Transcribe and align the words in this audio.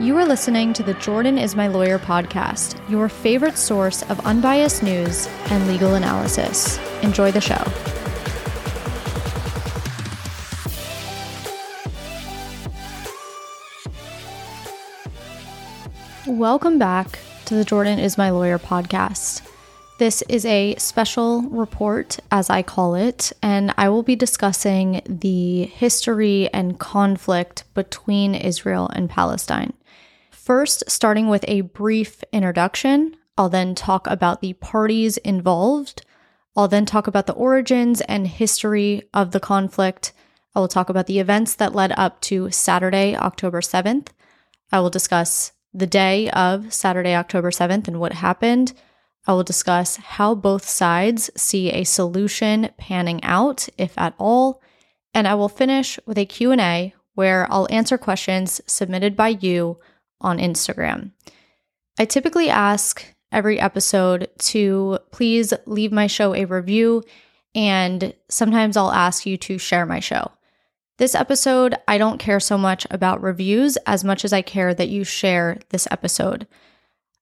You 0.00 0.18
are 0.18 0.26
listening 0.26 0.72
to 0.72 0.82
the 0.82 0.94
Jordan 0.94 1.38
is 1.38 1.54
My 1.54 1.68
Lawyer 1.68 2.00
podcast, 2.00 2.76
your 2.90 3.08
favorite 3.08 3.56
source 3.56 4.02
of 4.10 4.18
unbiased 4.26 4.82
news 4.82 5.28
and 5.50 5.68
legal 5.68 5.94
analysis. 5.94 6.78
Enjoy 7.02 7.30
the 7.30 7.40
show. 7.40 7.62
Welcome 16.26 16.80
back 16.80 17.20
to 17.44 17.54
the 17.54 17.64
Jordan 17.64 18.00
is 18.00 18.18
My 18.18 18.30
Lawyer 18.30 18.58
podcast. 18.58 19.48
This 19.98 20.22
is 20.22 20.44
a 20.44 20.74
special 20.74 21.42
report, 21.42 22.18
as 22.32 22.50
I 22.50 22.62
call 22.62 22.96
it, 22.96 23.32
and 23.40 23.72
I 23.78 23.90
will 23.90 24.02
be 24.02 24.16
discussing 24.16 25.02
the 25.06 25.66
history 25.66 26.52
and 26.52 26.80
conflict 26.80 27.62
between 27.74 28.34
Israel 28.34 28.90
and 28.92 29.08
Palestine. 29.08 29.72
First, 30.44 30.84
starting 30.88 31.28
with 31.28 31.42
a 31.48 31.62
brief 31.62 32.22
introduction, 32.30 33.16
I'll 33.38 33.48
then 33.48 33.74
talk 33.74 34.06
about 34.06 34.42
the 34.42 34.52
parties 34.52 35.16
involved. 35.16 36.04
I'll 36.54 36.68
then 36.68 36.84
talk 36.84 37.06
about 37.06 37.26
the 37.26 37.32
origins 37.32 38.02
and 38.02 38.26
history 38.26 39.08
of 39.14 39.30
the 39.30 39.40
conflict. 39.40 40.12
I 40.54 40.60
will 40.60 40.68
talk 40.68 40.90
about 40.90 41.06
the 41.06 41.18
events 41.18 41.54
that 41.54 41.74
led 41.74 41.92
up 41.92 42.20
to 42.22 42.50
Saturday, 42.50 43.16
October 43.16 43.62
7th. 43.62 44.08
I 44.70 44.80
will 44.80 44.90
discuss 44.90 45.52
the 45.72 45.86
day 45.86 46.28
of 46.28 46.74
Saturday, 46.74 47.14
October 47.14 47.50
7th 47.50 47.88
and 47.88 47.98
what 47.98 48.12
happened. 48.12 48.74
I 49.26 49.32
will 49.32 49.44
discuss 49.44 49.96
how 49.96 50.34
both 50.34 50.68
sides 50.68 51.30
see 51.34 51.70
a 51.70 51.84
solution 51.84 52.68
panning 52.76 53.24
out, 53.24 53.66
if 53.78 53.96
at 53.96 54.14
all, 54.18 54.60
and 55.14 55.26
I 55.26 55.36
will 55.36 55.48
finish 55.48 55.98
with 56.04 56.18
a 56.18 56.26
Q&A 56.26 56.92
where 57.14 57.50
I'll 57.50 57.66
answer 57.70 57.96
questions 57.96 58.60
submitted 58.66 59.16
by 59.16 59.28
you 59.28 59.78
on 60.24 60.38
Instagram. 60.38 61.12
I 61.98 62.04
typically 62.04 62.50
ask 62.50 63.04
every 63.30 63.60
episode 63.60 64.28
to 64.38 64.98
please 65.12 65.52
leave 65.66 65.92
my 65.92 66.06
show 66.06 66.34
a 66.34 66.44
review 66.44 67.02
and 67.54 68.14
sometimes 68.28 68.76
I'll 68.76 68.90
ask 68.90 69.26
you 69.26 69.36
to 69.38 69.58
share 69.58 69.86
my 69.86 70.00
show. 70.00 70.32
This 70.98 71.14
episode, 71.14 71.76
I 71.86 71.98
don't 71.98 72.18
care 72.18 72.40
so 72.40 72.56
much 72.56 72.86
about 72.90 73.22
reviews 73.22 73.76
as 73.86 74.04
much 74.04 74.24
as 74.24 74.32
I 74.32 74.42
care 74.42 74.74
that 74.74 74.88
you 74.88 75.04
share 75.04 75.58
this 75.70 75.88
episode. 75.90 76.46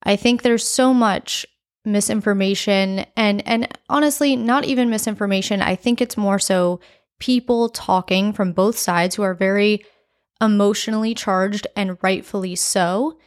I 0.03 0.17
think 0.17 0.43
there's 0.43 0.67
so 0.67 0.93
much 0.95 1.47
misinformation 1.85 3.05
and 3.17 3.47
and 3.47 3.67
honestly 3.89 4.37
not 4.37 4.65
even 4.65 4.89
misinformation 4.89 5.61
i 5.61 5.75
think 5.75 6.01
it's 6.01 6.17
more 6.17 6.39
so 6.39 6.79
people 7.19 7.69
talking 7.69 8.33
from 8.33 8.53
both 8.53 8.79
sides 8.79 9.17
who 9.17 9.23
are 9.23 9.35
very 9.35 9.85
emotionally 10.43 11.15
charged 11.15 11.67
and 11.77 11.97
rightfully 12.03 12.57
so. 12.57 13.19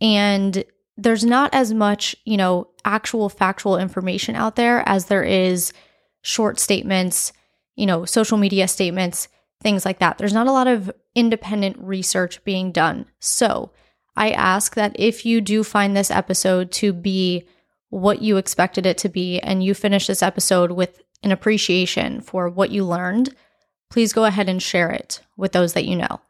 And 0.00 0.64
there's 0.96 1.24
not 1.24 1.54
as 1.54 1.72
much 1.72 2.16
you 2.24 2.36
know 2.36 2.68
actual 2.84 3.28
factual 3.28 3.78
information 3.78 4.34
out 4.34 4.56
there 4.56 4.86
as 4.88 5.06
there 5.06 5.22
is 5.22 5.72
short 6.22 6.60
statements 6.60 7.32
you 7.76 7.86
know 7.86 8.04
social 8.04 8.36
media 8.36 8.68
statements 8.68 9.28
things 9.62 9.84
like 9.84 10.00
that. 10.00 10.18
There's 10.18 10.32
not 10.32 10.48
a 10.48 10.52
lot 10.52 10.66
of 10.66 10.90
independent 11.14 11.78
research 11.78 12.42
being 12.44 12.72
done. 12.72 13.06
So 13.20 13.70
i 14.14 14.30
ask 14.30 14.74
that 14.74 14.94
if 14.98 15.24
you 15.24 15.40
do 15.40 15.64
find 15.64 15.96
this 15.96 16.10
episode 16.10 16.70
to 16.70 16.92
be 16.92 17.48
what 17.88 18.20
you 18.20 18.36
expected 18.36 18.84
it 18.84 18.98
to 18.98 19.08
be 19.08 19.38
and 19.40 19.64
you 19.64 19.72
finish 19.72 20.06
this 20.06 20.22
episode 20.22 20.72
with 20.72 21.02
an 21.22 21.30
appreciation 21.30 22.20
for 22.20 22.48
what 22.48 22.70
you 22.70 22.84
learned, 22.84 23.34
please 23.90 24.12
go 24.12 24.24
ahead 24.24 24.48
and 24.48 24.62
share 24.62 24.90
it 24.90 25.20
with 25.36 25.52
those 25.52 25.72
that 25.74 25.84
you 25.84 25.96
know. 25.96 26.20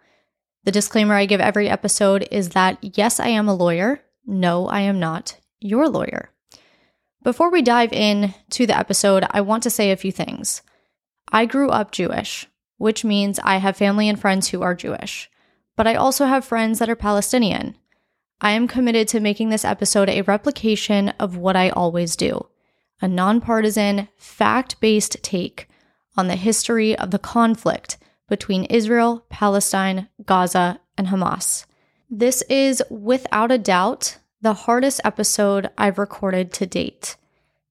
The 0.64 0.72
disclaimer 0.72 1.14
I 1.14 1.26
give 1.26 1.40
every 1.40 1.68
episode 1.68 2.28
is 2.30 2.50
that 2.50 2.78
yes, 2.80 3.18
I 3.18 3.28
am 3.28 3.48
a 3.48 3.54
lawyer. 3.54 4.02
No, 4.26 4.66
I 4.68 4.80
am 4.80 5.00
not 5.00 5.38
your 5.60 5.88
lawyer. 5.88 6.30
Before 7.22 7.50
we 7.50 7.62
dive 7.62 7.92
in 7.92 8.34
to 8.50 8.66
the 8.66 8.76
episode, 8.76 9.24
I 9.30 9.40
want 9.40 9.62
to 9.64 9.70
say 9.70 9.90
a 9.90 9.96
few 9.96 10.12
things. 10.12 10.62
I 11.30 11.46
grew 11.46 11.68
up 11.68 11.92
Jewish, 11.92 12.46
which 12.78 13.04
means 13.04 13.38
I 13.42 13.56
have 13.56 13.76
family 13.76 14.08
and 14.08 14.20
friends 14.20 14.48
who 14.48 14.62
are 14.62 14.74
Jewish, 14.74 15.30
but 15.76 15.86
I 15.86 15.94
also 15.94 16.26
have 16.26 16.44
friends 16.44 16.78
that 16.78 16.90
are 16.90 16.96
Palestinian 16.96 17.76
I 18.44 18.50
am 18.50 18.66
committed 18.66 19.06
to 19.08 19.20
making 19.20 19.50
this 19.50 19.64
episode 19.64 20.08
a 20.08 20.22
replication 20.22 21.10
of 21.10 21.36
what 21.36 21.54
I 21.54 21.70
always 21.70 22.16
do 22.16 22.48
a 23.00 23.08
nonpartisan, 23.08 24.08
fact 24.16 24.80
based 24.80 25.16
take 25.22 25.68
on 26.16 26.26
the 26.26 26.36
history 26.36 26.96
of 26.96 27.12
the 27.12 27.18
conflict 27.18 27.98
between 28.28 28.64
Israel, 28.64 29.24
Palestine, 29.28 30.08
Gaza, 30.24 30.80
and 30.96 31.08
Hamas. 31.08 31.66
This 32.10 32.42
is 32.42 32.82
without 32.90 33.50
a 33.50 33.58
doubt 33.58 34.18
the 34.40 34.54
hardest 34.54 35.00
episode 35.04 35.70
I've 35.78 35.98
recorded 35.98 36.52
to 36.54 36.66
date. 36.66 37.16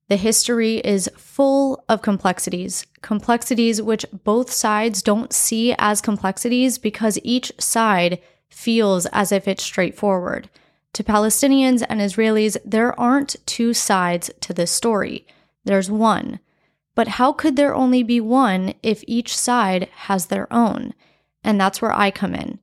The 0.08 0.18
history 0.18 0.78
is 0.78 1.10
full 1.16 1.84
of 1.88 2.02
complexities, 2.02 2.86
complexities 3.02 3.82
which 3.82 4.06
both 4.24 4.52
sides 4.52 5.02
don't 5.02 5.32
see 5.32 5.74
as 5.78 6.02
complexities 6.02 6.78
because 6.78 7.18
each 7.24 7.54
side 7.60 8.22
feels 8.50 9.06
as 9.08 9.32
if 9.32 9.48
it's 9.48 9.64
straightforward. 9.64 10.50
To 10.94 11.04
Palestinians 11.04 11.86
and 11.88 12.02
Israelis, 12.02 12.58
there 12.66 13.00
aren't 13.00 13.38
two 13.46 13.74
sides 13.74 14.30
to 14.42 14.54
this 14.54 14.72
story. 14.72 15.26
There's 15.64 15.90
one. 15.90 16.40
But 17.02 17.08
how 17.08 17.34
could 17.34 17.56
there 17.56 17.74
only 17.74 18.04
be 18.04 18.22
one 18.22 18.76
if 18.84 19.04
each 19.08 19.36
side 19.36 19.90
has 20.06 20.28
their 20.28 20.46
own? 20.54 20.94
And 21.44 21.60
that's 21.60 21.82
where 21.82 21.92
I 21.92 22.12
come 22.12 22.36
in. 22.36 22.60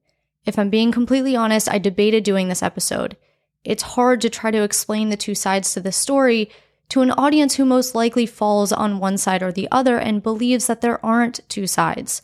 If 0.47 0.60
I'm 0.60 0.71
being 0.71 0.93
completely 0.93 1.34
honest, 1.34 1.69
I 1.69 1.78
debated 1.78 2.22
doing 2.22 2.47
this 2.47 2.62
episode. 2.62 3.16
It's 3.65 3.82
hard 3.82 4.21
to 4.21 4.31
try 4.31 4.53
to 4.53 4.62
explain 4.62 5.09
the 5.09 5.16
two 5.16 5.34
sides 5.34 5.75
to 5.75 5.81
this 5.81 5.97
story 5.97 6.53
to 6.91 7.00
an 7.00 7.10
audience 7.10 7.56
who 7.56 7.65
most 7.65 7.97
likely 7.97 8.26
falls 8.26 8.72
on 8.72 9.00
one 9.00 9.19
side 9.19 9.43
or 9.43 9.50
the 9.50 9.66
other 9.72 9.99
and 9.99 10.22
believes 10.22 10.69
that 10.69 10.82
there 10.82 11.05
aren't 11.05 11.41
two 11.49 11.66
sides. 11.66 12.22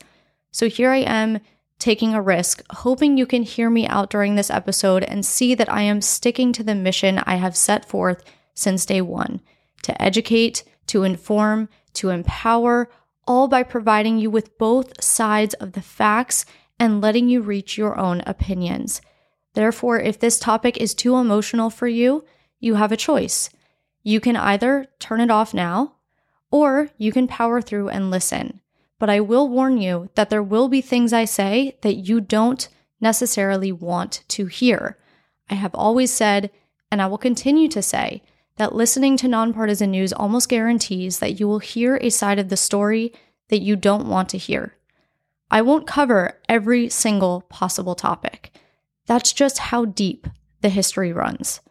So 0.51 0.69
here 0.69 0.91
I 0.91 0.99
am 0.99 1.41
taking 1.79 2.13
a 2.13 2.21
risk, 2.21 2.63
hoping 2.69 3.17
you 3.17 3.25
can 3.25 3.43
hear 3.43 3.69
me 3.69 3.87
out 3.87 4.09
during 4.09 4.35
this 4.35 4.49
episode 4.49 5.03
and 5.03 5.25
see 5.25 5.53
that 5.53 5.69
I 5.69 5.81
am 5.81 5.99
sticking 5.99 6.53
to 6.53 6.63
the 6.63 6.75
mission 6.75 7.19
I 7.25 7.35
have 7.35 7.57
set 7.57 7.83
forth 7.83 8.23
since 8.53 8.85
day 8.85 9.01
one 9.01 9.41
to 9.81 10.01
educate, 10.01 10.63
to 10.87 11.03
inform, 11.03 11.67
to 11.95 12.09
empower, 12.09 12.89
all 13.27 13.47
by 13.47 13.63
providing 13.63 14.17
you 14.17 14.29
with 14.29 14.57
both 14.57 15.03
sides 15.03 15.53
of 15.55 15.73
the 15.73 15.81
facts 15.81 16.45
and 16.79 17.01
letting 17.01 17.27
you 17.29 17.41
reach 17.41 17.77
your 17.77 17.97
own 17.97 18.21
opinions. 18.25 19.01
Therefore, 19.53 19.99
if 19.99 20.19
this 20.19 20.37
topic 20.37 20.77
is 20.77 20.93
too 20.93 21.15
emotional 21.15 21.69
for 21.69 21.87
you, 21.87 22.25
you 22.59 22.75
have 22.75 22.91
a 22.91 22.97
choice. 22.97 23.49
You 24.03 24.19
can 24.19 24.35
either 24.35 24.87
turn 24.99 25.21
it 25.21 25.31
off 25.31 25.53
now, 25.53 25.95
or 26.51 26.89
you 26.97 27.11
can 27.11 27.27
power 27.27 27.61
through 27.61 27.89
and 27.89 28.11
listen 28.11 28.61
but 28.99 29.09
I 29.09 29.19
will 29.19 29.47
warn 29.47 29.77
you 29.77 30.09
that 30.15 30.29
there 30.29 30.43
will 30.43 30.69
be 30.69 30.81
things 30.81 31.13
I 31.13 31.25
say 31.25 31.77
that 31.81 31.95
you 31.95 32.21
don't 32.21 32.67
necessarily 33.01 33.71
want 33.71 34.23
to 34.29 34.45
hear. 34.45 34.97
I 35.49 35.55
have 35.55 35.75
always 35.75 36.11
said, 36.11 36.49
and 36.91 37.01
I 37.01 37.07
will 37.07 37.17
continue 37.17 37.67
to 37.69 37.81
say, 37.81 38.23
that 38.57 38.75
listening 38.75 39.17
to 39.17 39.27
nonpartisan 39.27 39.91
news 39.91 40.13
almost 40.13 40.49
guarantees 40.49 41.19
that 41.19 41.39
you 41.39 41.47
will 41.47 41.59
hear 41.59 41.97
a 41.97 42.09
side 42.09 42.39
of 42.39 42.49
the 42.49 42.57
story 42.57 43.13
that 43.49 43.61
you 43.61 43.75
don't 43.75 44.07
want 44.07 44.29
to 44.29 44.37
hear. 44.37 44.75
I 45.51 45.61
won't 45.61 45.87
cover 45.87 46.39
every 46.49 46.89
single 46.89 47.41
possible 47.49 47.95
topic. 47.95 48.57
That's 49.05 49.33
just 49.33 49.57
how 49.59 49.85
deep 49.85 50.27
the 50.61 50.69
history 50.69 51.13
runs. 51.13 51.61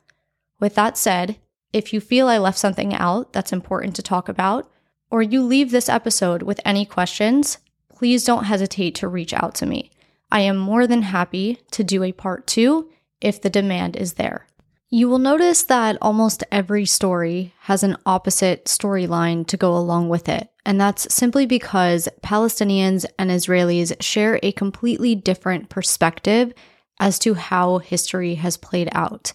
With 0.60 0.74
that 0.76 0.96
said, 0.96 1.38
if 1.72 1.92
you 1.92 2.00
feel 2.00 2.28
I 2.28 2.38
left 2.38 2.58
something 2.58 2.94
out 2.94 3.32
that's 3.32 3.52
important 3.52 3.96
to 3.96 4.02
talk 4.02 4.28
about, 4.28 4.70
or 5.10 5.22
you 5.22 5.42
leave 5.42 5.70
this 5.70 5.88
episode 5.88 6.42
with 6.42 6.60
any 6.64 6.84
questions, 6.84 7.58
please 7.88 8.24
don't 8.24 8.44
hesitate 8.44 8.94
to 8.96 9.08
reach 9.08 9.34
out 9.34 9.54
to 9.56 9.66
me. 9.66 9.90
I 10.30 10.40
am 10.40 10.56
more 10.56 10.86
than 10.86 11.02
happy 11.02 11.58
to 11.72 11.82
do 11.84 12.02
a 12.02 12.12
part 12.12 12.46
two 12.46 12.90
if 13.20 13.40
the 13.40 13.50
demand 13.50 13.96
is 13.96 14.14
there. 14.14 14.46
You 14.94 15.08
will 15.08 15.18
notice 15.18 15.64
that 15.64 15.98
almost 16.00 16.44
every 16.52 16.86
story 16.86 17.52
has 17.62 17.82
an 17.82 17.96
opposite 18.06 18.66
storyline 18.66 19.44
to 19.48 19.56
go 19.56 19.76
along 19.76 20.08
with 20.08 20.28
it, 20.28 20.50
and 20.64 20.80
that's 20.80 21.12
simply 21.12 21.46
because 21.46 22.08
Palestinians 22.22 23.04
and 23.18 23.28
Israelis 23.28 24.00
share 24.00 24.38
a 24.40 24.52
completely 24.52 25.16
different 25.16 25.68
perspective 25.68 26.54
as 27.00 27.18
to 27.18 27.34
how 27.34 27.78
history 27.78 28.36
has 28.36 28.56
played 28.56 28.88
out. 28.92 29.32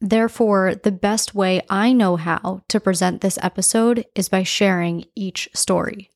Therefore, 0.00 0.74
the 0.74 0.90
best 0.90 1.36
way 1.36 1.62
I 1.70 1.92
know 1.92 2.16
how 2.16 2.64
to 2.66 2.80
present 2.80 3.20
this 3.20 3.38
episode 3.40 4.06
is 4.16 4.28
by 4.28 4.42
sharing 4.42 5.04
each 5.14 5.48
story. 5.54 6.10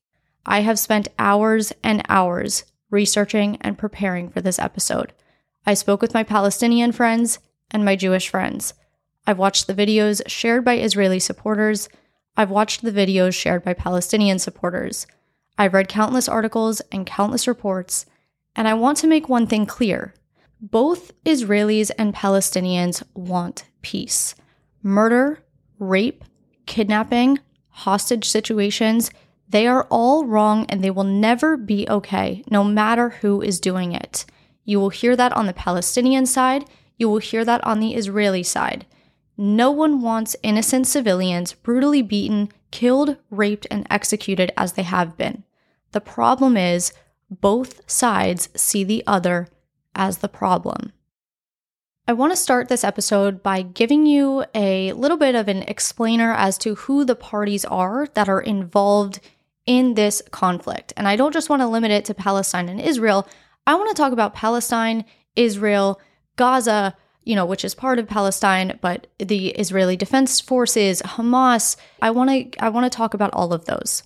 I 0.45 0.63
have 0.63 0.77
spent 0.77 1.07
hours 1.17 1.71
and 1.81 2.03
hours 2.09 2.65
researching 2.89 3.57
and 3.61 3.77
preparing 3.77 4.27
for 4.29 4.41
this 4.41 4.59
episode. 4.59 5.13
I 5.65 5.75
spoke 5.75 6.01
with 6.01 6.13
my 6.13 6.23
Palestinian 6.23 6.91
friends 6.91 7.39
and 7.73 7.85
my 7.85 7.95
Jewish 7.95 8.27
friends. 8.27 8.73
I've 9.25 9.37
watched 9.37 9.67
the 9.67 9.75
videos 9.75 10.21
shared 10.27 10.65
by 10.65 10.77
Israeli 10.79 11.19
supporters. 11.19 11.89
I've 12.35 12.49
watched 12.49 12.81
the 12.81 12.91
videos 12.91 13.33
shared 13.33 13.63
by 13.63 13.73
Palestinian 13.73 14.39
supporters. 14.39 15.05
I've 15.57 15.73
read 15.73 15.87
countless 15.87 16.27
articles 16.27 16.81
and 16.91 17.05
countless 17.05 17.47
reports. 17.47 18.05
And 18.55 18.67
I 18.67 18.73
want 18.73 18.97
to 18.99 19.07
make 19.07 19.29
one 19.29 19.47
thing 19.47 19.65
clear 19.65 20.13
Both 20.59 21.11
Israelis 21.23 21.91
and 21.97 22.13
Palestinians 22.13 23.03
want 23.13 23.65
peace. 23.81 24.35
Murder, 24.83 25.43
rape, 25.79 26.23
kidnapping, 26.65 27.39
hostage 27.69 28.27
situations, 28.27 29.11
they 29.47 29.67
are 29.67 29.85
all 29.89 30.25
wrong 30.25 30.65
and 30.69 30.83
they 30.83 30.89
will 30.89 31.03
never 31.03 31.57
be 31.57 31.87
okay, 31.89 32.43
no 32.49 32.63
matter 32.63 33.09
who 33.09 33.41
is 33.41 33.59
doing 33.59 33.91
it. 33.91 34.25
You 34.63 34.79
will 34.79 34.89
hear 34.89 35.15
that 35.15 35.33
on 35.33 35.45
the 35.45 35.53
Palestinian 35.53 36.25
side, 36.25 36.65
you 36.97 37.09
will 37.09 37.17
hear 37.17 37.43
that 37.45 37.63
on 37.65 37.79
the 37.79 37.95
Israeli 37.95 38.43
side. 38.43 38.85
No 39.37 39.71
one 39.71 40.01
wants 40.01 40.35
innocent 40.43 40.87
civilians 40.87 41.53
brutally 41.53 42.01
beaten, 42.01 42.51
killed, 42.69 43.17
raped, 43.29 43.67
and 43.71 43.87
executed 43.89 44.51
as 44.57 44.73
they 44.73 44.83
have 44.83 45.17
been. 45.17 45.43
The 45.91 46.01
problem 46.01 46.57
is, 46.57 46.93
both 47.29 47.89
sides 47.89 48.49
see 48.55 48.83
the 48.83 49.03
other 49.07 49.47
as 49.95 50.17
the 50.17 50.29
problem. 50.29 50.93
I 52.07 52.13
want 52.13 52.33
to 52.33 52.37
start 52.37 52.67
this 52.67 52.83
episode 52.83 53.41
by 53.41 53.61
giving 53.61 54.05
you 54.05 54.43
a 54.53 54.91
little 54.93 55.17
bit 55.17 55.35
of 55.35 55.47
an 55.47 55.63
explainer 55.63 56.33
as 56.33 56.57
to 56.59 56.75
who 56.75 57.05
the 57.05 57.15
parties 57.15 57.63
are 57.63 58.07
that 58.15 58.27
are 58.27 58.41
involved 58.41 59.19
in 59.65 59.93
this 59.93 60.21
conflict. 60.31 60.91
And 60.97 61.07
I 61.07 61.15
don't 61.15 61.33
just 61.33 61.49
want 61.49 61.61
to 61.61 61.67
limit 61.67 61.91
it 61.91 62.05
to 62.05 62.13
Palestine 62.13 62.67
and 62.67 62.81
Israel. 62.81 63.27
I 63.65 63.75
want 63.75 63.89
to 63.89 64.01
talk 64.01 64.11
about 64.11 64.33
Palestine, 64.33 65.05
Israel, 65.35 66.01
Gaza, 66.35 66.95
you 67.23 67.35
know, 67.35 67.45
which 67.45 67.63
is 67.63 67.75
part 67.75 67.99
of 67.99 68.07
Palestine, 68.07 68.79
but 68.81 69.07
the 69.19 69.49
Israeli 69.49 69.95
Defense 69.95 70.39
Forces, 70.39 71.01
Hamas. 71.01 71.75
I 72.01 72.11
want 72.11 72.29
to 72.29 72.63
I 72.63 72.69
want 72.69 72.91
to 72.91 72.95
talk 72.95 73.13
about 73.13 73.33
all 73.33 73.53
of 73.53 73.65
those. 73.65 74.03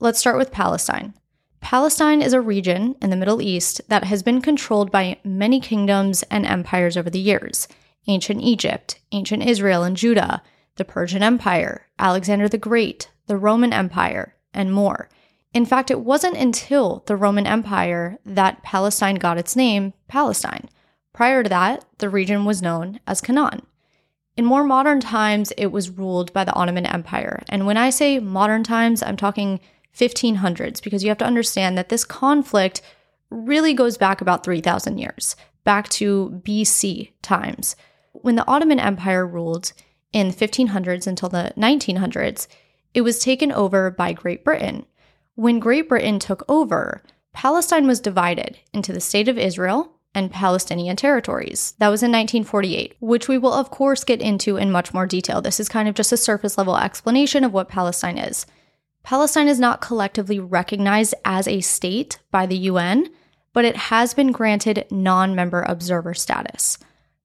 Let's 0.00 0.18
start 0.18 0.38
with 0.38 0.52
Palestine. 0.52 1.14
Palestine 1.60 2.22
is 2.22 2.32
a 2.32 2.40
region 2.40 2.94
in 3.02 3.10
the 3.10 3.16
Middle 3.16 3.42
East 3.42 3.80
that 3.88 4.04
has 4.04 4.22
been 4.22 4.40
controlled 4.40 4.92
by 4.92 5.18
many 5.24 5.60
kingdoms 5.60 6.22
and 6.24 6.46
empires 6.46 6.96
over 6.96 7.10
the 7.10 7.18
years. 7.18 7.66
Ancient 8.06 8.40
Egypt, 8.42 9.00
ancient 9.12 9.42
Israel 9.42 9.82
and 9.82 9.96
Judah, 9.96 10.42
the 10.76 10.84
Persian 10.84 11.22
Empire, 11.22 11.86
Alexander 11.98 12.48
the 12.48 12.58
Great, 12.58 13.10
the 13.26 13.36
Roman 13.36 13.72
Empire, 13.72 14.34
and 14.54 14.72
more. 14.72 15.08
In 15.52 15.66
fact, 15.66 15.90
it 15.90 16.00
wasn't 16.00 16.36
until 16.36 17.02
the 17.06 17.16
Roman 17.16 17.46
Empire 17.46 18.18
that 18.24 18.62
Palestine 18.62 19.16
got 19.16 19.38
its 19.38 19.56
name, 19.56 19.92
Palestine. 20.06 20.68
Prior 21.18 21.42
to 21.42 21.48
that, 21.48 21.84
the 21.98 22.08
region 22.08 22.44
was 22.44 22.62
known 22.62 23.00
as 23.04 23.20
Canaan. 23.20 23.66
In 24.36 24.44
more 24.44 24.62
modern 24.62 25.00
times, 25.00 25.52
it 25.56 25.72
was 25.72 25.90
ruled 25.90 26.32
by 26.32 26.44
the 26.44 26.52
Ottoman 26.52 26.86
Empire. 26.86 27.42
And 27.48 27.66
when 27.66 27.76
I 27.76 27.90
say 27.90 28.20
modern 28.20 28.62
times, 28.62 29.02
I'm 29.02 29.16
talking 29.16 29.58
1500s, 29.98 30.80
because 30.80 31.02
you 31.02 31.08
have 31.08 31.18
to 31.18 31.24
understand 31.24 31.76
that 31.76 31.88
this 31.88 32.04
conflict 32.04 32.82
really 33.30 33.74
goes 33.74 33.98
back 33.98 34.20
about 34.20 34.44
3,000 34.44 34.98
years, 34.98 35.34
back 35.64 35.88
to 35.88 36.40
BC 36.46 37.10
times. 37.20 37.74
When 38.12 38.36
the 38.36 38.46
Ottoman 38.46 38.78
Empire 38.78 39.26
ruled 39.26 39.72
in 40.12 40.28
the 40.28 40.34
1500s 40.34 41.08
until 41.08 41.30
the 41.30 41.52
1900s, 41.56 42.46
it 42.94 43.00
was 43.00 43.18
taken 43.18 43.50
over 43.50 43.90
by 43.90 44.12
Great 44.12 44.44
Britain. 44.44 44.86
When 45.34 45.58
Great 45.58 45.88
Britain 45.88 46.20
took 46.20 46.44
over, 46.48 47.02
Palestine 47.32 47.88
was 47.88 47.98
divided 47.98 48.60
into 48.72 48.92
the 48.92 49.00
State 49.00 49.26
of 49.26 49.36
Israel 49.36 49.97
and 50.18 50.30
Palestinian 50.30 50.96
territories. 50.96 51.74
That 51.78 51.88
was 51.88 52.02
in 52.02 52.10
1948, 52.10 52.96
which 53.00 53.28
we 53.28 53.38
will, 53.38 53.54
of 53.54 53.70
course, 53.70 54.02
get 54.04 54.20
into 54.20 54.56
in 54.56 54.72
much 54.72 54.92
more 54.92 55.06
detail. 55.06 55.40
This 55.40 55.60
is 55.60 55.68
kind 55.68 55.88
of 55.88 55.94
just 55.94 56.12
a 56.12 56.16
surface 56.16 56.58
level 56.58 56.76
explanation 56.76 57.44
of 57.44 57.52
what 57.52 57.68
Palestine 57.68 58.18
is. 58.18 58.44
Palestine 59.04 59.48
is 59.48 59.60
not 59.60 59.80
collectively 59.80 60.40
recognized 60.40 61.14
as 61.24 61.46
a 61.46 61.60
state 61.60 62.18
by 62.30 62.44
the 62.44 62.58
UN, 62.58 63.08
but 63.52 63.64
it 63.64 63.76
has 63.76 64.12
been 64.12 64.32
granted 64.32 64.84
non 64.90 65.34
member 65.34 65.62
observer 65.62 66.14
status. 66.14 66.78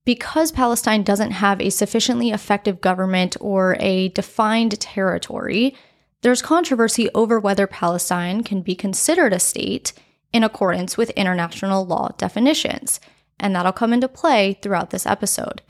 Because 0.06 0.52
Palestine 0.52 1.04
doesn't 1.04 1.32
have 1.32 1.60
a 1.60 1.70
sufficiently 1.70 2.30
effective 2.30 2.80
government 2.80 3.36
or 3.40 3.76
a 3.80 4.10
defined 4.10 4.80
territory, 4.80 5.76
there's 6.22 6.42
controversy 6.42 7.10
over 7.16 7.40
whether 7.40 7.68
Palestine 7.68 8.44
can 8.44 8.62
be 8.62 8.76
considered 8.76 9.34
a 9.34 9.40
state 9.40 9.94
in 10.34 10.44
accordance 10.44 10.98
with 10.98 11.12
international 11.12 11.86
law 11.86 12.10
definitions, 12.18 13.00
and 13.40 13.56
that'll 13.56 13.72
come 13.72 13.94
into 13.94 14.08
play 14.08 14.58
throughout 14.62 14.90
this 14.90 15.06
episode. 15.06 15.62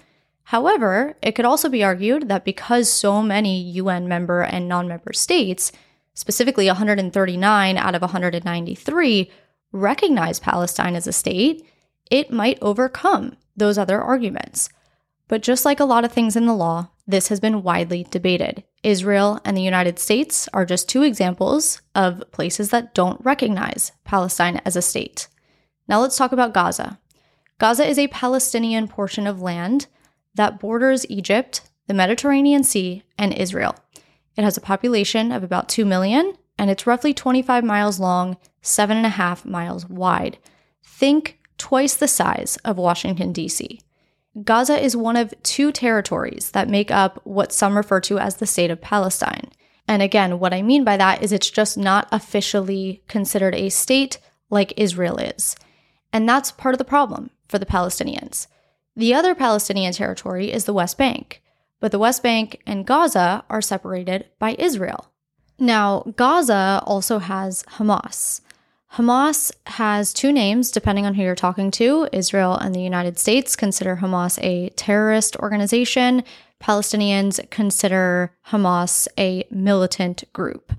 However, 0.45 1.15
it 1.21 1.33
could 1.33 1.45
also 1.45 1.69
be 1.69 1.83
argued 1.83 2.27
that 2.30 2.45
because 2.45 2.89
so 2.89 3.21
many 3.21 3.62
UN 3.62 4.07
member 4.07 4.42
and 4.42 4.68
non 4.68 4.88
member 4.88 5.13
states, 5.13 5.71
specifically 6.13 6.68
139 6.68 7.77
out 7.77 7.95
of 7.95 8.01
193, 8.01 9.31
recognize 9.71 10.39
Palestine 10.39 10.95
as 10.95 11.07
a 11.07 11.13
state, 11.13 11.65
it 12.10 12.31
might 12.31 12.57
overcome 12.62 13.36
those 13.56 13.77
other 13.77 14.01
arguments. 14.01 14.69
But 15.27 15.42
just 15.42 15.65
like 15.65 15.80
a 15.80 15.86
lot 15.86 16.06
of 16.06 16.12
things 16.12 16.36
in 16.36 16.45
the 16.45 16.54
law, 16.54 16.89
this 17.07 17.30
has 17.30 17.39
been 17.39 17.63
widely 17.63 18.06
debated. 18.10 18.63
Israel 18.83 19.39
and 19.45 19.56
the 19.56 19.62
United 19.62 19.97
States 19.97 20.47
are 20.53 20.65
just 20.65 20.89
two 20.89 21.03
examples 21.03 21.81
of 21.95 22.24
places 22.31 22.69
that 22.69 22.94
don't 22.94 23.24
recognize 23.24 23.94
Palestine 24.03 24.62
as 24.65 24.75
a 24.75 24.81
state. 24.81 25.27
Now 25.88 26.01
let's 26.01 26.18
talk 26.18 26.31
about 26.31 26.53
Gaza. 26.53 27.00
Gaza 27.59 27.88
is 27.88 27.97
a 27.97 28.07
Palestinian 28.07 28.88
portion 28.88 29.25
of 29.25 29.41
land 29.41 29.88
that 30.35 30.59
borders 30.59 31.06
Egypt, 31.09 31.62
the 31.88 31.94
Mediterranean 31.94 32.63
Sea, 32.63 33.03
and 33.18 33.33
Israel. 33.33 33.75
It 34.35 34.44
has 34.44 34.57
a 34.57 34.62
population 34.62 35.31
of 35.31 35.44
about 35.44 35.69
2 35.69 35.86
million, 35.86 36.33
and 36.57 36.69
it's 36.69 36.88
roughly 36.88 37.13
25 37.13 37.63
miles 37.63 38.00
long, 38.00 38.38
7.5 38.62 39.45
miles 39.45 39.88
wide. 39.88 40.38
Think 40.83 41.39
twice 41.57 41.94
the 41.94 42.07
size 42.07 42.57
of 42.65 42.77
Washington, 42.77 43.31
D.C. 43.31 43.79
Gaza 44.41 44.83
is 44.83 44.95
one 44.95 45.15
of 45.15 45.33
two 45.44 45.71
territories 45.71 46.51
that 46.51 46.68
make 46.68 46.89
up 46.89 47.19
what 47.24 47.51
some 47.51 47.77
refer 47.77 48.00
to 48.01 48.18
as 48.18 48.38
the 48.38 48.47
state 48.47 48.71
of 48.71 48.81
Palestine. 48.81 49.51
And 49.88 50.01
again, 50.01 50.39
what 50.39 50.53
I 50.53 50.62
mean 50.62 50.83
by 50.83 50.97
that 50.97 51.21
is 51.21 51.31
it's 51.31 51.50
just 51.50 51.77
not 51.77 52.07
officially 52.12 53.03
considered 53.07 53.53
a 53.53 53.69
state 53.69 54.18
like 54.50 54.74
Israel 54.75 55.18
is. 55.18 55.56
And 56.12 56.27
that's 56.27 56.51
part 56.51 56.74
of 56.74 56.80
the 56.80 56.85
problem 56.85 57.30
for 57.47 57.59
the 57.59 57.65
Palestinians. 57.65 58.47
The 58.95 59.13
other 59.13 59.35
Palestinian 59.35 59.94
territory 59.94 60.51
is 60.51 60.65
the 60.65 60.74
West 60.74 60.97
Bank, 60.97 61.41
but 61.79 61.91
the 61.91 62.00
West 62.00 62.24
Bank 62.24 62.62
and 62.65 62.86
Gaza 62.86 63.44
are 63.50 63.62
separated 63.62 64.27
by 64.39 64.56
Israel. 64.57 65.12
Now, 65.59 66.01
Gaza 66.15 66.81
also 66.86 67.19
has 67.19 67.63
Hamas. 67.77 68.41
Hamas 68.95 69.51
has 69.66 70.13
two 70.13 70.31
names 70.31 70.69
depending 70.69 71.07
on 71.07 71.16
who 71.16 71.24
you're 71.24 71.34
talking 71.34 71.72
to. 71.72 72.07
Israel 72.12 72.56
and 72.56 72.75
the 72.75 72.81
United 72.81 73.17
States 73.17 73.56
consider 73.56 73.98
Hamas 73.98 74.38
a 74.44 74.70
terrorist 74.70 75.36
organization. 75.38 76.24
Palestinians 76.62 77.50
consider 77.50 78.36
Hamas 78.50 79.08
a 79.17 79.46
militant 79.50 80.24
group. 80.32 80.74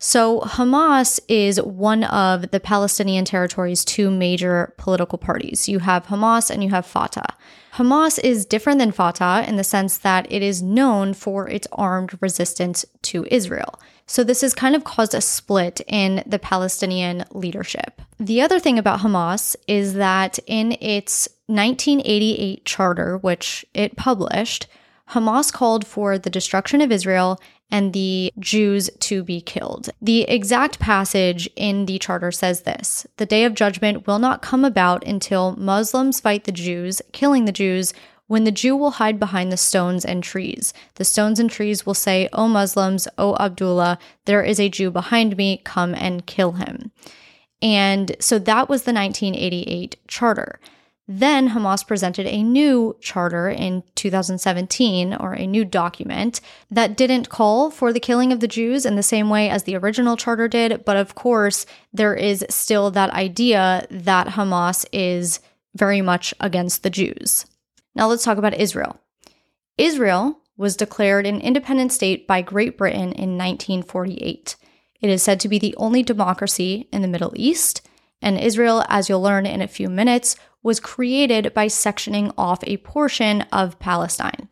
So, 0.00 0.40
Hamas 0.42 1.18
is 1.28 1.60
one 1.60 2.04
of 2.04 2.52
the 2.52 2.60
Palestinian 2.60 3.24
territory's 3.24 3.84
two 3.84 4.12
major 4.12 4.72
political 4.78 5.18
parties. 5.18 5.68
You 5.68 5.80
have 5.80 6.06
Hamas 6.06 6.50
and 6.50 6.62
you 6.62 6.70
have 6.70 6.86
Fatah. 6.86 7.34
Hamas 7.74 8.18
is 8.22 8.46
different 8.46 8.78
than 8.78 8.92
Fatah 8.92 9.44
in 9.46 9.56
the 9.56 9.64
sense 9.64 9.98
that 9.98 10.30
it 10.32 10.40
is 10.40 10.62
known 10.62 11.14
for 11.14 11.48
its 11.48 11.66
armed 11.72 12.16
resistance 12.22 12.86
to 13.02 13.26
Israel. 13.28 13.78
So, 14.08 14.24
this 14.24 14.40
has 14.40 14.54
kind 14.54 14.74
of 14.74 14.84
caused 14.84 15.14
a 15.14 15.20
split 15.20 15.82
in 15.86 16.22
the 16.26 16.38
Palestinian 16.38 17.26
leadership. 17.30 18.00
The 18.18 18.40
other 18.40 18.58
thing 18.58 18.78
about 18.78 19.00
Hamas 19.00 19.54
is 19.68 19.94
that 19.94 20.38
in 20.46 20.72
its 20.80 21.28
1988 21.46 22.64
charter, 22.64 23.18
which 23.18 23.66
it 23.74 23.96
published, 23.96 24.66
Hamas 25.10 25.52
called 25.52 25.86
for 25.86 26.18
the 26.18 26.30
destruction 26.30 26.80
of 26.80 26.90
Israel 26.90 27.38
and 27.70 27.92
the 27.92 28.32
Jews 28.38 28.88
to 29.00 29.22
be 29.22 29.42
killed. 29.42 29.90
The 30.00 30.22
exact 30.22 30.78
passage 30.78 31.48
in 31.54 31.84
the 31.86 31.98
charter 31.98 32.32
says 32.32 32.62
this 32.62 33.06
The 33.18 33.26
day 33.26 33.44
of 33.44 33.54
judgment 33.54 34.06
will 34.06 34.18
not 34.18 34.42
come 34.42 34.64
about 34.64 35.06
until 35.06 35.54
Muslims 35.56 36.18
fight 36.18 36.44
the 36.44 36.52
Jews, 36.52 37.02
killing 37.12 37.44
the 37.44 37.52
Jews. 37.52 37.92
When 38.28 38.44
the 38.44 38.52
Jew 38.52 38.76
will 38.76 38.92
hide 38.92 39.18
behind 39.18 39.50
the 39.50 39.56
stones 39.56 40.04
and 40.04 40.22
trees. 40.22 40.72
The 40.94 41.04
stones 41.04 41.40
and 41.40 41.50
trees 41.50 41.84
will 41.84 41.94
say, 41.94 42.28
O 42.32 42.46
Muslims, 42.46 43.08
O 43.18 43.34
Abdullah, 43.36 43.98
there 44.26 44.42
is 44.42 44.60
a 44.60 44.68
Jew 44.68 44.90
behind 44.90 45.36
me, 45.36 45.60
come 45.64 45.94
and 45.94 46.24
kill 46.26 46.52
him. 46.52 46.92
And 47.60 48.14
so 48.20 48.38
that 48.38 48.68
was 48.68 48.82
the 48.82 48.92
1988 48.92 49.96
charter. 50.06 50.60
Then 51.10 51.48
Hamas 51.48 51.86
presented 51.86 52.26
a 52.26 52.42
new 52.42 52.94
charter 53.00 53.48
in 53.48 53.82
2017, 53.94 55.14
or 55.14 55.32
a 55.32 55.46
new 55.46 55.64
document, 55.64 56.42
that 56.70 56.98
didn't 56.98 57.30
call 57.30 57.70
for 57.70 57.94
the 57.94 57.98
killing 57.98 58.30
of 58.30 58.40
the 58.40 58.46
Jews 58.46 58.84
in 58.84 58.96
the 58.96 59.02
same 59.02 59.30
way 59.30 59.48
as 59.48 59.62
the 59.62 59.74
original 59.74 60.18
charter 60.18 60.48
did. 60.48 60.84
But 60.84 60.98
of 60.98 61.14
course, 61.14 61.64
there 61.94 62.14
is 62.14 62.44
still 62.50 62.90
that 62.90 63.10
idea 63.10 63.86
that 63.90 64.26
Hamas 64.28 64.84
is 64.92 65.40
very 65.74 66.02
much 66.02 66.34
against 66.40 66.82
the 66.82 66.90
Jews. 66.90 67.46
Now 67.98 68.06
let's 68.06 68.22
talk 68.22 68.38
about 68.38 68.54
Israel. 68.54 69.00
Israel 69.76 70.38
was 70.56 70.76
declared 70.76 71.26
an 71.26 71.40
independent 71.40 71.92
state 71.92 72.28
by 72.28 72.42
Great 72.42 72.78
Britain 72.78 73.10
in 73.10 73.36
1948. 73.36 74.54
It 75.00 75.10
is 75.10 75.20
said 75.20 75.40
to 75.40 75.48
be 75.48 75.58
the 75.58 75.74
only 75.78 76.04
democracy 76.04 76.88
in 76.92 77.02
the 77.02 77.08
Middle 77.08 77.32
East 77.34 77.82
And 78.22 78.38
Israel, 78.38 78.84
as 78.88 79.08
you'll 79.08 79.20
learn 79.20 79.46
in 79.46 79.62
a 79.62 79.68
few 79.68 79.88
minutes, 79.88 80.36
was 80.62 80.80
created 80.80 81.54
by 81.54 81.66
sectioning 81.66 82.32
off 82.38 82.60
a 82.64 82.76
portion 82.78 83.42
of 83.52 83.78
Palestine. 83.80 84.48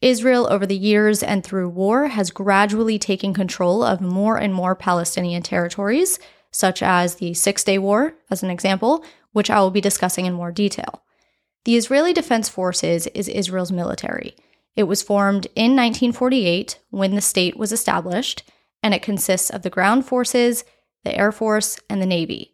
Israel, 0.00 0.48
over 0.50 0.66
the 0.66 0.76
years 0.76 1.22
and 1.22 1.44
through 1.44 1.68
war, 1.68 2.08
has 2.08 2.30
gradually 2.30 2.98
taken 2.98 3.32
control 3.34 3.82
of 3.84 4.00
more 4.00 4.36
and 4.36 4.54
more 4.54 4.74
Palestinian 4.74 5.42
territories, 5.42 6.18
such 6.50 6.82
as 6.82 7.16
the 7.16 7.34
Six 7.34 7.62
Day 7.64 7.78
War, 7.78 8.14
as 8.30 8.42
an 8.42 8.50
example, 8.50 9.04
which 9.32 9.50
I 9.50 9.60
will 9.60 9.72
be 9.72 9.80
discussing 9.80 10.26
in 10.26 10.32
more 10.32 10.52
detail. 10.52 11.02
The 11.64 11.76
Israeli 11.76 12.12
Defense 12.12 12.48
Forces 12.48 13.06
is 13.08 13.28
Israel's 13.28 13.70
military. 13.70 14.34
It 14.74 14.84
was 14.84 15.00
formed 15.00 15.46
in 15.54 15.76
1948 15.76 16.80
when 16.90 17.14
the 17.14 17.20
state 17.20 17.56
was 17.56 17.70
established, 17.70 18.42
and 18.82 18.92
it 18.92 19.02
consists 19.02 19.48
of 19.48 19.62
the 19.62 19.70
ground 19.70 20.04
forces, 20.04 20.64
the 21.04 21.16
Air 21.16 21.30
Force, 21.30 21.78
and 21.88 22.02
the 22.02 22.06
Navy. 22.06 22.52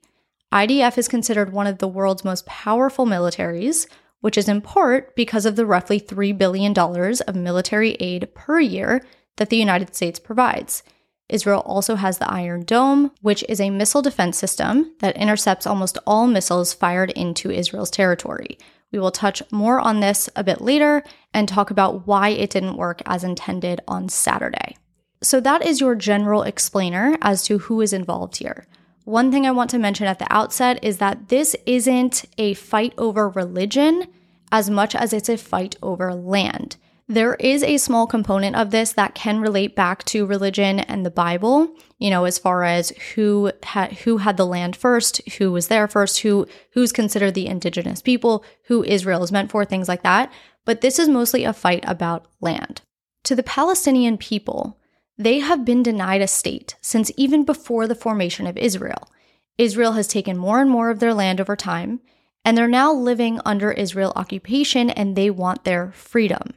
IDF 0.53 0.99
is 0.99 1.09
considered 1.09 1.55
one 1.55 1.67
of 1.67 1.79
the 1.79 1.89
world's 1.89 2.25
most 2.25 2.45
powerful 2.45 3.07
militaries, 3.07 3.87
which 4.21 4.37
is 4.37 4.49
in 4.49 4.61
part 4.61 5.17
because 5.17 5.47
of 5.47 5.57
the 5.57 5.65
roughly 5.65 5.99
$3 5.99 6.37
billion 6.37 6.77
of 6.77 7.35
military 7.35 7.93
aid 8.01 8.35
per 8.35 8.61
year 8.61 9.03
that 9.37 9.49
the 9.49 9.57
United 9.57 9.95
States 9.95 10.19
provides. 10.19 10.83
Israel 11.31 11.63
also 11.65 11.95
has 11.95 12.19
the 12.19 12.31
Iron 12.31 12.65
Dome, 12.65 13.13
which 13.23 13.43
is 13.49 13.61
a 13.61 13.71
missile 13.71 14.03
defense 14.03 14.37
system 14.37 14.95
that 15.01 15.17
intercepts 15.17 15.67
almost 15.67 15.97
all 16.07 16.27
missiles 16.27 16.75
fired 16.75 17.11
into 17.11 17.51
Israel's 17.51 17.91
territory. 17.91 18.59
We 18.93 18.99
will 18.99 19.11
touch 19.11 19.43
more 19.51 19.81
on 19.81 20.01
this 20.01 20.29
a 20.35 20.45
bit 20.45 20.61
later 20.61 21.03
and 21.35 21.49
talk 21.49 21.71
about 21.71 22.07
why 22.07 22.31
it 22.31 22.51
didn't 22.51 22.77
work 22.77 23.03
as 23.07 23.25
intended 23.25 23.81
on 23.87 24.09
Saturday. 24.09 24.77
So, 25.23 25.41
that 25.41 25.67
is 25.67 25.81
your 25.81 25.95
general 25.95 26.43
explainer 26.43 27.17
as 27.21 27.43
to 27.45 27.59
who 27.59 27.81
is 27.81 27.93
involved 27.93 28.37
here. 28.37 28.67
One 29.05 29.33
thing 29.33 29.47
I 29.47 29.51
want 29.51 29.71
to 29.71 29.79
mention 29.79 30.07
at 30.07 30.19
the 30.19 30.33
outset 30.33 30.79
is 30.83 30.99
that 30.99 31.29
this 31.29 31.57
isn't 31.67 32.25
a 32.37 32.55
fight 32.55 32.95
over 32.97 33.29
religion 33.29 34.07
as 34.53 34.71
much 34.71 34.95
as 34.95 35.13
it's 35.13 35.29
a 35.29 35.37
fight 35.37 35.77
over 35.83 36.15
land. 36.15 36.77
There 37.11 37.37
is 37.37 37.63
a 37.63 37.79
small 37.79 38.07
component 38.07 38.55
of 38.55 38.71
this 38.71 38.93
that 38.93 39.15
can 39.15 39.41
relate 39.41 39.75
back 39.75 40.05
to 40.05 40.27
religion 40.27 40.81
and 40.81 41.07
the 41.07 41.11
Bible, 41.11 41.75
you 41.99 42.11
know, 42.11 42.27
as 42.27 42.39
far 42.39 42.65
as 42.65 42.91
who 43.15 43.51
had 43.63 43.93
who 44.01 44.19
had 44.19 44.37
the 44.37 44.45
land 44.45 44.77
first, 44.77 45.27
who 45.39 45.51
was 45.51 45.69
there 45.69 45.89
first, 45.89 46.21
who 46.21 46.47
who's 46.73 46.93
considered 46.93 47.33
the 47.33 47.47
indigenous 47.47 48.03
people, 48.03 48.45
who 48.65 48.85
Israel 48.85 49.23
is 49.23 49.33
meant 49.33 49.51
for, 49.51 49.65
things 49.65 49.89
like 49.89 50.03
that. 50.03 50.31
But 50.67 50.83
this 50.83 50.99
is 50.99 51.09
mostly 51.09 51.45
a 51.45 51.55
fight 51.55 51.83
about 51.87 52.27
land. 52.43 52.83
To 53.25 53.35
the 53.35 53.43
Palestinian 53.43 54.19
people, 54.19 54.79
they 55.17 55.39
have 55.39 55.65
been 55.65 55.83
denied 55.83 56.21
a 56.21 56.29
state 56.29 56.77
since 56.83 57.11
even 57.17 57.43
before 57.43 57.87
the 57.87 57.95
formation 57.95 58.47
of 58.47 58.59
Israel. 58.59 59.11
Israel 59.57 59.93
has 59.93 60.09
taken 60.09 60.37
more 60.37 60.61
and 60.61 60.71
more 60.71 60.91
of 60.91 61.01
their 61.01 61.15
land 61.15 61.41
over 61.41 61.57
time, 61.57 62.01
and 62.45 62.55
they're 62.57 62.69
now 62.69 62.93
living 62.93 63.41
under 63.47 63.73
Israel 63.73 64.13
occupation 64.15 64.91
and 64.91 65.17
they 65.17 65.31
want 65.31 65.65
their 65.65 65.91
freedom. 65.93 66.53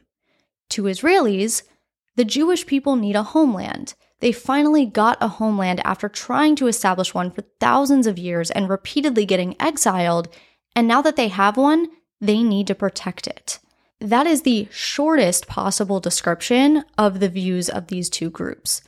To 0.72 0.84
Israelis, 0.84 1.64
the 2.16 2.24
Jewish 2.24 2.64
people 2.64 2.96
need 2.96 3.14
a 3.14 3.22
homeland. 3.22 3.92
They 4.20 4.32
finally 4.32 4.86
got 4.86 5.18
a 5.20 5.28
homeland 5.28 5.82
after 5.84 6.08
trying 6.08 6.56
to 6.56 6.66
establish 6.66 7.12
one 7.12 7.30
for 7.30 7.42
thousands 7.60 8.06
of 8.06 8.16
years 8.16 8.50
and 8.50 8.70
repeatedly 8.70 9.26
getting 9.26 9.54
exiled, 9.60 10.28
and 10.74 10.88
now 10.88 11.02
that 11.02 11.16
they 11.16 11.28
have 11.28 11.58
one, 11.58 11.88
they 12.22 12.42
need 12.42 12.66
to 12.68 12.74
protect 12.74 13.26
it. 13.26 13.58
That 14.00 14.26
is 14.26 14.42
the 14.42 14.66
shortest 14.70 15.46
possible 15.46 16.00
description 16.00 16.84
of 16.96 17.20
the 17.20 17.28
views 17.28 17.68
of 17.68 17.88
these 17.88 18.08
two 18.08 18.30
groups. 18.30 18.80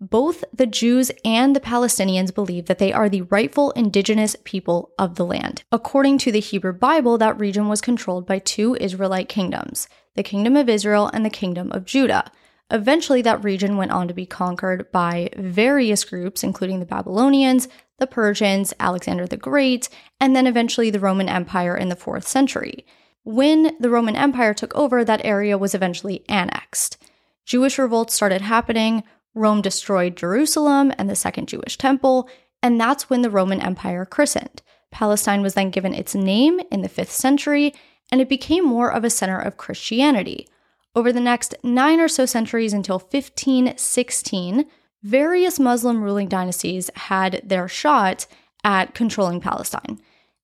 Both 0.00 0.44
the 0.52 0.66
Jews 0.66 1.10
and 1.24 1.54
the 1.54 1.60
Palestinians 1.60 2.34
believe 2.34 2.66
that 2.66 2.78
they 2.78 2.92
are 2.92 3.08
the 3.08 3.22
rightful 3.22 3.70
indigenous 3.72 4.36
people 4.44 4.90
of 4.98 5.14
the 5.14 5.24
land. 5.24 5.62
According 5.70 6.18
to 6.18 6.32
the 6.32 6.40
Hebrew 6.40 6.72
Bible, 6.72 7.16
that 7.18 7.38
region 7.38 7.68
was 7.68 7.80
controlled 7.80 8.26
by 8.26 8.40
two 8.40 8.76
Israelite 8.80 9.28
kingdoms 9.28 9.88
the 10.16 10.22
Kingdom 10.22 10.56
of 10.56 10.68
Israel 10.68 11.10
and 11.12 11.24
the 11.24 11.30
Kingdom 11.30 11.72
of 11.72 11.84
Judah. 11.84 12.30
Eventually, 12.70 13.20
that 13.22 13.42
region 13.44 13.76
went 13.76 13.90
on 13.90 14.08
to 14.08 14.14
be 14.14 14.26
conquered 14.26 14.90
by 14.92 15.28
various 15.36 16.04
groups, 16.04 16.42
including 16.42 16.80
the 16.80 16.86
Babylonians, 16.86 17.68
the 17.98 18.06
Persians, 18.06 18.72
Alexander 18.80 19.26
the 19.26 19.36
Great, 19.36 19.88
and 20.20 20.34
then 20.34 20.46
eventually 20.46 20.90
the 20.90 21.00
Roman 21.00 21.28
Empire 21.28 21.76
in 21.76 21.88
the 21.88 21.96
4th 21.96 22.24
century. 22.24 22.86
When 23.22 23.76
the 23.80 23.90
Roman 23.90 24.16
Empire 24.16 24.54
took 24.54 24.74
over, 24.74 25.04
that 25.04 25.24
area 25.24 25.58
was 25.58 25.74
eventually 25.74 26.24
annexed. 26.28 27.02
Jewish 27.44 27.78
revolts 27.78 28.14
started 28.14 28.40
happening, 28.40 29.02
Rome 29.34 29.62
destroyed 29.62 30.16
Jerusalem 30.16 30.92
and 30.98 31.10
the 31.10 31.16
Second 31.16 31.48
Jewish 31.48 31.76
Temple, 31.76 32.28
and 32.62 32.80
that's 32.80 33.10
when 33.10 33.22
the 33.22 33.30
Roman 33.30 33.60
Empire 33.60 34.04
christened. 34.04 34.62
Palestine 34.90 35.42
was 35.42 35.54
then 35.54 35.70
given 35.70 35.92
its 35.92 36.14
name 36.14 36.60
in 36.70 36.82
the 36.82 36.88
5th 36.88 37.08
century, 37.08 37.74
and 38.12 38.20
it 38.20 38.28
became 38.28 38.64
more 38.64 38.92
of 38.92 39.04
a 39.04 39.10
center 39.10 39.38
of 39.38 39.56
Christianity. 39.56 40.46
Over 40.94 41.12
the 41.12 41.20
next 41.20 41.54
nine 41.64 41.98
or 41.98 42.08
so 42.08 42.26
centuries 42.26 42.72
until 42.72 42.98
1516, 42.98 44.66
various 45.02 45.58
Muslim 45.58 46.02
ruling 46.02 46.28
dynasties 46.28 46.90
had 46.94 47.42
their 47.44 47.66
shot 47.66 48.26
at 48.62 48.94
controlling 48.94 49.40
Palestine. 49.40 50.00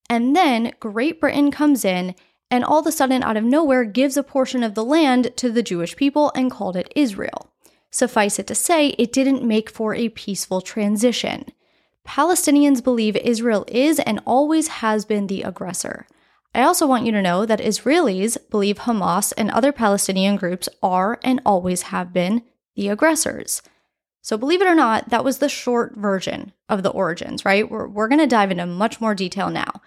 And 0.09 0.35
then 0.35 0.73
Great 0.81 1.21
Britain 1.21 1.51
comes 1.53 1.85
in 1.85 2.17
and 2.51 2.65
all 2.65 2.81
of 2.81 2.87
a 2.87 2.93
sudden, 2.93 3.23
out 3.23 3.37
of 3.37 3.45
nowhere, 3.45 3.85
gives 3.85 4.17
a 4.17 4.25
portion 4.25 4.65
of 4.65 4.75
the 4.75 4.85
land 4.85 5.31
to 5.37 5.51
the 5.51 5.63
Jewish 5.63 5.95
people 5.95 6.33
and 6.35 6.51
called 6.51 6.77
it 6.77 6.93
Israel. 6.97 7.53
Suffice 7.91 8.39
it 8.39 8.47
to 8.47 8.55
say, 8.55 8.89
it 8.91 9.13
didn't 9.13 9.45
make 9.45 9.69
for 9.69 9.95
a 9.95 10.09
peaceful 10.09 10.61
transition. 10.61 11.47
Palestinians 12.07 12.83
believe 12.83 13.17
Israel 13.17 13.65
is 13.69 13.99
and 14.01 14.21
always 14.25 14.69
has 14.69 15.05
been 15.05 15.27
the 15.27 15.43
aggressor. 15.43 16.07
I 16.55 16.63
also 16.63 16.87
want 16.87 17.07
you 17.07 17.13
to 17.13 17.23
know 17.23 17.47
that 17.47 17.61
Israelis 17.61 18.37
believe 18.51 18.81
Hamas 18.81 19.33
and 19.37 19.51
other 19.51 19.71
Palestinian 19.71 20.37
groups 20.37 20.69
are 20.83 21.21
and 21.23 21.41
always 21.45 21.83
have 21.83 22.13
been 22.13 22.43
the 22.75 22.89
aggressors. 22.89 23.63
So, 24.23 24.37
believe 24.37 24.61
it 24.61 24.69
or 24.69 24.75
not, 24.75 25.09
that 25.11 25.25
was 25.25 25.39
the 25.39 25.49
short 25.49 25.97
version 25.97 26.53
of 26.69 26.83
the 26.83 26.91
origins, 26.91 27.45
right? 27.45 27.71
We're, 27.71 27.89
we're 27.89 28.09
going 28.09 28.21
to 28.21 28.27
dive 28.27 28.51
into 28.51 28.67
much 28.67 29.01
more 29.01 29.15
detail 29.15 29.49
now. 29.49 29.81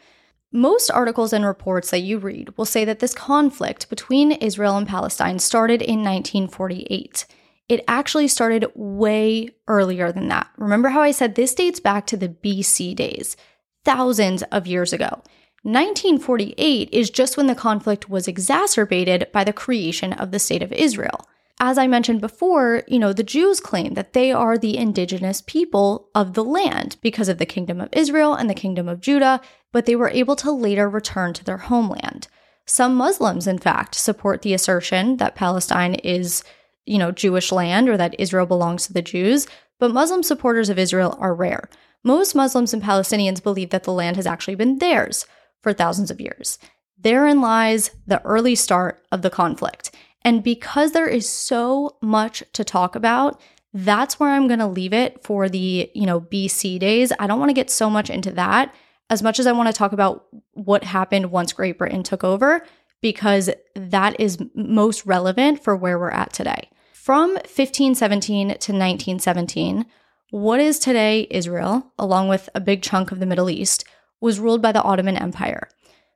Most 0.52 0.90
articles 0.90 1.34
and 1.34 1.46
reports 1.46 1.92
that 1.92 2.00
you 2.00 2.18
read 2.18 2.56
will 2.58 2.66
say 2.66 2.86
that 2.86 3.00
this 3.00 3.14
conflict 3.14 3.90
between 3.90 4.32
Israel 4.32 4.78
and 4.78 4.88
Palestine 4.88 5.40
started 5.40 5.82
in 5.82 6.00
1948. 6.00 7.26
It 7.70 7.84
actually 7.88 8.28
started 8.28 8.72
way 8.76 9.50
earlier 9.68 10.12
than 10.12 10.28
that. 10.28 10.50
Remember 10.58 10.90
how 10.90 11.02
I 11.02 11.12
said 11.12 11.36
this 11.36 11.56
dates 11.56 11.80
back 11.80 12.06
to 12.08 12.18
the 12.18 12.30
BC 12.30 12.96
days, 12.96 13.38
thousands 13.86 14.44
of 14.44 14.68
years 14.68 14.94
ago. 14.94 15.22
1948 15.64 16.90
is 16.92 17.10
just 17.10 17.38
when 17.38 17.48
the 17.48 17.56
conflict 17.56 18.10
was 18.10 18.28
exacerbated 18.28 19.28
by 19.32 19.46
the 19.46 19.54
creation 19.54 20.12
of 20.12 20.32
the 20.32 20.40
state 20.40 20.62
of 20.62 20.74
Israel. 20.74 21.26
As 21.60 21.78
I 21.78 21.88
mentioned 21.88 22.20
before, 22.20 22.84
you 22.88 23.00
know, 23.00 23.14
the 23.14 23.24
Jews 23.24 23.62
claim 23.62 23.94
that 23.94 24.12
they 24.12 24.34
are 24.34 24.58
the 24.58 24.78
indigenous 24.78 25.42
people 25.42 26.10
of 26.14 26.34
the 26.34 26.44
land 26.44 26.98
because 27.02 27.30
of 27.30 27.38
the 27.38 27.46
kingdom 27.46 27.80
of 27.80 27.90
Israel 27.94 28.34
and 28.34 28.50
the 28.50 28.54
kingdom 28.54 28.90
of 28.90 29.00
Judah, 29.00 29.40
but 29.72 29.86
they 29.86 29.96
were 29.96 30.10
able 30.10 30.36
to 30.38 30.52
later 30.52 30.90
return 30.90 31.32
to 31.34 31.46
their 31.46 31.58
homeland. 31.58 32.28
Some 32.66 32.96
Muslims, 32.96 33.48
in 33.48 33.60
fact, 33.60 33.96
support 33.96 34.42
the 34.42 34.54
assertion 34.54 35.18
that 35.18 35.36
Palestine 35.36 35.96
is, 35.96 36.44
you 36.86 36.98
know, 36.98 37.12
Jewish 37.12 37.52
land 37.52 37.90
or 37.90 37.98
that 37.98 38.16
Israel 38.20 38.46
belongs 38.46 38.88
to 38.88 38.94
the 38.94 39.02
Jews, 39.02 39.48
but 39.80 39.92
Muslim 39.92 40.24
supporters 40.24 40.70
of 40.70 40.80
Israel 40.80 41.18
are 41.20 41.34
rare. 41.34 41.70
Most 42.04 42.36
Muslims 42.36 42.74
and 42.74 42.84
Palestinians 42.84 43.42
believe 43.42 43.70
that 43.70 43.84
the 43.84 43.94
land 43.94 44.18
has 44.18 44.28
actually 44.28 44.56
been 44.56 44.80
theirs 44.80 45.26
for 45.62 45.74
thousands 45.74 46.12
of 46.12 46.20
years. 46.20 46.60
Therein 46.98 47.42
lies 47.42 47.92
the 48.06 48.22
early 48.24 48.56
start 48.56 49.06
of 49.12 49.22
the 49.22 49.30
conflict. 49.30 49.92
And 50.24 50.44
because 50.44 50.92
there 50.92 51.08
is 51.08 51.28
so 51.28 51.98
much 52.02 52.44
to 52.54 52.64
talk 52.64 52.96
about, 52.96 53.42
that's 53.74 54.20
where 54.20 54.30
I'm 54.30 54.48
going 54.48 54.60
to 54.60 54.68
leave 54.68 54.94
it 54.94 55.24
for 55.24 55.50
the, 55.50 55.90
you 55.94 56.06
know, 56.06 56.22
BC 56.22 56.80
days. 56.80 57.12
I 57.20 57.28
don't 57.28 57.40
want 57.40 57.50
to 57.50 57.56
get 57.56 57.70
so 57.70 57.90
much 57.90 58.10
into 58.10 58.32
that 58.32 58.74
as 59.10 59.22
much 59.22 59.40
as 59.40 59.48
I 59.48 59.52
want 59.52 59.68
to 59.68 59.74
talk 59.74 59.92
about 59.92 60.26
what 60.52 60.84
happened 60.84 61.32
once 61.32 61.54
Great 61.54 61.78
Britain 61.78 62.04
took 62.04 62.24
over 62.24 62.66
because 63.02 63.50
that 63.76 64.20
is 64.20 64.40
most 64.56 65.06
relevant 65.06 65.64
for 65.64 65.76
where 65.76 66.00
we're 66.00 66.10
at 66.10 66.32
today. 66.32 66.70
From 67.04 67.32
1517 67.32 68.48
to 68.48 68.54
1917, 68.54 69.86
what 70.32 70.62
is 70.62 70.80
today 70.80 71.28
Israel, 71.30 71.92
along 72.00 72.30
with 72.30 72.48
a 72.56 72.62
big 72.62 72.82
chunk 72.82 73.12
of 73.12 73.20
the 73.20 73.26
Middle 73.26 73.50
East, 73.50 73.84
was 74.22 74.40
ruled 74.40 74.62
by 74.62 74.72
the 74.72 74.82
Ottoman 74.82 75.18
Empire. 75.18 75.68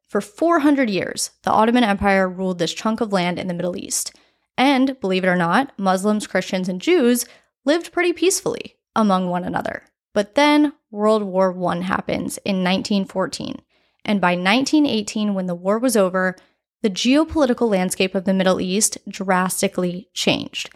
For 0.07 0.21
400 0.21 0.89
years, 0.89 1.31
the 1.43 1.51
Ottoman 1.51 1.83
Empire 1.83 2.29
ruled 2.29 2.59
this 2.59 2.73
chunk 2.73 3.01
of 3.01 3.11
land 3.11 3.37
in 3.37 3.49
the 3.49 3.53
Middle 3.53 3.75
East. 3.75 4.15
And, 4.57 4.97
believe 5.01 5.25
it 5.25 5.27
or 5.27 5.35
not, 5.35 5.77
Muslims, 5.77 6.25
Christians, 6.25 6.69
and 6.69 6.79
Jews 6.79 7.25
lived 7.65 7.91
pretty 7.91 8.13
peacefully 8.13 8.77
among 8.95 9.27
one 9.27 9.43
another. 9.43 9.83
But 10.13 10.35
then 10.35 10.71
World 10.89 11.23
War 11.23 11.51
I 11.65 11.81
happens 11.81 12.37
in 12.45 12.63
1914. 12.63 13.57
And 14.05 14.21
by 14.21 14.35
1918, 14.37 15.33
when 15.33 15.47
the 15.47 15.53
war 15.53 15.79
was 15.79 15.97
over, 15.97 16.37
the 16.87 16.93
geopolitical 16.93 17.69
landscape 17.69 18.15
of 18.15 18.23
the 18.23 18.33
Middle 18.33 18.61
East 18.61 18.97
drastically 19.09 20.07
changed. 20.13 20.69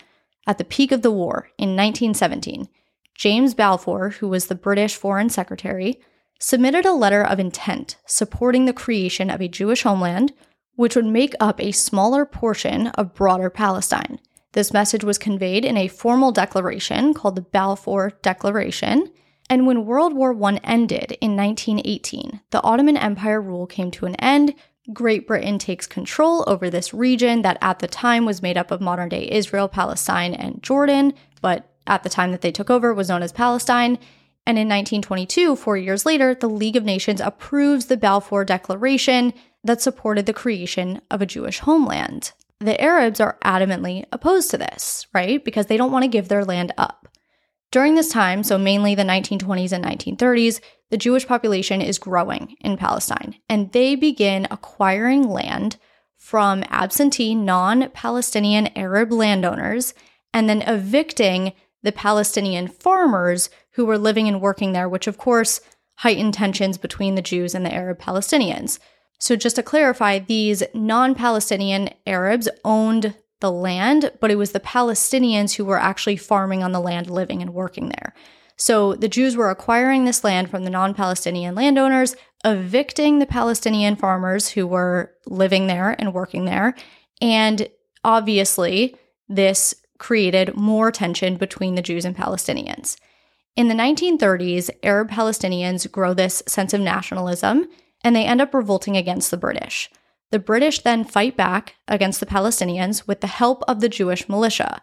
At 0.46 0.58
the 0.58 0.66
peak 0.66 0.92
of 0.92 1.04
the 1.04 1.12
war 1.12 1.52
in 1.58 1.70
1917, 1.70 2.68
James 3.16 3.54
Balfour, 3.54 4.10
who 4.20 4.28
was 4.28 4.48
the 4.48 4.56
British 4.56 4.98
Foreign 4.98 5.30
Secretary, 5.30 6.02
submitted 6.38 6.86
a 6.86 6.92
letter 6.92 7.24
of 7.24 7.40
intent 7.40 7.96
supporting 8.06 8.66
the 8.66 8.74
creation 8.74 9.30
of 9.30 9.42
a 9.42 9.48
Jewish 9.48 9.84
homeland, 9.84 10.34
which 10.76 10.98
would 10.98 11.06
make 11.06 11.34
up 11.40 11.62
a 11.62 11.72
smaller 11.72 12.26
portion 12.26 12.88
of 12.88 13.16
broader 13.16 13.50
Palestine. 13.50 14.20
This 14.52 14.74
message 14.74 15.06
was 15.06 15.18
conveyed 15.18 15.64
in 15.64 15.78
a 15.78 15.88
formal 15.88 16.34
declaration 16.34 17.14
called 17.14 17.38
the 17.38 17.42
Balfour 17.42 18.12
Declaration. 18.22 19.10
And 19.50 19.66
when 19.66 19.86
World 19.86 20.14
War 20.14 20.36
I 20.44 20.60
ended 20.62 21.18
in 21.22 21.38
1918, 21.38 22.42
the 22.50 22.62
Ottoman 22.64 22.98
Empire 22.98 23.42
rule 23.42 23.66
came 23.66 23.92
to 23.92 24.08
an 24.08 24.16
end. 24.16 24.56
Great 24.94 25.28
Britain 25.28 25.58
takes 25.58 25.88
control 25.88 26.44
over 26.48 26.70
this 26.70 26.94
region 26.94 27.42
that 27.42 27.58
at 27.62 27.80
the 27.80 27.88
time 27.88 28.26
was 28.26 28.42
made 28.42 28.58
up 28.58 28.72
of 28.72 28.82
modern 28.82 29.10
day 29.10 29.30
Israel, 29.30 29.68
Palestine, 29.68 30.34
and 30.34 30.62
Jordan, 30.62 31.14
but 31.42 31.70
at 31.88 32.04
the 32.04 32.10
time 32.10 32.32
that 32.32 32.42
they 32.42 32.52
took 32.52 32.70
over 32.70 32.94
was 32.94 33.10
known 33.10 33.24
as 33.24 33.32
Palestine. 33.32 33.98
And 34.46 34.58
in 34.58 34.68
1922, 34.68 35.56
four 35.56 35.78
years 35.78 36.06
later, 36.06 36.34
the 36.34 36.50
League 36.50 36.76
of 36.76 36.84
Nations 36.84 37.22
approves 37.22 37.86
the 37.86 37.98
Balfour 37.98 38.44
Declaration 38.44 39.34
that 39.64 39.82
supported 39.82 40.26
the 40.26 40.34
creation 40.34 41.02
of 41.12 41.22
a 41.22 41.28
Jewish 41.28 41.60
homeland. 41.60 42.32
The 42.60 42.80
Arabs 42.82 43.20
are 43.20 43.38
adamantly 43.44 44.06
opposed 44.12 44.52
to 44.52 44.58
this, 44.58 45.08
right? 45.14 45.44
Because 45.44 45.68
they 45.68 45.78
don't 45.78 45.92
want 45.92 46.04
to 46.04 46.10
give 46.10 46.28
their 46.28 46.46
land 46.46 46.74
up. 46.78 47.08
During 47.72 47.96
this 47.96 48.10
time, 48.10 48.44
so 48.44 48.58
mainly 48.58 48.96
the 48.96 49.04
1920s 49.04 49.72
and 49.72 49.86
1930s, 49.86 50.60
the 50.90 50.98
Jewish 50.98 51.26
population 51.26 51.82
is 51.82 51.98
growing 51.98 52.58
in 52.60 52.76
Palestine, 52.76 53.36
and 53.48 53.72
they 53.72 53.96
begin 53.96 54.46
acquiring 54.52 55.30
land 55.30 55.78
from 56.18 56.66
absentee 56.70 57.34
non 57.34 57.90
Palestinian 57.92 58.68
Arab 58.78 59.14
landowners 59.14 59.94
and 60.34 60.50
then 60.50 60.62
evicting 60.64 61.54
the 61.82 61.94
Palestinian 61.94 62.68
farmers 62.68 63.50
who 63.72 63.86
were 63.86 63.98
living 63.98 64.28
and 64.28 64.42
working 64.42 64.74
there, 64.74 64.90
which 64.90 65.08
of 65.08 65.18
course 65.18 65.62
heightened 65.96 66.34
tensions 66.34 66.78
between 66.78 67.16
the 67.16 67.22
Jews 67.22 67.56
and 67.56 67.66
the 67.66 67.74
Arab 67.74 68.00
Palestinians. 68.00 68.80
So, 69.18 69.36
just 69.36 69.56
to 69.56 69.64
clarify, 69.64 70.20
these 70.20 70.64
non 70.74 71.16
Palestinian 71.16 71.90
Arabs 72.06 72.50
owned 72.66 73.16
the 73.42 73.52
land, 73.52 74.12
but 74.20 74.32
it 74.32 74.38
was 74.38 74.52
the 74.52 74.60
Palestinians 74.60 75.56
who 75.56 75.66
were 75.66 75.80
actually 75.80 76.18
farming 76.18 76.64
on 76.64 76.72
the 76.72 76.80
land, 76.80 77.10
living 77.10 77.42
and 77.42 77.54
working 77.54 77.90
there. 77.90 78.14
So, 78.56 78.94
the 78.94 79.10
Jews 79.10 79.36
were 79.36 79.50
acquiring 79.50 80.06
this 80.06 80.24
land 80.24 80.50
from 80.50 80.64
the 80.64 80.70
non 80.70 80.94
Palestinian 80.94 81.56
landowners, 81.56 82.16
evicting 82.46 83.20
the 83.20 83.26
Palestinian 83.26 83.96
farmers 83.96 84.50
who 84.50 84.68
were 84.68 85.12
living 85.26 85.68
there 85.68 85.96
and 86.00 86.14
working 86.14 86.46
there. 86.46 86.76
And 87.22 87.68
obviously, 88.04 88.96
this 89.28 89.74
created 89.98 90.56
more 90.56 90.92
tension 90.92 91.38
between 91.38 91.76
the 91.76 91.82
Jews 91.82 92.06
and 92.06 92.16
Palestinians. 92.16 92.98
In 93.56 93.68
the 93.68 93.76
1930s, 93.76 94.70
Arab 94.82 95.10
Palestinians 95.10 95.90
grow 95.92 96.14
this 96.14 96.42
sense 96.48 96.74
of 96.74 96.82
nationalism 96.82 97.68
and 98.04 98.16
they 98.16 98.26
end 98.26 98.42
up 98.42 98.54
revolting 98.54 98.98
against 98.98 99.30
the 99.30 99.38
British. 99.38 99.90
The 100.32 100.40
British 100.40 100.80
then 100.80 101.04
fight 101.04 101.38
back 101.38 101.76
against 101.88 102.20
the 102.20 102.26
Palestinians 102.26 103.08
with 103.08 103.22
the 103.22 103.28
help 103.28 103.64
of 103.68 103.82
the 103.82 103.90
Jewish 103.90 104.28
militia, 104.28 104.82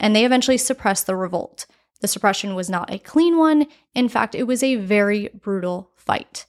and 0.00 0.14
they 0.14 0.24
eventually 0.24 0.56
suppress 0.56 1.02
the 1.02 1.16
revolt. 1.16 1.66
The 2.00 2.08
suppression 2.08 2.54
was 2.54 2.70
not 2.70 2.92
a 2.92 2.98
clean 2.98 3.36
one, 3.36 3.66
in 3.94 4.08
fact, 4.08 4.34
it 4.34 4.44
was 4.44 4.62
a 4.62 4.76
very 4.76 5.30
brutal 5.34 5.90
fight. 5.96 6.46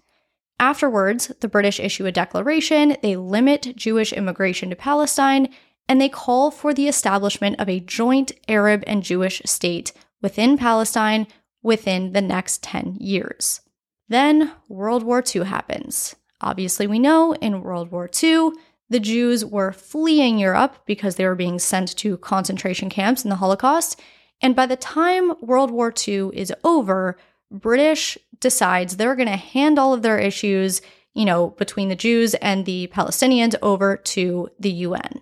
Afterwards, 0.60 1.32
the 1.42 1.48
British 1.48 1.80
issue 1.80 2.06
a 2.06 2.12
declaration, 2.12 2.98
they 3.02 3.16
limit 3.16 3.76
Jewish 3.76 4.14
immigration 4.14 4.70
to 4.70 4.76
Palestine, 4.76 5.50
and 5.88 6.00
they 6.00 6.10
call 6.10 6.52
for 6.52 6.74
the 6.74 6.88
establishment 6.88 7.60
of 7.60 7.68
a 7.68 7.80
joint 7.80 8.32
Arab 8.48 8.84
and 8.88 9.04
Jewish 9.04 9.42
state 9.46 9.92
within 10.22 10.58
Palestine 10.58 11.28
within 11.62 12.14
the 12.14 12.22
next 12.22 12.64
10 12.64 12.98
years. 13.00 13.62
Then 14.08 14.52
World 14.70 15.04
War 15.04 15.24
II 15.36 15.46
happens. 15.46 16.16
Obviously, 16.42 16.88
we 16.88 17.00
know 17.00 17.34
in 17.34 17.62
World 17.62 17.92
War 17.92 18.10
II, 18.22 18.52
the 18.90 19.00
Jews 19.00 19.44
were 19.44 19.72
fleeing 19.72 20.38
Europe 20.38 20.78
because 20.86 21.16
they 21.16 21.26
were 21.26 21.36
being 21.36 21.60
sent 21.60 21.96
to 21.98 22.18
concentration 22.18 22.90
camps 22.90 23.24
in 23.24 23.30
the 23.30 23.38
Holocaust. 23.38 24.00
And 24.42 24.56
by 24.56 24.66
the 24.66 24.76
time 24.76 25.34
World 25.42 25.72
War 25.72 25.94
II 26.08 26.30
is 26.34 26.54
over, 26.64 27.18
British 27.52 28.18
decides 28.40 28.98
they're 28.98 29.16
going 29.16 29.28
to 29.28 29.36
hand 29.36 29.80
all 29.80 29.94
of 29.94 30.02
their 30.02 30.20
issues, 30.20 30.82
you 31.14 31.26
know, 31.26 31.50
between 31.52 31.90
the 31.90 31.96
Jews 31.96 32.36
and 32.36 32.66
the 32.66 32.88
Palestinians 32.88 33.56
over 33.62 33.98
to 33.98 34.50
the 34.60 34.72
UN. 34.72 35.22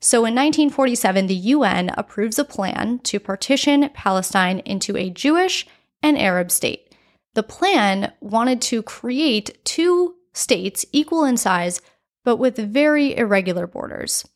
So 0.00 0.18
in 0.18 0.34
1947, 0.34 1.26
the 1.26 1.34
UN 1.34 1.90
approves 1.96 2.38
a 2.38 2.44
plan 2.44 3.00
to 3.00 3.18
partition 3.18 3.88
Palestine 3.94 4.60
into 4.60 4.96
a 4.96 5.10
Jewish 5.10 5.66
and 6.02 6.18
Arab 6.18 6.50
state. 6.50 6.94
The 7.34 7.42
plan 7.42 8.12
wanted 8.20 8.62
to 8.62 8.82
create 8.82 9.64
two 9.64 10.15
states 10.36 10.84
equal 10.92 11.24
in 11.24 11.36
size, 11.36 11.80
but 12.24 12.36
with 12.36 12.56
very 12.56 13.16
irregular 13.16 13.66
borders. 13.66 14.26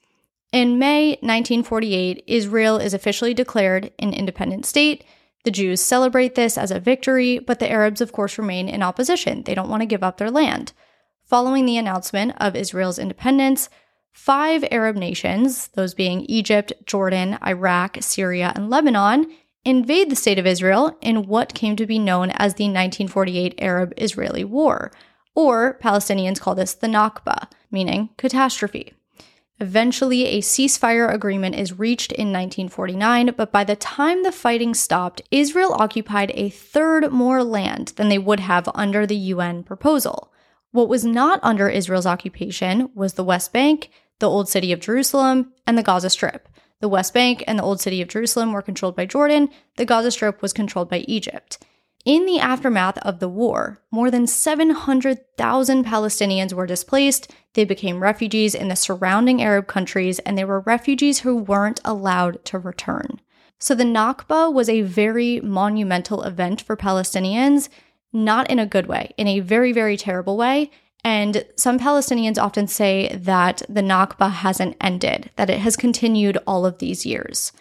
In 0.52 0.78
May 0.78 1.10
1948, 1.20 2.24
Israel 2.26 2.78
is 2.78 2.94
officially 2.94 3.34
declared 3.34 3.92
an 3.98 4.12
independent 4.12 4.66
state. 4.66 5.04
The 5.44 5.50
Jews 5.50 5.80
celebrate 5.80 6.34
this 6.34 6.58
as 6.58 6.70
a 6.70 6.80
victory, 6.80 7.38
but 7.38 7.60
the 7.60 7.70
Arabs, 7.70 8.00
of 8.00 8.12
course, 8.12 8.38
remain 8.38 8.68
in 8.68 8.82
opposition. 8.82 9.42
They 9.44 9.54
don't 9.54 9.68
want 9.68 9.82
to 9.82 9.86
give 9.86 10.02
up 10.02 10.18
their 10.18 10.30
land. 10.30 10.72
Following 11.24 11.66
the 11.66 11.76
announcement 11.76 12.34
of 12.38 12.56
Israel's 12.56 12.98
independence, 12.98 13.68
Five 14.12 14.64
Arab 14.70 14.96
nations, 14.96 15.68
those 15.68 15.94
being 15.94 16.22
Egypt, 16.22 16.72
Jordan, 16.84 17.38
Iraq, 17.46 17.98
Syria, 18.00 18.52
and 18.56 18.68
Lebanon, 18.68 19.30
invade 19.64 20.10
the 20.10 20.16
state 20.16 20.38
of 20.38 20.46
Israel 20.46 20.96
in 21.00 21.26
what 21.26 21.54
came 21.54 21.76
to 21.76 21.86
be 21.86 21.98
known 21.98 22.30
as 22.30 22.54
the 22.54 22.64
1948 22.64 23.54
Arab 23.58 23.94
Israeli 23.96 24.44
War, 24.44 24.90
or 25.34 25.78
Palestinians 25.82 26.40
call 26.40 26.54
this 26.54 26.74
the 26.74 26.86
Nakba, 26.86 27.48
meaning 27.70 28.10
catastrophe. 28.16 28.94
Eventually, 29.60 30.24
a 30.24 30.40
ceasefire 30.40 31.12
agreement 31.12 31.54
is 31.54 31.78
reached 31.78 32.12
in 32.12 32.28
1949, 32.28 33.34
but 33.36 33.52
by 33.52 33.62
the 33.62 33.76
time 33.76 34.22
the 34.22 34.32
fighting 34.32 34.72
stopped, 34.72 35.20
Israel 35.30 35.74
occupied 35.74 36.32
a 36.34 36.48
third 36.48 37.12
more 37.12 37.44
land 37.44 37.92
than 37.96 38.08
they 38.08 38.18
would 38.18 38.40
have 38.40 38.70
under 38.74 39.06
the 39.06 39.16
UN 39.16 39.62
proposal. 39.62 40.32
What 40.72 40.88
was 40.88 41.04
not 41.04 41.40
under 41.42 41.68
Israel's 41.68 42.06
occupation 42.06 42.88
was 42.94 43.14
the 43.14 43.24
West 43.24 43.52
Bank, 43.52 43.90
the 44.18 44.30
Old 44.30 44.48
City 44.48 44.72
of 44.72 44.80
Jerusalem, 44.80 45.52
and 45.66 45.76
the 45.76 45.82
Gaza 45.82 46.08
Strip. 46.08 46.48
The 46.80 46.88
West 46.88 47.12
Bank 47.12 47.44
and 47.46 47.58
the 47.58 47.62
Old 47.62 47.82
City 47.82 48.00
of 48.00 48.08
Jerusalem 48.08 48.52
were 48.52 48.62
controlled 48.62 48.96
by 48.96 49.04
Jordan, 49.04 49.50
the 49.76 49.84
Gaza 49.84 50.10
Strip 50.10 50.40
was 50.40 50.54
controlled 50.54 50.88
by 50.88 51.04
Egypt. 51.06 51.58
In 52.04 52.24
the 52.24 52.38
aftermath 52.38 52.96
of 52.98 53.18
the 53.18 53.28
war, 53.28 53.80
more 53.90 54.10
than 54.10 54.26
700,000 54.26 55.84
Palestinians 55.84 56.52
were 56.52 56.66
displaced. 56.66 57.30
They 57.52 57.64
became 57.64 58.02
refugees 58.02 58.54
in 58.54 58.68
the 58.68 58.76
surrounding 58.76 59.42
Arab 59.42 59.66
countries, 59.66 60.18
and 60.20 60.38
they 60.38 60.44
were 60.44 60.60
refugees 60.60 61.20
who 61.20 61.36
weren't 61.36 61.80
allowed 61.84 62.42
to 62.46 62.58
return. 62.58 63.20
So 63.58 63.74
the 63.74 63.84
Nakba 63.84 64.50
was 64.50 64.70
a 64.70 64.80
very 64.80 65.40
monumental 65.40 66.22
event 66.22 66.62
for 66.62 66.76
Palestinians 66.76 67.68
not 68.12 68.50
in 68.50 68.58
a 68.58 68.66
good 68.66 68.86
way, 68.86 69.12
in 69.16 69.26
a 69.28 69.40
very, 69.40 69.72
very 69.72 69.96
terrible 69.96 70.36
way. 70.36 70.70
And 71.04 71.44
some 71.56 71.78
Palestinians 71.78 72.38
often 72.38 72.66
say 72.66 73.14
that 73.14 73.62
the 73.68 73.82
Nakba 73.82 74.30
hasn't 74.30 74.76
ended, 74.80 75.30
that 75.36 75.50
it 75.50 75.60
has 75.60 75.76
continued 75.76 76.38
all 76.46 76.66
of 76.66 76.78
these 76.78 77.06
years. 77.06 77.52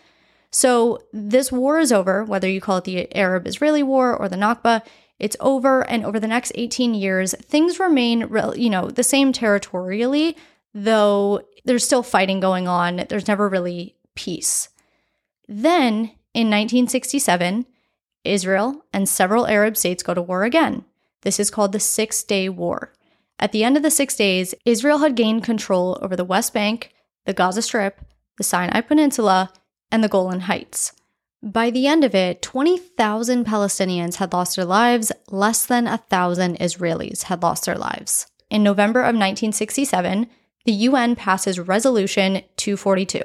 So 0.51 0.99
this 1.13 1.51
war 1.51 1.79
is 1.79 1.91
over, 1.91 2.23
whether 2.23 2.49
you 2.49 2.61
call 2.61 2.77
it 2.77 2.83
the 2.85 3.15
Arab 3.15 3.47
Israeli 3.47 3.83
War 3.83 4.15
or 4.15 4.27
the 4.27 4.35
Nakba, 4.35 4.81
it's 5.19 5.37
over. 5.39 5.87
And 5.89 6.05
over 6.05 6.19
the 6.19 6.27
next 6.27 6.51
18 6.55 6.93
years, 6.93 7.35
things 7.35 7.79
remain, 7.79 8.29
you 8.55 8.69
know, 8.69 8.89
the 8.89 9.03
same 9.03 9.31
territorially, 9.31 10.35
though 10.73 11.41
there's 11.65 11.83
still 11.83 12.03
fighting 12.03 12.39
going 12.39 12.67
on. 12.67 13.05
There's 13.09 13.27
never 13.27 13.49
really 13.49 13.95
peace. 14.15 14.69
Then 15.47 16.11
in 16.33 16.47
1967, 16.47 17.65
Israel 18.23 18.85
and 18.93 19.07
several 19.07 19.47
Arab 19.47 19.77
states 19.77 20.03
go 20.03 20.13
to 20.13 20.21
war 20.21 20.43
again. 20.43 20.85
This 21.21 21.39
is 21.39 21.51
called 21.51 21.73
the 21.73 21.79
Six 21.79 22.23
Day 22.23 22.49
War. 22.49 22.93
At 23.39 23.51
the 23.51 23.63
end 23.63 23.77
of 23.77 23.83
the 23.83 23.91
six 23.91 24.15
days, 24.15 24.53
Israel 24.65 24.99
had 24.99 25.15
gained 25.15 25.43
control 25.43 25.97
over 26.01 26.15
the 26.15 26.25
West 26.25 26.53
Bank, 26.53 26.93
the 27.25 27.33
Gaza 27.33 27.61
Strip, 27.61 28.01
the 28.37 28.43
Sinai 28.43 28.81
Peninsula, 28.81 29.51
and 29.91 30.03
the 30.03 30.09
Golan 30.09 30.41
Heights. 30.41 30.93
By 31.41 31.69
the 31.69 31.87
end 31.87 32.03
of 32.03 32.13
it, 32.13 32.41
20,000 32.41 33.45
Palestinians 33.45 34.15
had 34.15 34.33
lost 34.33 34.55
their 34.55 34.65
lives, 34.65 35.11
less 35.29 35.65
than 35.65 35.85
1,000 35.85 36.57
Israelis 36.59 37.23
had 37.23 37.41
lost 37.41 37.65
their 37.65 37.77
lives. 37.77 38.27
In 38.49 38.61
November 38.61 39.01
of 39.01 39.15
1967, 39.15 40.27
the 40.65 40.71
UN 40.73 41.15
passes 41.15 41.59
Resolution 41.59 42.41
242. 42.57 43.21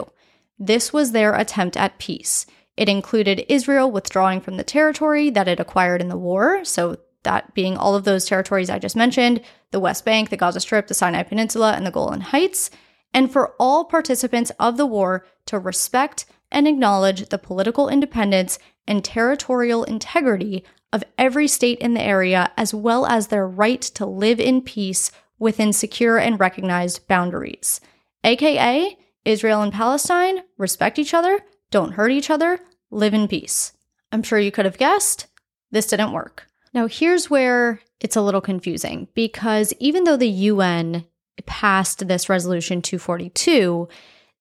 This 0.58 0.92
was 0.92 1.10
their 1.10 1.34
attempt 1.34 1.76
at 1.76 1.98
peace. 1.98 2.46
It 2.76 2.88
included 2.88 3.46
Israel 3.48 3.90
withdrawing 3.90 4.40
from 4.40 4.56
the 4.56 4.64
territory 4.64 5.30
that 5.30 5.48
it 5.48 5.58
acquired 5.60 6.00
in 6.00 6.08
the 6.08 6.16
war, 6.16 6.64
so 6.64 6.98
that 7.24 7.54
being 7.54 7.76
all 7.76 7.94
of 7.94 8.04
those 8.04 8.26
territories 8.26 8.70
I 8.70 8.78
just 8.78 8.96
mentioned 8.96 9.40
the 9.72 9.80
West 9.80 10.04
Bank, 10.04 10.30
the 10.30 10.36
Gaza 10.36 10.60
Strip, 10.60 10.86
the 10.86 10.94
Sinai 10.94 11.24
Peninsula, 11.24 11.72
and 11.72 11.84
the 11.84 11.90
Golan 11.90 12.20
Heights, 12.20 12.70
and 13.12 13.32
for 13.32 13.54
all 13.58 13.84
participants 13.84 14.52
of 14.60 14.76
the 14.76 14.86
war 14.86 15.26
to 15.46 15.58
respect 15.58 16.26
and 16.50 16.68
acknowledge 16.68 17.28
the 17.28 17.38
political 17.38 17.88
independence 17.88 18.58
and 18.86 19.04
territorial 19.04 19.84
integrity 19.84 20.64
of 20.92 21.04
every 21.18 21.48
state 21.48 21.78
in 21.80 21.94
the 21.94 22.02
area, 22.02 22.52
as 22.56 22.72
well 22.72 23.06
as 23.06 23.26
their 23.26 23.46
right 23.46 23.80
to 23.82 24.06
live 24.06 24.38
in 24.38 24.62
peace 24.62 25.10
within 25.38 25.72
secure 25.72 26.18
and 26.18 26.38
recognized 26.38 27.06
boundaries. 27.08 27.80
AKA, 28.22 28.96
Israel 29.24 29.62
and 29.62 29.72
Palestine 29.72 30.42
respect 30.56 30.98
each 30.98 31.12
other, 31.12 31.40
don't 31.70 31.92
hurt 31.92 32.12
each 32.12 32.30
other, 32.30 32.60
live 32.90 33.14
in 33.14 33.26
peace. 33.26 33.72
I'm 34.12 34.22
sure 34.22 34.38
you 34.38 34.52
could 34.52 34.64
have 34.64 34.78
guessed 34.78 35.26
this 35.72 35.86
didn't 35.86 36.12
work. 36.12 36.46
Now, 36.72 36.86
here's 36.86 37.28
where 37.28 37.80
it's 38.00 38.16
a 38.16 38.22
little 38.22 38.40
confusing 38.40 39.08
because 39.14 39.72
even 39.80 40.04
though 40.04 40.16
the 40.16 40.28
UN 40.28 41.04
passed 41.46 42.06
this 42.06 42.28
resolution 42.28 42.80
242, 42.80 43.88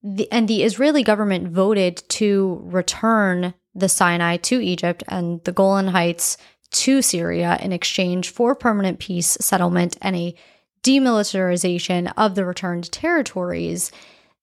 the, 0.04 0.30
and 0.32 0.48
the 0.48 0.64
Israeli 0.64 1.02
government 1.02 1.50
voted 1.50 1.98
to 2.10 2.60
return 2.64 3.54
the 3.74 3.90
Sinai 3.90 4.38
to 4.38 4.62
Egypt 4.62 5.04
and 5.08 5.44
the 5.46 5.52
Golan 5.52 5.88
Heights 5.88 6.38
to 6.72 7.02
Syria 7.02 7.58
in 7.62 7.72
exchange 7.72 8.30
for 8.30 8.56
permanent 8.56 9.00
peace 9.00 9.38
settlement 9.40 9.98
and 10.02 10.16
a 10.16 10.36
demilitarization 10.84 12.12
of 12.18 12.36
the 12.36 12.46
returned 12.46 12.92
territories. 12.92 13.92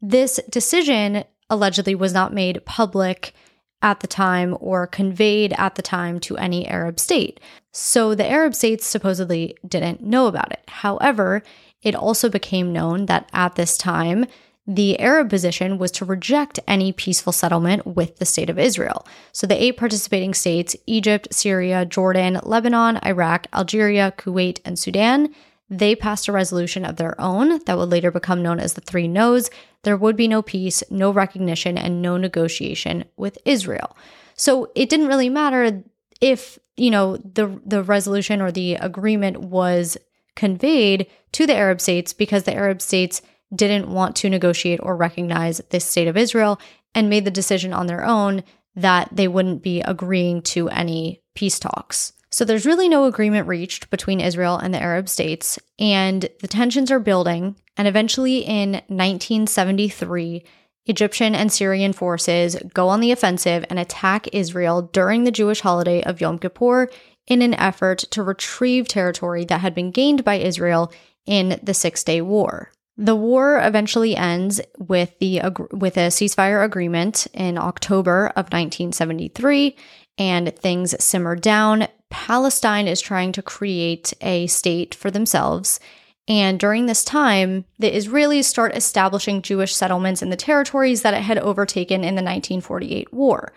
This 0.01 0.40
decision 0.49 1.25
allegedly 1.51 1.94
was 1.94 2.12
not 2.14 2.33
made 2.33 2.64
public 2.64 3.35
at 3.83 4.01
the 4.01 4.07
time 4.07 4.57
or 4.61 4.87
conveyed 4.87 5.53
at 5.59 5.75
the 5.75 5.83
time 5.83 6.20
to 6.20 6.37
any 6.37 6.66
Arab 6.66 6.99
state. 7.01 7.40
So 7.73 8.14
the 8.14 8.29
Arab 8.29 8.55
states 8.55 8.87
supposedly 8.87 9.57
didn't 9.66 10.03
know 10.03 10.27
about 10.27 10.53
it. 10.53 10.62
However, 10.68 11.42
it 11.83 11.94
also 11.94 12.29
became 12.29 12.73
known 12.73 13.07
that 13.07 13.29
at 13.33 13.55
this 13.55 13.77
time, 13.77 14.27
the 14.66 14.99
Arab 15.01 15.31
position 15.31 15.79
was 15.79 15.90
to 15.92 16.05
reject 16.05 16.61
any 16.68 16.92
peaceful 16.92 17.33
settlement 17.33 17.87
with 17.87 18.18
the 18.18 18.27
state 18.27 18.51
of 18.51 18.59
Israel. 18.59 19.07
So 19.33 19.46
the 19.46 19.61
eight 19.61 19.77
participating 19.77 20.35
states 20.35 20.77
Egypt, 20.87 21.29
Syria, 21.33 21.85
Jordan, 21.85 22.40
Lebanon, 22.42 22.99
Iraq, 23.05 23.46
Algeria, 23.53 24.12
Kuwait, 24.16 24.61
and 24.64 24.79
Sudan 24.79 25.35
they 25.70 25.94
passed 25.94 26.27
a 26.27 26.33
resolution 26.33 26.85
of 26.85 26.96
their 26.96 27.18
own 27.20 27.61
that 27.64 27.79
would 27.79 27.90
later 27.90 28.11
become 28.11 28.42
known 28.42 28.59
as 28.59 28.75
the 28.75 28.81
Three 28.81 29.07
No's. 29.07 29.51
There 29.85 29.96
would 29.96 30.16
be 30.16 30.27
no 30.27 30.42
peace, 30.42 30.83
no 30.90 31.12
recognition, 31.12 31.79
and 31.79 32.03
no 32.03 32.16
negotiation 32.16 33.05
with 33.16 33.38
Israel. 33.44 33.96
So 34.35 34.73
it 34.75 34.88
didn't 34.88 35.07
really 35.07 35.29
matter 35.29 35.85
if, 36.20 36.59
you 36.77 36.90
know, 36.90 37.18
the 37.18 37.61
the 37.64 37.85
resolution 37.85 38.42
or 38.42 38.51
the 38.51 38.75
agreement 38.75 39.38
was 39.38 39.96
conveyed 40.35 41.07
to 41.33 41.46
the 41.46 41.55
Arab 41.55 41.81
states 41.81 42.12
because 42.12 42.42
the 42.42 42.55
Arab 42.55 42.83
states 42.83 43.23
didn't 43.55 43.89
want 43.89 44.17
to 44.17 44.31
negotiate 44.31 44.81
or 44.83 44.97
recognize 44.97 45.61
this 45.71 45.85
state 45.85 46.09
of 46.09 46.17
Israel 46.17 46.61
and 46.95 47.11
made 47.11 47.25
the 47.25 47.31
decision 47.31 47.73
on 47.73 47.87
their 47.87 48.05
own 48.05 48.43
that 48.77 49.09
they 49.13 49.29
wouldn't 49.29 49.63
be 49.63 49.81
agreeing 49.81 50.43
to 50.43 50.69
any 50.69 51.21
peace 51.35 51.59
talks. 51.59 52.13
So 52.31 52.45
there's 52.45 52.67
really 52.67 52.89
no 52.89 53.05
agreement 53.05 53.49
reached 53.49 53.91
between 53.91 54.21
Israel 54.21 54.57
and 54.57 54.73
the 54.73 54.81
Arab 54.81 55.09
states, 55.09 55.59
and 55.81 56.29
the 56.41 56.49
tensions 56.49 56.91
are 56.91 57.01
building. 57.01 57.57
And 57.77 57.89
eventually 57.89 58.39
in 58.39 58.73
1973, 58.87 60.45
Egyptian 60.87 61.35
and 61.35 61.53
Syrian 61.53 61.93
forces 61.93 62.57
go 62.73 62.89
on 62.89 63.01
the 63.01 63.11
offensive 63.11 63.65
and 63.69 63.79
attack 63.79 64.29
Israel 64.33 64.83
during 64.83 65.25
the 65.25 65.33
Jewish 65.33 65.61
holiday 65.61 66.03
of 66.03 66.21
Yom 66.21 66.39
Kippur 66.39 66.89
in 67.27 67.43
an 67.43 67.55
effort 67.55 67.99
to 68.11 68.23
retrieve 68.23 68.87
territory 68.87 69.45
that 69.45 69.61
had 69.61 69.75
been 69.75 69.91
gained 69.91 70.25
by 70.25 70.37
Israel 70.37 70.93
in 71.27 71.61
the 71.63 71.75
Six 71.75 72.05
Day 72.05 72.21
War. 72.21 72.71
The 72.96 73.16
war 73.16 73.61
eventually 73.62 74.16
ends 74.16 74.61
with 74.79 75.18
the 75.20 75.40
with 75.72 75.96
a 75.96 76.09
ceasefire 76.09 76.64
agreement 76.64 77.26
in 77.33 77.57
October 77.57 78.26
of 78.29 78.53
1973 78.53 79.76
and 80.18 80.55
things 80.57 81.03
simmer 81.03 81.35
down. 81.35 81.88
Palestine 82.11 82.88
is 82.88 83.00
trying 83.00 83.33
to 83.33 83.42
create 83.42 84.12
a 84.20 84.46
state 84.48 84.94
for 84.94 85.11
themselves. 85.11 85.81
And 86.29 86.61
during 86.61 86.87
this 86.87 87.03
time, 87.03 87.64
the 87.79 87.90
Israelis 87.90 88.44
start 88.44 88.76
establishing 88.76 89.42
Jewish 89.42 89.74
settlements 89.74 90.22
in 90.22 90.31
the 90.31 90.37
territories 90.37 91.03
that 91.03 91.14
it 91.14 91.22
had 91.22 91.38
overtaken 91.38 92.03
in 92.03 92.14
the 92.14 92.22
1948 92.22 93.12
war, 93.12 93.53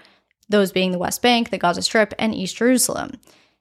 those 0.50 0.72
being 0.72 0.92
the 0.92 0.98
West 0.98 1.22
Bank, 1.22 1.50
the 1.50 1.58
Gaza 1.58 1.82
Strip, 1.82 2.14
and 2.18 2.34
East 2.34 2.56
Jerusalem. 2.56 3.20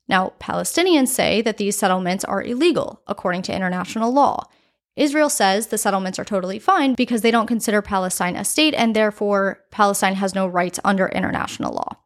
Now, 0.08 0.32
Palestinians 0.40 1.08
say 1.08 1.42
that 1.42 1.56
these 1.56 1.76
settlements 1.76 2.24
are 2.24 2.42
illegal 2.42 3.02
according 3.06 3.42
to 3.42 3.54
international 3.54 4.12
law. 4.12 4.46
Israel 4.96 5.30
says 5.30 5.68
the 5.68 5.78
settlements 5.78 6.18
are 6.18 6.24
totally 6.24 6.58
fine 6.58 6.94
because 6.94 7.22
they 7.22 7.30
don't 7.30 7.46
consider 7.46 7.80
Palestine 7.80 8.36
a 8.36 8.44
state 8.44 8.74
and 8.74 8.94
therefore 8.94 9.60
Palestine 9.70 10.14
has 10.16 10.34
no 10.34 10.46
rights 10.46 10.78
under 10.84 11.08
international 11.08 11.72
law. 11.72 11.96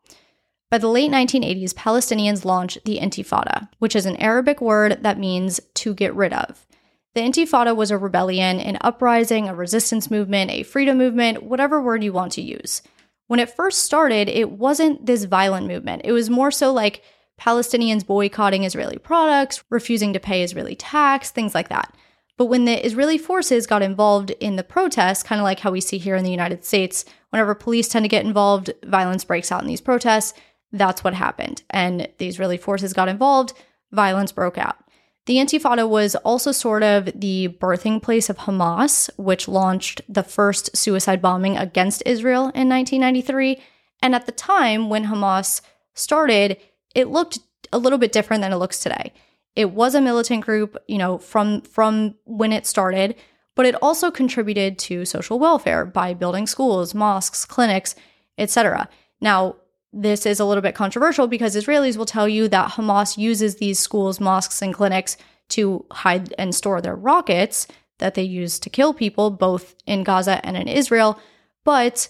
By 0.71 0.79
the 0.79 0.89
late 0.89 1.11
1980s, 1.11 1.75
Palestinians 1.75 2.45
launched 2.45 2.85
the 2.85 2.99
Intifada, 2.99 3.69
which 3.79 3.95
is 3.95 4.07
an 4.07 4.17
Arabic 4.17 4.61
word 4.61 4.99
that 5.03 5.19
means 5.19 5.61
to 5.75 5.95
get 5.95 6.15
rid 6.15 6.33
of. 6.33 6.67
The 7.15 7.21
Intifada 7.23 7.75
was 7.75 7.91
a 7.91 7.99
rebellion, 7.99 8.61
an 8.61 8.79
uprising, 8.81 9.49
a 9.49 9.55
resistance 9.55 10.11
movement, 10.11 10.51
a 10.51 10.65
freedom 10.65 10.99
movement, 10.99 11.43
whatever 11.43 11.81
word 11.81 12.05
you 12.05 12.13
want 12.13 12.33
to 12.33 12.43
use. 12.43 12.83
When 13.27 13.41
it 13.41 13.51
first 13.51 13.85
started, 13.85 14.29
it 14.29 14.51
wasn't 14.51 15.07
this 15.07 15.25
violent 15.25 15.67
movement. 15.67 16.03
It 16.05 16.13
was 16.13 16.31
more 16.31 16.51
so 16.51 16.73
like 16.73 17.03
Palestinians 17.41 18.07
boycotting 18.07 18.65
Israeli 18.65 18.99
products, 18.99 19.65
refusing 19.71 20.13
to 20.13 20.21
pay 20.21 20.43
Israeli 20.43 20.75
tax, 20.75 21.31
things 21.31 21.55
like 21.55 21.69
that. 21.69 21.95
But 22.37 22.47
when 22.47 22.67
the 22.67 22.85
Israeli 22.85 23.19
forces 23.19 23.67
got 23.67 23.83
involved 23.83 24.31
in 24.33 24.57
the 24.57 24.65
protests, 24.65 25.23
kind 25.23 25.41
of 25.41 25.45
like 25.45 25.61
how 25.61 25.71
we 25.71 25.81
see 25.81 25.99
here 25.99 26.17
in 26.17 26.25
the 26.25 26.31
United 26.31 26.65
States, 26.65 27.05
whenever 27.31 27.55
police 27.55 27.89
tend 27.89 28.05
to 28.05 28.09
get 28.09 28.27
involved, 28.27 28.71
violence 28.85 29.25
breaks 29.25 29.51
out 29.51 29.63
in 29.63 29.69
these 29.69 29.81
protests. 29.81 30.35
That's 30.73 31.03
what 31.03 31.15
happened. 31.15 31.63
And 31.71 32.09
the 32.19 32.29
Israeli 32.29 32.59
forces 32.59 32.93
got 32.93 33.09
involved, 33.09 33.55
violence 33.91 34.33
broke 34.33 34.59
out. 34.59 34.77
The 35.25 35.37
Intifada 35.37 35.89
was 35.89 36.15
also 36.17 36.53
sort 36.53 36.83
of 36.83 37.07
the 37.15 37.49
birthing 37.61 38.01
place 38.01 38.31
of 38.31 38.39
Hamas, 38.39 39.11
which 39.17 39.49
launched 39.49 40.01
the 40.09 40.23
first 40.23 40.77
suicide 40.77 41.21
bombing 41.21 41.57
against 41.57 42.03
Israel 42.07 42.43
in 42.55 42.69
1993. 42.69 43.61
And 44.03 44.15
at 44.15 44.27
the 44.27 44.33
time 44.33 44.89
when 44.89 45.07
Hamas 45.07 45.63
started, 45.95 46.59
it 46.95 47.09
looked 47.09 47.41
a 47.73 47.79
little 47.79 47.99
bit 47.99 48.13
different 48.13 48.43
than 48.43 48.53
it 48.53 48.57
looks 48.57 48.79
today. 48.79 49.13
It 49.57 49.73
was 49.73 49.95
a 49.95 50.01
militant 50.01 50.45
group, 50.45 50.77
you 50.87 50.99
know, 50.99 51.19
from 51.19 51.63
from 51.63 52.15
when 52.25 52.53
it 52.53 52.67
started, 52.67 53.17
but 53.55 53.67
it 53.67 53.75
also 53.83 54.11
contributed 54.11 54.79
to 54.81 55.05
social 55.05 55.39
welfare 55.39 55.85
by 55.85 56.15
building 56.15 56.47
schools, 56.47 56.95
mosques, 56.95 57.45
clinics, 57.45 57.95
etc. 58.39 58.89
Now, 59.21 59.57
this 59.93 60.27
is 60.27 60.39
a 60.39 60.45
little 60.45 60.63
bit 60.63 60.75
controversial 60.75 61.27
because 61.27 61.57
Israelis 61.57 61.97
will 61.97 62.07
tell 62.07 62.29
you 62.29 62.49
that 62.49 62.73
Hamas 62.73 63.17
uses 63.17 63.57
these 63.57 63.79
schools, 63.79 64.21
mosques, 64.21 64.61
and 64.61 64.75
clinics 64.75 65.17
to 65.49 65.87
hide 65.91 66.35
and 66.39 66.55
store 66.55 66.81
their 66.81 66.95
rockets 66.95 67.67
that 67.99 68.15
they 68.15 68.23
use 68.23 68.59
to 68.59 68.71
kill 68.71 68.93
people, 68.93 69.31
both 69.31 69.75
in 69.87 70.05
Gaza 70.05 70.45
and 70.45 70.57
in 70.57 70.69
Israel. 70.69 71.19
But 71.65 72.09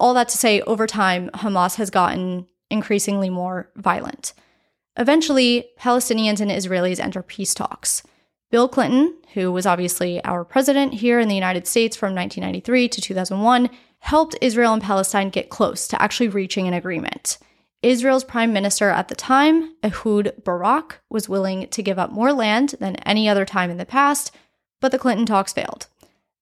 all 0.00 0.14
that 0.14 0.28
to 0.30 0.38
say, 0.38 0.60
over 0.62 0.86
time, 0.88 1.30
Hamas 1.30 1.76
has 1.76 1.90
gotten 1.90 2.46
increasingly 2.70 3.30
more 3.30 3.70
violent. 3.76 4.32
Eventually, 4.98 5.70
Palestinians 5.78 6.40
and 6.40 6.50
Israelis 6.50 6.98
enter 6.98 7.22
peace 7.22 7.54
talks. 7.54 8.02
Bill 8.50 8.68
Clinton, 8.68 9.14
who 9.34 9.52
was 9.52 9.64
obviously 9.64 10.22
our 10.24 10.44
president 10.44 10.94
here 10.94 11.20
in 11.20 11.28
the 11.28 11.34
United 11.34 11.66
States 11.66 11.96
from 11.96 12.14
1993 12.14 12.88
to 12.88 13.00
2001, 13.00 13.70
helped 14.00 14.36
Israel 14.40 14.72
and 14.72 14.82
Palestine 14.82 15.30
get 15.30 15.50
close 15.50 15.86
to 15.88 16.02
actually 16.02 16.28
reaching 16.28 16.66
an 16.66 16.74
agreement. 16.74 17.38
Israel's 17.82 18.24
prime 18.24 18.52
minister 18.52 18.90
at 18.90 19.06
the 19.06 19.14
time, 19.14 19.74
Ehud 19.84 20.32
Barak, 20.44 21.00
was 21.10 21.28
willing 21.28 21.68
to 21.68 21.82
give 21.82 21.98
up 21.98 22.10
more 22.10 22.32
land 22.32 22.74
than 22.80 22.96
any 22.96 23.28
other 23.28 23.44
time 23.44 23.70
in 23.70 23.76
the 23.76 23.86
past, 23.86 24.34
but 24.80 24.90
the 24.90 24.98
Clinton 24.98 25.26
talks 25.26 25.52
failed. 25.52 25.86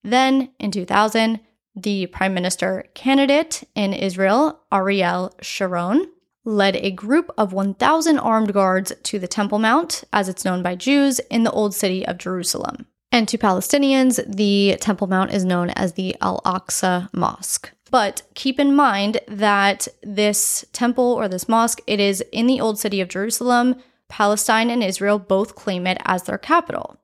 Then, 0.02 0.50
in 0.58 0.70
2000, 0.70 1.40
the 1.74 2.06
prime 2.06 2.32
minister 2.32 2.84
candidate 2.94 3.64
in 3.74 3.92
Israel, 3.92 4.60
Ariel 4.72 5.34
Sharon, 5.42 6.10
led 6.46 6.76
a 6.76 6.90
group 6.90 7.30
of 7.36 7.52
1,000 7.52 8.18
armed 8.18 8.54
guards 8.54 8.92
to 9.02 9.18
the 9.18 9.28
Temple 9.28 9.58
Mount, 9.58 10.04
as 10.12 10.28
it's 10.28 10.44
known 10.44 10.62
by 10.62 10.76
Jews, 10.76 11.18
in 11.30 11.42
the 11.42 11.50
Old 11.50 11.74
City 11.74 12.06
of 12.06 12.16
Jerusalem. 12.16 12.86
And 13.12 13.28
to 13.28 13.36
Palestinians, 13.36 14.22
the 14.26 14.76
Temple 14.80 15.08
Mount 15.08 15.32
is 15.32 15.44
known 15.44 15.70
as 15.70 15.92
the 15.92 16.16
Al 16.22 16.40
Aqsa 16.46 17.12
Mosque. 17.12 17.70
But 17.90 18.22
keep 18.34 18.58
in 18.58 18.74
mind 18.74 19.20
that 19.28 19.88
this 20.02 20.64
temple 20.72 21.04
or 21.04 21.28
this 21.28 21.48
mosque, 21.48 21.80
it 21.86 22.00
is 22.00 22.22
in 22.32 22.46
the 22.46 22.60
Old 22.60 22.78
City 22.78 23.00
of 23.00 23.08
Jerusalem. 23.08 23.76
Palestine 24.08 24.70
and 24.70 24.82
Israel 24.82 25.18
both 25.18 25.54
claim 25.54 25.86
it 25.86 25.98
as 26.04 26.24
their 26.24 26.38
capital. 26.38 26.96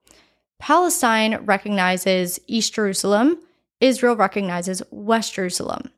Palestine 0.59 1.45
recognizes 1.45 2.39
East 2.47 2.75
Jerusalem, 2.75 3.39
Israel 3.81 4.15
recognizes 4.15 4.83
West 4.91 5.35
Jerusalem. 5.35 5.91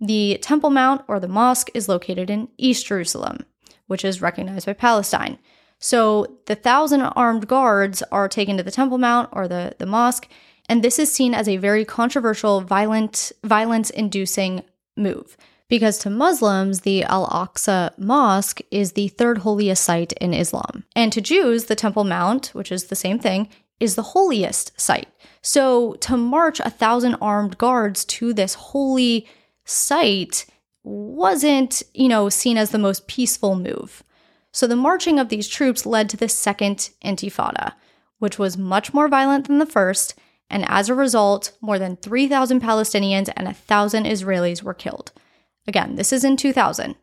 The 0.00 0.38
Temple 0.42 0.70
Mount 0.70 1.02
or 1.08 1.18
the 1.18 1.28
mosque 1.28 1.70
is 1.74 1.88
located 1.88 2.30
in 2.30 2.48
East 2.56 2.86
Jerusalem, 2.86 3.44
which 3.86 4.04
is 4.04 4.22
recognized 4.22 4.66
by 4.66 4.72
Palestine. 4.72 5.38
So 5.78 6.38
the 6.46 6.54
thousand 6.54 7.02
armed 7.02 7.48
guards 7.48 8.02
are 8.10 8.28
taken 8.28 8.56
to 8.56 8.62
the 8.62 8.70
Temple 8.70 8.98
Mount 8.98 9.28
or 9.32 9.48
the, 9.48 9.74
the 9.78 9.86
mosque, 9.86 10.28
and 10.68 10.82
this 10.82 10.98
is 10.98 11.10
seen 11.10 11.34
as 11.34 11.48
a 11.48 11.56
very 11.56 11.84
controversial, 11.84 12.60
violent, 12.60 13.32
violence 13.42 13.90
inducing 13.90 14.62
move 14.96 15.36
because 15.68 15.98
to 15.98 16.10
Muslims, 16.10 16.80
the 16.80 17.04
Al 17.04 17.28
Aqsa 17.28 17.96
Mosque 17.98 18.60
is 18.70 18.92
the 18.92 19.08
third 19.08 19.38
holiest 19.38 19.84
site 19.84 20.12
in 20.14 20.32
Islam. 20.32 20.84
And 20.96 21.12
to 21.12 21.20
Jews, 21.20 21.66
the 21.66 21.74
Temple 21.74 22.04
Mount, 22.04 22.48
which 22.48 22.72
is 22.72 22.84
the 22.84 22.96
same 22.96 23.18
thing, 23.18 23.48
is 23.78 23.94
the 23.94 24.02
holiest 24.02 24.78
site. 24.80 25.08
So 25.42 25.94
to 25.94 26.16
march 26.16 26.58
a 26.60 26.70
thousand 26.70 27.16
armed 27.16 27.58
guards 27.58 28.04
to 28.06 28.32
this 28.32 28.54
holy 28.54 29.28
site 29.68 30.46
wasn't, 30.82 31.82
you 31.94 32.08
know, 32.08 32.28
seen 32.28 32.56
as 32.56 32.70
the 32.70 32.78
most 32.78 33.06
peaceful 33.06 33.56
move. 33.56 34.02
So 34.52 34.66
the 34.66 34.76
marching 34.76 35.18
of 35.18 35.28
these 35.28 35.48
troops 35.48 35.84
led 35.84 36.08
to 36.08 36.16
the 36.16 36.28
second 36.28 36.90
intifada, 37.04 37.74
which 38.18 38.38
was 38.38 38.56
much 38.56 38.94
more 38.94 39.08
violent 39.08 39.46
than 39.46 39.58
the 39.58 39.66
first, 39.66 40.14
and 40.50 40.64
as 40.68 40.88
a 40.88 40.94
result, 40.94 41.52
more 41.60 41.78
than 41.78 41.96
3,000 41.96 42.60
Palestinians 42.62 43.30
and 43.36 43.46
1,000 43.46 44.04
Israelis 44.04 44.62
were 44.62 44.74
killed. 44.74 45.12
Again, 45.66 45.96
this 45.96 46.12
is 46.12 46.24
in 46.24 46.36
2000. 46.38 46.94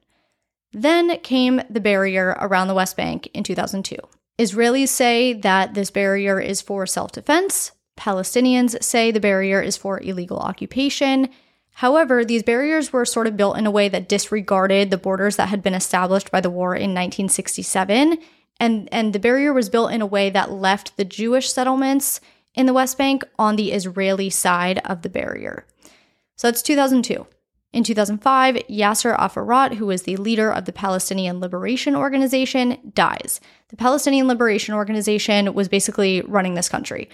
Then 0.73 1.17
came 1.19 1.61
the 1.69 1.79
barrier 1.79 2.35
around 2.41 2.67
the 2.67 2.73
West 2.73 2.97
Bank 2.97 3.27
in 3.33 3.43
2002. 3.43 3.95
Israelis 4.39 4.89
say 4.89 5.33
that 5.33 5.75
this 5.75 5.91
barrier 5.91 6.39
is 6.39 6.61
for 6.61 6.85
self 6.85 7.11
defense. 7.11 7.71
Palestinians 7.97 8.83
say 8.83 9.11
the 9.11 9.19
barrier 9.19 9.61
is 9.61 9.77
for 9.77 10.01
illegal 10.01 10.39
occupation. 10.39 11.29
However, 11.79 12.23
these 12.23 12.41
barriers 12.41 12.93
were 12.93 13.03
sort 13.03 13.27
of 13.27 13.35
built 13.35 13.57
in 13.57 13.67
a 13.67 13.71
way 13.71 13.89
that 13.89 14.07
disregarded 14.07 14.91
the 14.91 14.97
borders 14.97 15.35
that 15.35 15.49
had 15.49 15.61
been 15.61 15.73
established 15.73 16.31
by 16.31 16.39
the 16.39 16.49
war 16.49 16.73
in 16.73 16.91
1967. 16.91 18.17
And, 18.61 18.87
and 18.93 19.11
the 19.11 19.19
barrier 19.19 19.51
was 19.51 19.67
built 19.67 19.91
in 19.91 20.01
a 20.01 20.05
way 20.05 20.29
that 20.29 20.51
left 20.51 20.95
the 20.95 21.03
Jewish 21.03 21.51
settlements 21.51 22.21
in 22.53 22.65
the 22.65 22.73
West 22.73 22.97
Bank 22.97 23.25
on 23.37 23.57
the 23.57 23.73
Israeli 23.73 24.29
side 24.29 24.79
of 24.85 25.01
the 25.01 25.09
barrier. 25.09 25.65
So 26.37 26.47
that's 26.47 26.61
2002. 26.61 27.27
In 27.73 27.83
2005, 27.83 28.55
Yasser 28.69 29.19
Arafat, 29.19 29.73
who 29.73 29.87
was 29.87 30.03
the 30.03 30.15
leader 30.15 30.49
of 30.49 30.63
the 30.63 30.71
Palestinian 30.71 31.41
Liberation 31.41 31.93
Organization, 31.93 32.77
dies. 32.93 33.41
The 33.67 33.75
Palestinian 33.75 34.29
Liberation 34.29 34.75
Organization 34.75 35.53
was 35.53 35.67
basically 35.67 36.21
running 36.21 36.53
this 36.53 36.69
country, 36.69 37.09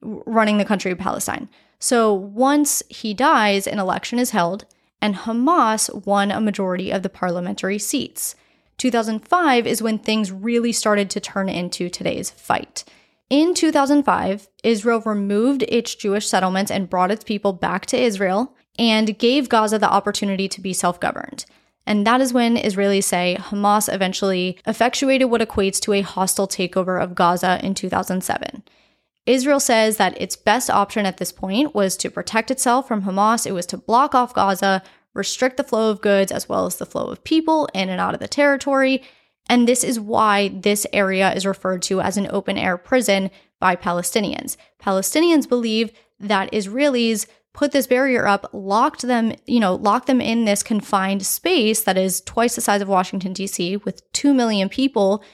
running 0.00 0.56
the 0.56 0.64
country 0.64 0.90
of 0.90 0.96
Palestine. 0.96 1.50
So 1.78 2.12
once 2.12 2.82
he 2.88 3.14
dies, 3.14 3.66
an 3.66 3.78
election 3.78 4.18
is 4.18 4.30
held, 4.30 4.64
and 5.00 5.14
Hamas 5.14 6.06
won 6.06 6.30
a 6.30 6.40
majority 6.40 6.90
of 6.90 7.02
the 7.02 7.08
parliamentary 7.08 7.78
seats. 7.78 8.34
2005 8.78 9.66
is 9.66 9.82
when 9.82 9.98
things 9.98 10.32
really 10.32 10.72
started 10.72 11.10
to 11.10 11.20
turn 11.20 11.48
into 11.48 11.88
today's 11.88 12.30
fight. 12.30 12.84
In 13.28 13.54
2005, 13.54 14.48
Israel 14.62 15.02
removed 15.04 15.64
its 15.68 15.94
Jewish 15.94 16.28
settlements 16.28 16.70
and 16.70 16.90
brought 16.90 17.10
its 17.10 17.24
people 17.24 17.52
back 17.52 17.86
to 17.86 18.00
Israel 18.00 18.54
and 18.78 19.18
gave 19.18 19.48
Gaza 19.48 19.78
the 19.78 19.90
opportunity 19.90 20.48
to 20.48 20.60
be 20.60 20.72
self 20.72 21.00
governed. 21.00 21.44
And 21.86 22.06
that 22.06 22.20
is 22.20 22.32
when 22.32 22.56
Israelis 22.56 23.04
say 23.04 23.36
Hamas 23.38 23.92
eventually 23.92 24.58
effectuated 24.66 25.30
what 25.30 25.40
equates 25.40 25.80
to 25.82 25.92
a 25.92 26.02
hostile 26.02 26.48
takeover 26.48 27.02
of 27.02 27.14
Gaza 27.14 27.60
in 27.62 27.74
2007. 27.74 28.62
Israel 29.26 29.60
says 29.60 29.96
that 29.96 30.20
its 30.20 30.36
best 30.36 30.70
option 30.70 31.04
at 31.04 31.18
this 31.18 31.32
point 31.32 31.74
was 31.74 31.96
to 31.98 32.10
protect 32.10 32.50
itself 32.50 32.86
from 32.86 33.02
Hamas. 33.02 33.46
It 33.46 33.52
was 33.52 33.66
to 33.66 33.76
block 33.76 34.14
off 34.14 34.34
Gaza, 34.34 34.82
restrict 35.14 35.56
the 35.56 35.64
flow 35.64 35.90
of 35.90 36.00
goods 36.00 36.30
as 36.30 36.48
well 36.48 36.66
as 36.66 36.76
the 36.76 36.86
flow 36.86 37.08
of 37.08 37.24
people 37.24 37.68
in 37.74 37.88
and 37.88 38.00
out 38.00 38.14
of 38.14 38.20
the 38.20 38.28
territory. 38.28 39.02
And 39.48 39.66
this 39.66 39.82
is 39.82 39.98
why 39.98 40.48
this 40.48 40.86
area 40.92 41.32
is 41.32 41.46
referred 41.46 41.82
to 41.82 42.00
as 42.00 42.16
an 42.16 42.28
open 42.30 42.56
air 42.56 42.76
prison 42.76 43.30
by 43.60 43.76
Palestinians. 43.76 44.56
Palestinians 44.80 45.48
believe 45.48 45.92
that 46.20 46.52
Israelis 46.52 47.26
put 47.52 47.72
this 47.72 47.86
barrier 47.86 48.26
up, 48.26 48.50
locked 48.52 49.02
them, 49.02 49.32
you 49.46 49.58
know, 49.58 49.74
locked 49.74 50.06
them 50.06 50.20
in 50.20 50.44
this 50.44 50.62
confined 50.62 51.24
space 51.24 51.82
that 51.82 51.96
is 51.96 52.20
twice 52.20 52.54
the 52.54 52.60
size 52.60 52.82
of 52.82 52.88
Washington, 52.88 53.32
D.C., 53.32 53.78
with 53.78 54.02
2 54.12 54.34
million 54.34 54.68
people. 54.68 55.24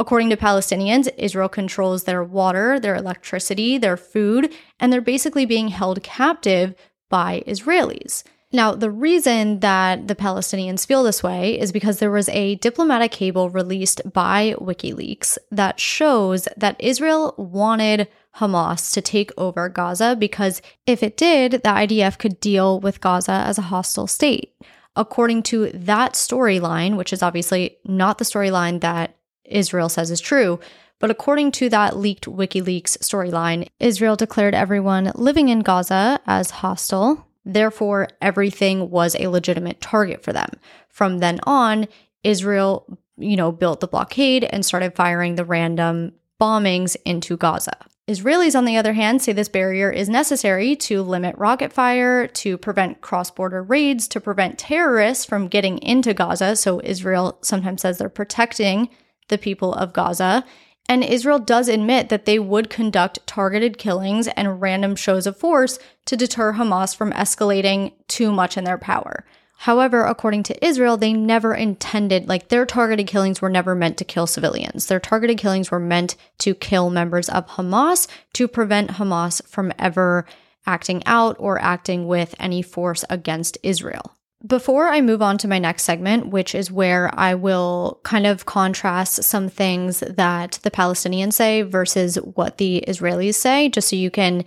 According 0.00 0.30
to 0.30 0.36
Palestinians, 0.38 1.10
Israel 1.18 1.50
controls 1.50 2.04
their 2.04 2.24
water, 2.24 2.80
their 2.80 2.96
electricity, 2.96 3.76
their 3.76 3.98
food, 3.98 4.50
and 4.80 4.90
they're 4.90 5.02
basically 5.02 5.44
being 5.44 5.68
held 5.68 6.02
captive 6.02 6.74
by 7.10 7.44
Israelis. 7.46 8.24
Now, 8.50 8.74
the 8.74 8.90
reason 8.90 9.60
that 9.60 10.08
the 10.08 10.16
Palestinians 10.16 10.86
feel 10.86 11.02
this 11.02 11.22
way 11.22 11.60
is 11.60 11.70
because 11.70 11.98
there 11.98 12.10
was 12.10 12.30
a 12.30 12.54
diplomatic 12.56 13.12
cable 13.12 13.50
released 13.50 14.00
by 14.10 14.54
WikiLeaks 14.58 15.36
that 15.50 15.78
shows 15.78 16.48
that 16.56 16.76
Israel 16.78 17.34
wanted 17.36 18.08
Hamas 18.36 18.94
to 18.94 19.02
take 19.02 19.32
over 19.36 19.68
Gaza 19.68 20.16
because 20.18 20.62
if 20.86 21.02
it 21.02 21.18
did, 21.18 21.52
the 21.52 21.58
IDF 21.68 22.18
could 22.18 22.40
deal 22.40 22.80
with 22.80 23.02
Gaza 23.02 23.32
as 23.32 23.58
a 23.58 23.68
hostile 23.68 24.06
state. 24.06 24.54
According 24.96 25.42
to 25.44 25.70
that 25.74 26.14
storyline, 26.14 26.96
which 26.96 27.12
is 27.12 27.22
obviously 27.22 27.76
not 27.84 28.16
the 28.16 28.24
storyline 28.24 28.80
that 28.80 29.16
Israel 29.50 29.88
says 29.88 30.10
is 30.10 30.20
true, 30.20 30.60
but 30.98 31.10
according 31.10 31.52
to 31.52 31.68
that 31.70 31.96
leaked 31.96 32.26
WikiLeaks 32.26 32.98
storyline, 32.98 33.68
Israel 33.80 34.16
declared 34.16 34.54
everyone 34.54 35.12
living 35.14 35.48
in 35.48 35.60
Gaza 35.60 36.20
as 36.26 36.50
hostile. 36.50 37.26
Therefore, 37.44 38.08
everything 38.20 38.90
was 38.90 39.16
a 39.16 39.28
legitimate 39.28 39.80
target 39.80 40.22
for 40.22 40.32
them. 40.32 40.50
From 40.88 41.18
then 41.18 41.40
on, 41.44 41.88
Israel, 42.22 42.98
you 43.16 43.36
know, 43.36 43.50
built 43.50 43.80
the 43.80 43.88
blockade 43.88 44.44
and 44.44 44.64
started 44.64 44.94
firing 44.94 45.34
the 45.34 45.44
random 45.44 46.12
bombings 46.38 46.96
into 47.04 47.36
Gaza. 47.36 47.76
Israelis, 48.06 48.56
on 48.56 48.64
the 48.64 48.76
other 48.76 48.92
hand, 48.92 49.22
say 49.22 49.32
this 49.32 49.48
barrier 49.48 49.90
is 49.90 50.08
necessary 50.08 50.74
to 50.74 51.00
limit 51.02 51.36
rocket 51.38 51.72
fire, 51.72 52.26
to 52.26 52.58
prevent 52.58 53.00
cross 53.00 53.30
border 53.30 53.62
raids, 53.62 54.08
to 54.08 54.20
prevent 54.20 54.58
terrorists 54.58 55.24
from 55.24 55.48
getting 55.48 55.78
into 55.78 56.12
Gaza. 56.12 56.56
So 56.56 56.80
Israel 56.82 57.38
sometimes 57.42 57.82
says 57.82 57.98
they're 57.98 58.08
protecting 58.08 58.88
the 59.30 59.38
people 59.38 59.72
of 59.72 59.94
Gaza. 59.94 60.44
And 60.88 61.02
Israel 61.04 61.38
does 61.38 61.68
admit 61.68 62.08
that 62.08 62.26
they 62.26 62.38
would 62.38 62.68
conduct 62.68 63.26
targeted 63.26 63.78
killings 63.78 64.28
and 64.28 64.60
random 64.60 64.96
shows 64.96 65.26
of 65.26 65.36
force 65.36 65.78
to 66.06 66.16
deter 66.16 66.54
Hamas 66.54 66.94
from 66.94 67.12
escalating 67.12 67.92
too 68.08 68.32
much 68.32 68.56
in 68.56 68.64
their 68.64 68.78
power. 68.78 69.24
However, 69.58 70.04
according 70.04 70.44
to 70.44 70.66
Israel, 70.66 70.96
they 70.96 71.12
never 71.12 71.54
intended, 71.54 72.26
like, 72.26 72.48
their 72.48 72.64
targeted 72.64 73.06
killings 73.06 73.42
were 73.42 73.50
never 73.50 73.74
meant 73.74 73.98
to 73.98 74.06
kill 74.06 74.26
civilians. 74.26 74.86
Their 74.86 75.00
targeted 75.00 75.36
killings 75.36 75.70
were 75.70 75.78
meant 75.78 76.16
to 76.38 76.54
kill 76.54 76.88
members 76.88 77.28
of 77.28 77.46
Hamas 77.46 78.08
to 78.32 78.48
prevent 78.48 78.92
Hamas 78.92 79.46
from 79.46 79.72
ever 79.78 80.24
acting 80.66 81.02
out 81.04 81.36
or 81.38 81.60
acting 81.60 82.06
with 82.06 82.34
any 82.38 82.62
force 82.62 83.04
against 83.10 83.58
Israel. 83.62 84.16
Before 84.46 84.88
I 84.88 85.02
move 85.02 85.20
on 85.20 85.36
to 85.38 85.48
my 85.48 85.58
next 85.58 85.82
segment, 85.82 86.28
which 86.28 86.54
is 86.54 86.72
where 86.72 87.10
I 87.12 87.34
will 87.34 88.00
kind 88.04 88.26
of 88.26 88.46
contrast 88.46 89.22
some 89.22 89.50
things 89.50 90.00
that 90.00 90.58
the 90.62 90.70
Palestinians 90.70 91.34
say 91.34 91.60
versus 91.60 92.16
what 92.16 92.56
the 92.56 92.82
Israelis 92.88 93.34
say, 93.34 93.68
just 93.68 93.88
so 93.88 93.96
you 93.96 94.10
can 94.10 94.44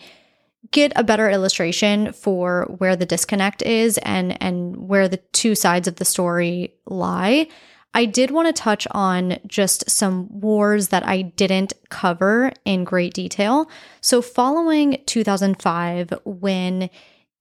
get 0.71 0.93
a 0.95 1.03
better 1.03 1.29
illustration 1.29 2.11
for 2.11 2.63
where 2.79 2.95
the 2.95 3.05
disconnect 3.05 3.61
is 3.61 3.99
and 3.99 4.41
and 4.41 4.87
where 4.87 5.07
the 5.07 5.17
two 5.31 5.53
sides 5.53 5.87
of 5.87 5.97
the 5.97 6.05
story 6.05 6.73
lie. 6.87 7.47
I 7.93 8.05
did 8.05 8.31
want 8.31 8.47
to 8.47 8.61
touch 8.61 8.87
on 8.89 9.37
just 9.45 9.87
some 9.87 10.27
wars 10.41 10.87
that 10.87 11.05
I 11.05 11.21
didn't 11.21 11.73
cover 11.89 12.51
in 12.65 12.83
great 12.83 13.13
detail. 13.13 13.69
So 14.01 14.23
following 14.23 15.03
2005 15.05 16.13
when 16.25 16.89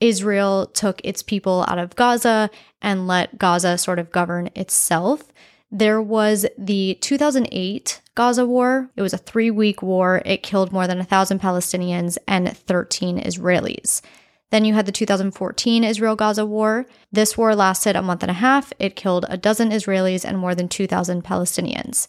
Israel 0.02 0.66
took 0.66 1.00
its 1.04 1.22
people 1.22 1.64
out 1.68 1.78
of 1.78 1.94
Gaza 1.94 2.50
and 2.82 3.06
let 3.06 3.38
Gaza 3.38 3.78
sort 3.78 4.00
of 4.00 4.10
govern 4.10 4.50
itself, 4.56 5.32
there 5.70 6.02
was 6.02 6.44
the 6.58 6.98
2008 7.00 8.02
Gaza 8.14 8.44
war. 8.44 8.90
It 8.94 9.00
was 9.00 9.14
a 9.14 9.18
three 9.18 9.50
week 9.50 9.80
war. 9.80 10.20
It 10.26 10.42
killed 10.42 10.72
more 10.72 10.86
than 10.86 10.98
1,000 10.98 11.40
Palestinians 11.40 12.18
and 12.26 12.54
13 12.54 13.18
Israelis. 13.20 14.02
Then 14.50 14.66
you 14.66 14.74
had 14.74 14.84
the 14.84 14.92
2014 14.92 15.84
Israel 15.84 16.16
Gaza 16.16 16.44
war. 16.44 16.84
This 17.10 17.38
war 17.38 17.54
lasted 17.54 17.96
a 17.96 18.02
month 18.02 18.22
and 18.22 18.30
a 18.30 18.34
half. 18.34 18.72
It 18.78 18.96
killed 18.96 19.24
a 19.30 19.38
dozen 19.38 19.70
Israelis 19.70 20.26
and 20.26 20.36
more 20.36 20.54
than 20.54 20.68
2,000 20.68 21.24
Palestinians. 21.24 22.06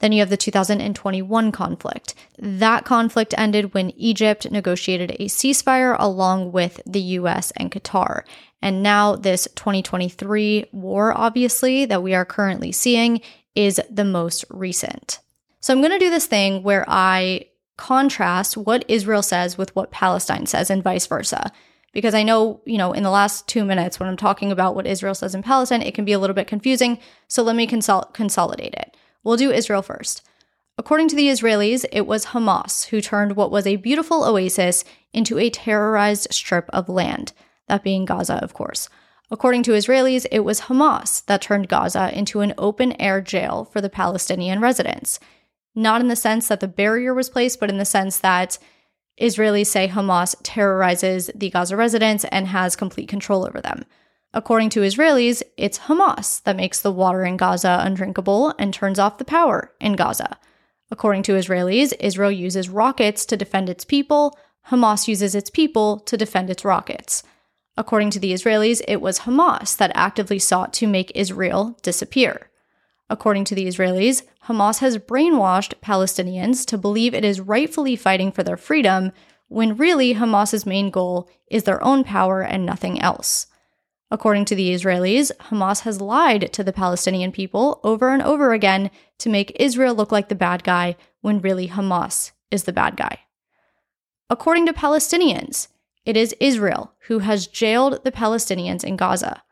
Then 0.00 0.12
you 0.12 0.20
have 0.20 0.30
the 0.30 0.36
2021 0.36 1.52
conflict. 1.52 2.14
That 2.38 2.84
conflict 2.84 3.34
ended 3.38 3.72
when 3.72 3.90
Egypt 3.96 4.50
negotiated 4.50 5.12
a 5.12 5.26
ceasefire 5.26 5.96
along 5.98 6.52
with 6.52 6.80
the 6.86 7.00
US 7.00 7.50
and 7.52 7.70
Qatar. 7.70 8.22
And 8.60 8.82
now, 8.82 9.16
this 9.16 9.48
2023 9.54 10.66
war, 10.72 11.16
obviously, 11.16 11.84
that 11.86 12.02
we 12.02 12.14
are 12.14 12.24
currently 12.24 12.72
seeing 12.72 13.20
is 13.54 13.80
the 13.90 14.04
most 14.04 14.44
recent. 14.50 15.20
So, 15.60 15.72
I'm 15.72 15.80
going 15.80 15.92
to 15.92 15.98
do 15.98 16.10
this 16.10 16.26
thing 16.26 16.62
where 16.62 16.84
I 16.88 17.46
contrast 17.76 18.56
what 18.56 18.84
Israel 18.88 19.22
says 19.22 19.58
with 19.58 19.74
what 19.76 19.90
Palestine 19.90 20.46
says 20.46 20.70
and 20.70 20.82
vice 20.82 21.06
versa. 21.06 21.52
Because 21.92 22.14
I 22.14 22.22
know, 22.22 22.60
you 22.66 22.76
know, 22.76 22.92
in 22.92 23.02
the 23.02 23.10
last 23.10 23.48
two 23.48 23.64
minutes 23.64 23.98
when 23.98 24.08
I'm 24.08 24.16
talking 24.18 24.52
about 24.52 24.74
what 24.74 24.86
Israel 24.86 25.14
says 25.14 25.34
in 25.34 25.42
Palestine, 25.42 25.80
it 25.80 25.94
can 25.94 26.04
be 26.04 26.12
a 26.12 26.18
little 26.18 26.34
bit 26.34 26.46
confusing. 26.46 26.98
So 27.28 27.42
let 27.42 27.56
me 27.56 27.66
consol- 27.66 28.12
consolidate 28.12 28.74
it. 28.74 28.96
We'll 29.26 29.36
do 29.36 29.50
Israel 29.50 29.82
first. 29.82 30.22
According 30.78 31.08
to 31.08 31.16
the 31.16 31.26
Israelis, 31.26 31.84
it 31.90 32.06
was 32.06 32.26
Hamas 32.26 32.86
who 32.90 33.00
turned 33.00 33.34
what 33.34 33.50
was 33.50 33.66
a 33.66 33.74
beautiful 33.74 34.22
oasis 34.22 34.84
into 35.12 35.36
a 35.36 35.50
terrorized 35.50 36.28
strip 36.30 36.66
of 36.68 36.88
land, 36.88 37.32
that 37.66 37.82
being 37.82 38.04
Gaza, 38.04 38.34
of 38.34 38.54
course. 38.54 38.88
According 39.28 39.64
to 39.64 39.72
Israelis, 39.72 40.26
it 40.30 40.44
was 40.44 40.60
Hamas 40.60 41.24
that 41.24 41.42
turned 41.42 41.66
Gaza 41.66 42.16
into 42.16 42.38
an 42.38 42.54
open 42.56 42.92
air 43.02 43.20
jail 43.20 43.64
for 43.64 43.80
the 43.80 43.90
Palestinian 43.90 44.60
residents. 44.60 45.18
Not 45.74 46.00
in 46.00 46.06
the 46.06 46.14
sense 46.14 46.46
that 46.46 46.60
the 46.60 46.68
barrier 46.68 47.12
was 47.12 47.28
placed, 47.28 47.58
but 47.58 47.68
in 47.68 47.78
the 47.78 47.84
sense 47.84 48.18
that 48.18 48.60
Israelis 49.20 49.66
say 49.66 49.88
Hamas 49.88 50.36
terrorizes 50.44 51.32
the 51.34 51.50
Gaza 51.50 51.76
residents 51.76 52.24
and 52.30 52.46
has 52.46 52.76
complete 52.76 53.08
control 53.08 53.44
over 53.44 53.60
them. 53.60 53.86
According 54.36 54.68
to 54.70 54.80
Israelis, 54.80 55.42
it's 55.56 55.78
Hamas 55.78 56.42
that 56.42 56.58
makes 56.58 56.82
the 56.82 56.92
water 56.92 57.24
in 57.24 57.38
Gaza 57.38 57.80
undrinkable 57.82 58.52
and 58.58 58.72
turns 58.72 58.98
off 58.98 59.16
the 59.16 59.24
power 59.24 59.72
in 59.80 59.94
Gaza. 59.94 60.36
According 60.90 61.22
to 61.22 61.32
Israelis, 61.32 61.94
Israel 62.00 62.30
uses 62.30 62.68
rockets 62.68 63.24
to 63.26 63.38
defend 63.38 63.70
its 63.70 63.86
people, 63.86 64.38
Hamas 64.68 65.08
uses 65.08 65.34
its 65.34 65.48
people 65.48 66.00
to 66.00 66.18
defend 66.18 66.50
its 66.50 66.66
rockets. 66.66 67.22
According 67.78 68.10
to 68.10 68.18
the 68.18 68.34
Israelis, 68.34 68.82
it 68.86 69.00
was 69.00 69.20
Hamas 69.20 69.74
that 69.78 69.90
actively 69.94 70.38
sought 70.38 70.74
to 70.74 70.86
make 70.86 71.10
Israel 71.14 71.78
disappear. 71.80 72.50
According 73.08 73.46
to 73.46 73.54
the 73.54 73.66
Israelis, 73.66 74.22
Hamas 74.48 74.80
has 74.80 74.98
brainwashed 74.98 75.80
Palestinians 75.80 76.66
to 76.66 76.76
believe 76.76 77.14
it 77.14 77.24
is 77.24 77.40
rightfully 77.40 77.96
fighting 77.96 78.30
for 78.30 78.42
their 78.42 78.58
freedom, 78.58 79.12
when 79.48 79.78
really 79.78 80.12
Hamas's 80.12 80.66
main 80.66 80.90
goal 80.90 81.26
is 81.50 81.64
their 81.64 81.82
own 81.82 82.04
power 82.04 82.42
and 82.42 82.66
nothing 82.66 83.00
else. 83.00 83.46
According 84.10 84.44
to 84.46 84.54
the 84.54 84.70
Israelis, 84.70 85.32
Hamas 85.50 85.80
has 85.80 86.00
lied 86.00 86.52
to 86.52 86.62
the 86.62 86.72
Palestinian 86.72 87.32
people 87.32 87.80
over 87.82 88.10
and 88.10 88.22
over 88.22 88.52
again 88.52 88.90
to 89.18 89.28
make 89.28 89.60
Israel 89.60 89.94
look 89.94 90.12
like 90.12 90.28
the 90.28 90.34
bad 90.34 90.62
guy 90.62 90.96
when 91.22 91.40
really 91.40 91.68
Hamas 91.68 92.30
is 92.50 92.64
the 92.64 92.72
bad 92.72 92.96
guy. 92.96 93.20
According 94.30 94.66
to 94.66 94.72
Palestinians, 94.72 95.68
it 96.04 96.16
is 96.16 96.36
Israel 96.38 96.94
who 97.08 97.18
has 97.20 97.48
jailed 97.48 98.04
the 98.04 98.12
Palestinians 98.12 98.84
in 98.84 98.96
Gaza. 98.96 99.42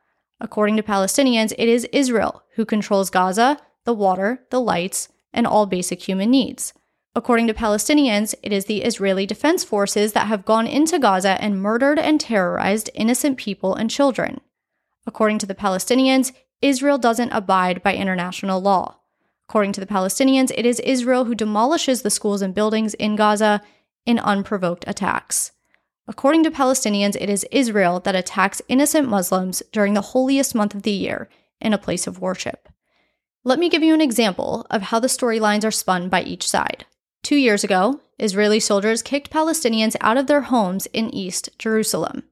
According 0.40 0.76
to 0.76 0.82
Palestinians, 0.82 1.52
it 1.58 1.68
is 1.68 1.88
Israel 1.92 2.44
who 2.54 2.64
controls 2.64 3.10
Gaza, 3.10 3.58
the 3.84 3.94
water, 3.94 4.44
the 4.50 4.60
lights, 4.60 5.08
and 5.32 5.46
all 5.46 5.66
basic 5.66 6.06
human 6.06 6.30
needs. 6.30 6.72
According 7.16 7.46
to 7.46 7.54
Palestinians, 7.54 8.34
it 8.42 8.52
is 8.52 8.64
the 8.64 8.82
Israeli 8.82 9.24
Defense 9.24 9.62
Forces 9.62 10.14
that 10.14 10.26
have 10.26 10.44
gone 10.44 10.66
into 10.66 10.98
Gaza 10.98 11.40
and 11.40 11.62
murdered 11.62 11.96
and 11.96 12.20
terrorized 12.20 12.90
innocent 12.92 13.38
people 13.38 13.76
and 13.76 13.88
children. 13.88 14.40
According 15.06 15.38
to 15.38 15.46
the 15.46 15.54
Palestinians, 15.54 16.32
Israel 16.60 16.98
doesn't 16.98 17.30
abide 17.30 17.84
by 17.84 17.94
international 17.94 18.60
law. 18.60 18.96
According 19.48 19.74
to 19.74 19.80
the 19.80 19.86
Palestinians, 19.86 20.50
it 20.56 20.66
is 20.66 20.80
Israel 20.80 21.26
who 21.26 21.36
demolishes 21.36 22.02
the 22.02 22.10
schools 22.10 22.42
and 22.42 22.52
buildings 22.52 22.94
in 22.94 23.14
Gaza 23.14 23.62
in 24.04 24.18
unprovoked 24.18 24.84
attacks. 24.88 25.52
According 26.08 26.42
to 26.44 26.50
Palestinians, 26.50 27.16
it 27.20 27.30
is 27.30 27.46
Israel 27.52 28.00
that 28.00 28.16
attacks 28.16 28.60
innocent 28.66 29.08
Muslims 29.08 29.62
during 29.70 29.94
the 29.94 30.00
holiest 30.00 30.54
month 30.54 30.74
of 30.74 30.82
the 30.82 30.90
year 30.90 31.28
in 31.60 31.72
a 31.72 31.78
place 31.78 32.08
of 32.08 32.20
worship. 32.20 32.68
Let 33.44 33.60
me 33.60 33.68
give 33.68 33.84
you 33.84 33.94
an 33.94 34.00
example 34.00 34.66
of 34.68 34.82
how 34.82 34.98
the 34.98 35.06
storylines 35.06 35.64
are 35.64 35.70
spun 35.70 36.08
by 36.08 36.22
each 36.22 36.48
side. 36.48 36.86
Two 37.24 37.36
years 37.36 37.64
ago, 37.64 38.02
Israeli 38.18 38.60
soldiers 38.60 39.00
kicked 39.00 39.30
Palestinians 39.30 39.96
out 40.02 40.18
of 40.18 40.26
their 40.26 40.42
homes 40.42 40.84
in 40.92 41.08
East 41.08 41.48
Jerusalem. 41.58 42.24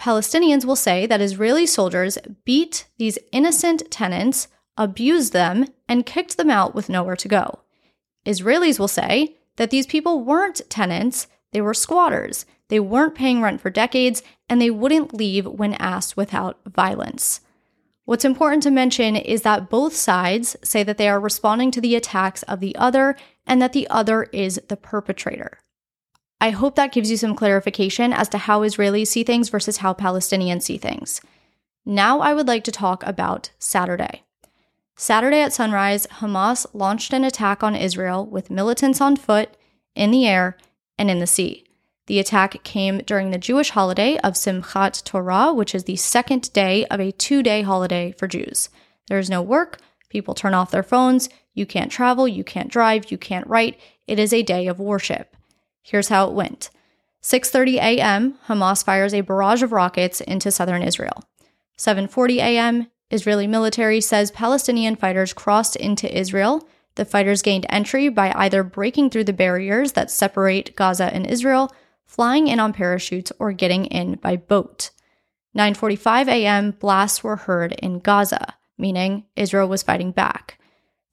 Palestinians 0.00 0.64
will 0.64 0.74
say 0.74 1.06
that 1.06 1.20
Israeli 1.20 1.64
soldiers 1.64 2.18
beat 2.44 2.88
these 2.98 3.20
innocent 3.30 3.88
tenants, 3.88 4.48
abused 4.76 5.32
them, 5.32 5.66
and 5.88 6.04
kicked 6.04 6.36
them 6.36 6.50
out 6.50 6.74
with 6.74 6.88
nowhere 6.88 7.14
to 7.14 7.28
go. 7.28 7.60
Israelis 8.26 8.80
will 8.80 8.88
say 8.88 9.36
that 9.58 9.70
these 9.70 9.86
people 9.86 10.24
weren't 10.24 10.60
tenants, 10.68 11.28
they 11.52 11.60
were 11.60 11.72
squatters, 11.72 12.46
they 12.66 12.80
weren't 12.80 13.14
paying 13.14 13.40
rent 13.40 13.60
for 13.60 13.70
decades, 13.70 14.24
and 14.48 14.60
they 14.60 14.70
wouldn't 14.70 15.14
leave 15.14 15.46
when 15.46 15.74
asked 15.74 16.16
without 16.16 16.58
violence. 16.66 17.42
What's 18.06 18.24
important 18.24 18.62
to 18.62 18.70
mention 18.70 19.16
is 19.16 19.42
that 19.42 19.68
both 19.68 19.94
sides 19.94 20.56
say 20.62 20.84
that 20.84 20.96
they 20.96 21.08
are 21.08 21.18
responding 21.18 21.72
to 21.72 21.80
the 21.80 21.96
attacks 21.96 22.44
of 22.44 22.60
the 22.60 22.74
other 22.76 23.16
and 23.46 23.60
that 23.60 23.72
the 23.72 23.88
other 23.88 24.24
is 24.32 24.60
the 24.68 24.76
perpetrator. 24.76 25.58
I 26.40 26.50
hope 26.50 26.76
that 26.76 26.92
gives 26.92 27.10
you 27.10 27.16
some 27.16 27.34
clarification 27.34 28.12
as 28.12 28.28
to 28.28 28.38
how 28.38 28.60
Israelis 28.60 29.08
see 29.08 29.24
things 29.24 29.48
versus 29.48 29.78
how 29.78 29.92
Palestinians 29.92 30.62
see 30.62 30.78
things. 30.78 31.20
Now, 31.84 32.20
I 32.20 32.32
would 32.32 32.46
like 32.46 32.62
to 32.64 32.72
talk 32.72 33.04
about 33.04 33.50
Saturday. 33.58 34.22
Saturday 34.96 35.40
at 35.40 35.52
sunrise, 35.52 36.06
Hamas 36.06 36.64
launched 36.72 37.12
an 37.12 37.24
attack 37.24 37.64
on 37.64 37.74
Israel 37.74 38.24
with 38.24 38.50
militants 38.50 39.00
on 39.00 39.16
foot, 39.16 39.56
in 39.96 40.12
the 40.12 40.28
air, 40.28 40.56
and 40.96 41.10
in 41.10 41.18
the 41.18 41.26
sea. 41.26 41.65
The 42.06 42.20
attack 42.20 42.62
came 42.62 42.98
during 42.98 43.30
the 43.30 43.38
Jewish 43.38 43.70
holiday 43.70 44.16
of 44.18 44.34
Simchat 44.34 45.02
Torah, 45.04 45.52
which 45.52 45.74
is 45.74 45.84
the 45.84 45.96
second 45.96 46.52
day 46.52 46.86
of 46.86 47.00
a 47.00 47.12
two 47.12 47.42
day 47.42 47.62
holiday 47.62 48.12
for 48.16 48.28
Jews. 48.28 48.68
There 49.08 49.18
is 49.18 49.28
no 49.28 49.42
work, 49.42 49.78
people 50.08 50.34
turn 50.34 50.54
off 50.54 50.70
their 50.70 50.84
phones, 50.84 51.28
you 51.52 51.66
can't 51.66 51.90
travel, 51.90 52.28
you 52.28 52.44
can't 52.44 52.70
drive, 52.70 53.10
you 53.10 53.18
can't 53.18 53.46
write. 53.46 53.80
It 54.06 54.18
is 54.18 54.32
a 54.32 54.42
day 54.42 54.68
of 54.68 54.78
worship. 54.78 55.34
Here's 55.82 56.08
how 56.08 56.28
it 56.28 56.34
went. 56.34 56.70
6:30 57.22 57.74
a.m., 57.76 58.38
Hamas 58.46 58.84
fires 58.84 59.12
a 59.12 59.22
barrage 59.22 59.62
of 59.62 59.72
rockets 59.72 60.20
into 60.20 60.52
southern 60.52 60.82
Israel. 60.82 61.24
7:40 61.76 62.36
a.m., 62.36 62.86
Israeli 63.10 63.48
military 63.48 64.00
says 64.00 64.30
Palestinian 64.30 64.94
fighters 64.94 65.32
crossed 65.32 65.74
into 65.74 66.16
Israel. 66.16 66.68
The 66.94 67.04
fighters 67.04 67.42
gained 67.42 67.66
entry 67.68 68.08
by 68.08 68.32
either 68.34 68.62
breaking 68.62 69.10
through 69.10 69.24
the 69.24 69.32
barriers 69.32 69.92
that 69.92 70.10
separate 70.10 70.76
Gaza 70.76 71.12
and 71.12 71.26
Israel 71.26 71.72
flying 72.06 72.48
in 72.48 72.60
on 72.60 72.72
parachutes, 72.72 73.32
or 73.38 73.52
getting 73.52 73.86
in 73.86 74.14
by 74.14 74.36
boat. 74.36 74.90
9:45 75.56 76.28
a.m. 76.28 76.70
blasts 76.72 77.24
were 77.24 77.36
heard 77.36 77.72
in 77.72 77.98
Gaza, 77.98 78.54
meaning 78.78 79.24
Israel 79.36 79.68
was 79.68 79.82
fighting 79.82 80.12
back. 80.12 80.58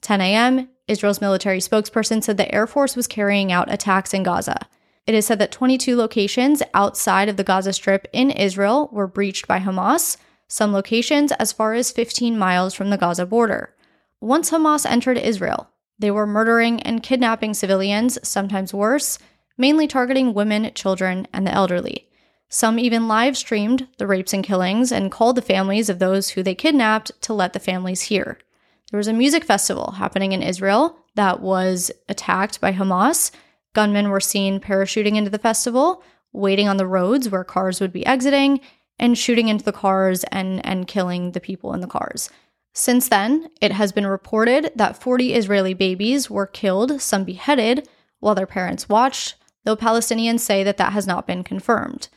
10 0.02 0.22
a.m. 0.22 0.70
Israel's 0.88 1.22
military 1.22 1.60
spokesperson 1.60 2.22
said 2.22 2.38
the 2.38 2.54
Air 2.54 2.68
Force 2.68 2.96
was 2.96 3.08
carrying 3.08 3.52
out 3.52 3.72
attacks 3.72 4.14
in 4.14 4.24
Gaza. 4.24 4.68
It 5.08 5.16
is 5.16 5.26
said 5.26 5.40
that 5.40 5.52
22 5.52 5.96
locations 5.96 6.62
outside 6.74 7.30
of 7.30 7.38
the 7.38 7.44
Gaza 7.44 7.74
Strip 7.74 8.08
in 8.14 8.32
Israel 8.32 8.90
were 8.92 9.08
breached 9.08 9.48
by 9.48 9.60
Hamas, 9.60 10.18
some 10.48 10.72
locations 10.72 11.32
as 11.34 11.52
far 11.52 11.74
as 11.74 11.92
15 11.92 12.38
miles 12.38 12.74
from 12.74 12.90
the 12.90 12.98
Gaza 12.98 13.26
border. 13.26 13.74
Once 14.22 14.52
Hamas 14.52 14.86
entered 14.86 15.18
Israel, 15.18 15.70
they 16.00 16.12
were 16.12 16.28
murdering 16.28 16.82
and 16.82 17.04
kidnapping 17.04 17.54
civilians, 17.54 18.18
sometimes 18.28 18.74
worse, 18.74 19.20
mainly 19.58 19.88
targeting 19.88 20.34
women, 20.34 20.72
children, 20.74 21.28
and 21.34 21.46
the 21.46 21.52
elderly. 21.52 22.10
Some 22.50 22.78
even 22.78 23.08
live 23.08 23.36
streamed 23.36 23.88
the 23.98 24.06
rapes 24.06 24.34
and 24.34 24.44
killings 24.44 24.92
and 24.92 25.12
called 25.12 25.36
the 25.36 25.42
families 25.42 25.90
of 25.90 26.00
those 26.00 26.30
who 26.30 26.44
they 26.44 26.54
kidnapped 26.54 27.12
to 27.24 27.34
let 27.34 27.54
the 27.54 27.60
families 27.60 28.02
hear. 28.02 28.38
There 28.92 29.00
was 29.00 29.08
a 29.08 29.14
music 29.14 29.44
festival 29.44 29.94
happening 29.94 30.34
in 30.34 30.44
Israel 30.44 31.00
that 31.16 31.40
was 31.40 31.92
attacked 32.08 32.62
by 32.62 32.72
Hamas. 32.72 33.32
Gunmen 33.74 34.10
were 34.10 34.20
seen 34.20 34.60
parachuting 34.60 35.16
into 35.16 35.32
the 35.32 35.40
festival, 35.40 36.04
waiting 36.32 36.68
on 36.68 36.78
the 36.78 36.86
roads 36.86 37.28
where 37.28 37.44
cars 37.44 37.82
would 37.82 37.92
be 37.92 38.06
exiting, 38.06 38.60
and 39.00 39.18
shooting 39.18 39.48
into 39.48 39.66
the 39.66 39.72
cars 39.72 40.24
and, 40.26 40.64
and 40.64 40.88
killing 40.88 41.32
the 41.32 41.40
people 41.40 41.74
in 41.74 41.82
the 41.82 41.88
cars. 41.88 42.30
Since 42.74 43.10
then, 43.10 43.50
it 43.62 43.72
has 43.72 43.92
been 43.92 44.06
reported 44.06 44.72
that 44.76 45.02
40 45.02 45.34
Israeli 45.34 45.74
babies 45.74 46.30
were 46.30 46.48
killed, 46.48 47.02
some 47.02 47.24
beheaded, 47.24 47.88
while 48.20 48.36
their 48.36 48.48
parents 48.48 48.88
watched, 48.88 49.36
though 49.64 49.76
Palestinians 49.76 50.42
say 50.42 50.64
that 50.64 50.78
that 50.78 50.94
has 50.94 51.08
not 51.08 51.28
been 51.28 51.44
confirmed. 51.44 52.10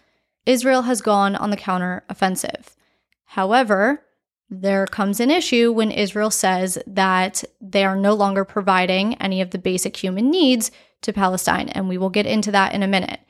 Israel 0.45 0.83
has 0.83 1.01
gone 1.01 1.35
on 1.35 1.51
the 1.51 1.57
counter 1.57 2.05
offensive. 2.09 2.77
However, 3.25 4.03
there 4.49 4.87
comes 4.87 5.19
an 5.19 5.31
issue 5.31 5.73
when 5.73 5.91
Israel 5.91 6.31
says 6.31 6.79
that 6.87 7.43
they 7.61 7.85
are 7.85 7.97
no 7.97 8.15
longer 8.15 8.45
providing 8.45 9.15
any 9.15 9.41
of 9.41 9.51
the 9.51 9.59
basic 9.59 9.97
human 9.97 10.31
needs 10.31 10.71
to 11.03 11.13
Palestine, 11.13 11.69
and 11.71 11.89
we 11.89 11.99
will 11.99 12.11
get 12.11 12.27
into 12.27 12.53
that 12.53 12.73
in 12.73 12.83
a 12.83 12.89
minute. 12.89 13.21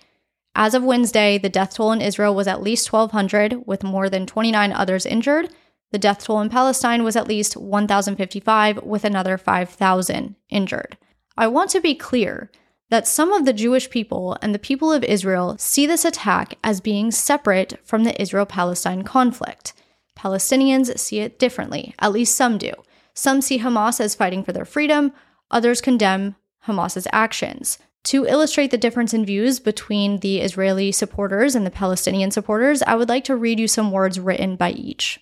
As 0.55 0.75
of 0.75 0.85
Wednesday, 0.85 1.39
the 1.39 1.49
death 1.49 1.75
toll 1.75 1.93
in 1.93 2.01
Israel 2.01 2.35
was 2.35 2.47
at 2.47 2.63
least 2.63 2.93
1,200, 2.93 3.67
with 3.67 3.83
more 3.83 4.09
than 4.11 4.27
29 4.27 4.73
others 4.73 5.07
injured. 5.07 5.51
The 5.93 5.99
death 5.99 6.25
toll 6.25 6.41
in 6.41 6.51
Palestine 6.51 7.05
was 7.05 7.17
at 7.17 7.29
least 7.29 7.57
1,055, 7.57 8.83
with 8.83 9.05
another 9.05 9.39
5,000 9.39 10.37
injured. 10.51 10.99
I 11.37 11.47
want 11.47 11.71
to 11.71 11.81
be 11.81 11.95
clear 11.95 12.51
that 12.91 13.07
some 13.07 13.33
of 13.33 13.45
the 13.45 13.53
Jewish 13.53 13.91
people 13.91 14.37
and 14.41 14.55
the 14.55 14.59
people 14.59 14.93
of 14.93 15.03
Israel 15.05 15.57
see 15.59 15.87
this 15.87 16.05
attack 16.05 16.55
as 16.63 16.81
being 16.81 17.11
separate 17.11 17.79
from 17.85 18.05
the 18.05 18.21
Israel 18.21 18.47
Palestine 18.47 19.03
conflict. 19.03 19.73
Palestinians 20.17 20.97
see 20.99 21.21
it 21.21 21.39
differently, 21.39 21.95
at 21.99 22.13
least 22.13 22.35
some 22.35 22.59
do. 22.59 22.73
Some 23.15 23.41
see 23.41 23.59
Hamas 23.59 24.01
as 24.01 24.15
fighting 24.15 24.45
for 24.45 24.53
their 24.53 24.65
freedom, 24.65 25.13
others 25.51 25.81
condemn 25.81 26.37
Hamas's 26.67 27.09
actions. 27.13 27.79
To 28.05 28.25
illustrate 28.25 28.71
the 28.71 28.79
difference 28.79 29.13
in 29.13 29.27
views 29.27 29.59
between 29.59 30.21
the 30.21 30.41
Israeli 30.41 30.93
supporters 30.93 31.57
and 31.57 31.67
the 31.67 31.73
Palestinian 31.73 32.31
supporters, 32.31 32.83
I 32.83 32.95
would 32.95 33.09
like 33.09 33.25
to 33.25 33.35
read 33.35 33.59
you 33.59 33.67
some 33.67 33.91
words 33.91 34.21
written 34.21 34.55
by 34.55 34.71
each. 34.71 35.19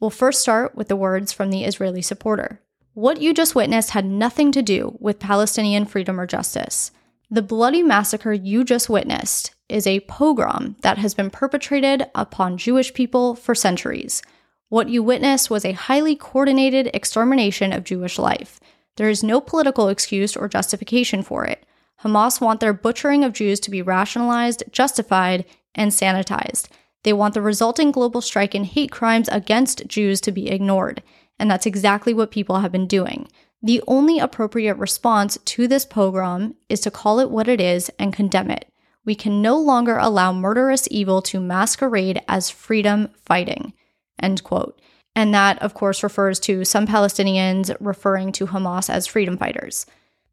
We'll 0.00 0.10
first 0.10 0.42
start 0.42 0.74
with 0.74 0.88
the 0.88 0.96
words 0.96 1.32
from 1.32 1.50
the 1.50 1.64
Israeli 1.64 2.02
supporter. 2.02 2.60
What 2.96 3.20
you 3.20 3.34
just 3.34 3.54
witnessed 3.54 3.90
had 3.90 4.06
nothing 4.06 4.52
to 4.52 4.62
do 4.62 4.96
with 5.00 5.18
Palestinian 5.18 5.84
freedom 5.84 6.18
or 6.18 6.26
justice. 6.26 6.92
The 7.30 7.42
bloody 7.42 7.82
massacre 7.82 8.32
you 8.32 8.64
just 8.64 8.88
witnessed 8.88 9.54
is 9.68 9.86
a 9.86 10.00
pogrom 10.00 10.76
that 10.80 10.96
has 10.96 11.12
been 11.12 11.28
perpetrated 11.28 12.06
upon 12.14 12.56
Jewish 12.56 12.94
people 12.94 13.34
for 13.34 13.54
centuries. 13.54 14.22
What 14.70 14.88
you 14.88 15.02
witnessed 15.02 15.50
was 15.50 15.66
a 15.66 15.72
highly 15.72 16.16
coordinated 16.16 16.88
extermination 16.94 17.70
of 17.70 17.84
Jewish 17.84 18.18
life. 18.18 18.60
There 18.96 19.10
is 19.10 19.22
no 19.22 19.42
political 19.42 19.90
excuse 19.90 20.34
or 20.34 20.48
justification 20.48 21.22
for 21.22 21.44
it. 21.44 21.66
Hamas 22.02 22.40
want 22.40 22.60
their 22.60 22.72
butchering 22.72 23.24
of 23.24 23.34
Jews 23.34 23.60
to 23.60 23.70
be 23.70 23.82
rationalized, 23.82 24.64
justified, 24.72 25.44
and 25.74 25.90
sanitized. 25.90 26.68
They 27.02 27.12
want 27.12 27.34
the 27.34 27.42
resulting 27.42 27.90
global 27.90 28.22
strike 28.22 28.54
and 28.54 28.64
hate 28.64 28.90
crimes 28.90 29.28
against 29.28 29.86
Jews 29.86 30.18
to 30.22 30.32
be 30.32 30.48
ignored. 30.48 31.02
And 31.38 31.50
that's 31.50 31.66
exactly 31.66 32.14
what 32.14 32.30
people 32.30 32.60
have 32.60 32.72
been 32.72 32.86
doing. 32.86 33.28
The 33.62 33.82
only 33.86 34.18
appropriate 34.18 34.76
response 34.76 35.38
to 35.44 35.66
this 35.66 35.84
pogrom 35.84 36.54
is 36.68 36.80
to 36.80 36.90
call 36.90 37.20
it 37.20 37.30
what 37.30 37.48
it 37.48 37.60
is 37.60 37.90
and 37.98 38.12
condemn 38.12 38.50
it. 38.50 38.70
We 39.04 39.14
can 39.14 39.40
no 39.40 39.56
longer 39.56 39.98
allow 39.98 40.32
murderous 40.32 40.88
evil 40.90 41.22
to 41.22 41.40
masquerade 41.40 42.20
as 42.28 42.50
freedom 42.50 43.10
fighting. 43.24 43.72
End 44.20 44.42
quote. 44.42 44.80
And 45.14 45.32
that, 45.32 45.60
of 45.62 45.74
course, 45.74 46.02
refers 46.02 46.38
to 46.40 46.64
some 46.64 46.86
Palestinians 46.86 47.74
referring 47.80 48.32
to 48.32 48.46
Hamas 48.46 48.90
as 48.90 49.06
freedom 49.06 49.38
fighters. 49.38 49.86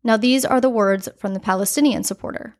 Now, 0.03 0.17
these 0.17 0.43
are 0.43 0.59
the 0.59 0.69
words 0.69 1.07
from 1.17 1.33
the 1.33 1.39
Palestinian 1.39 2.03
supporter. 2.03 2.57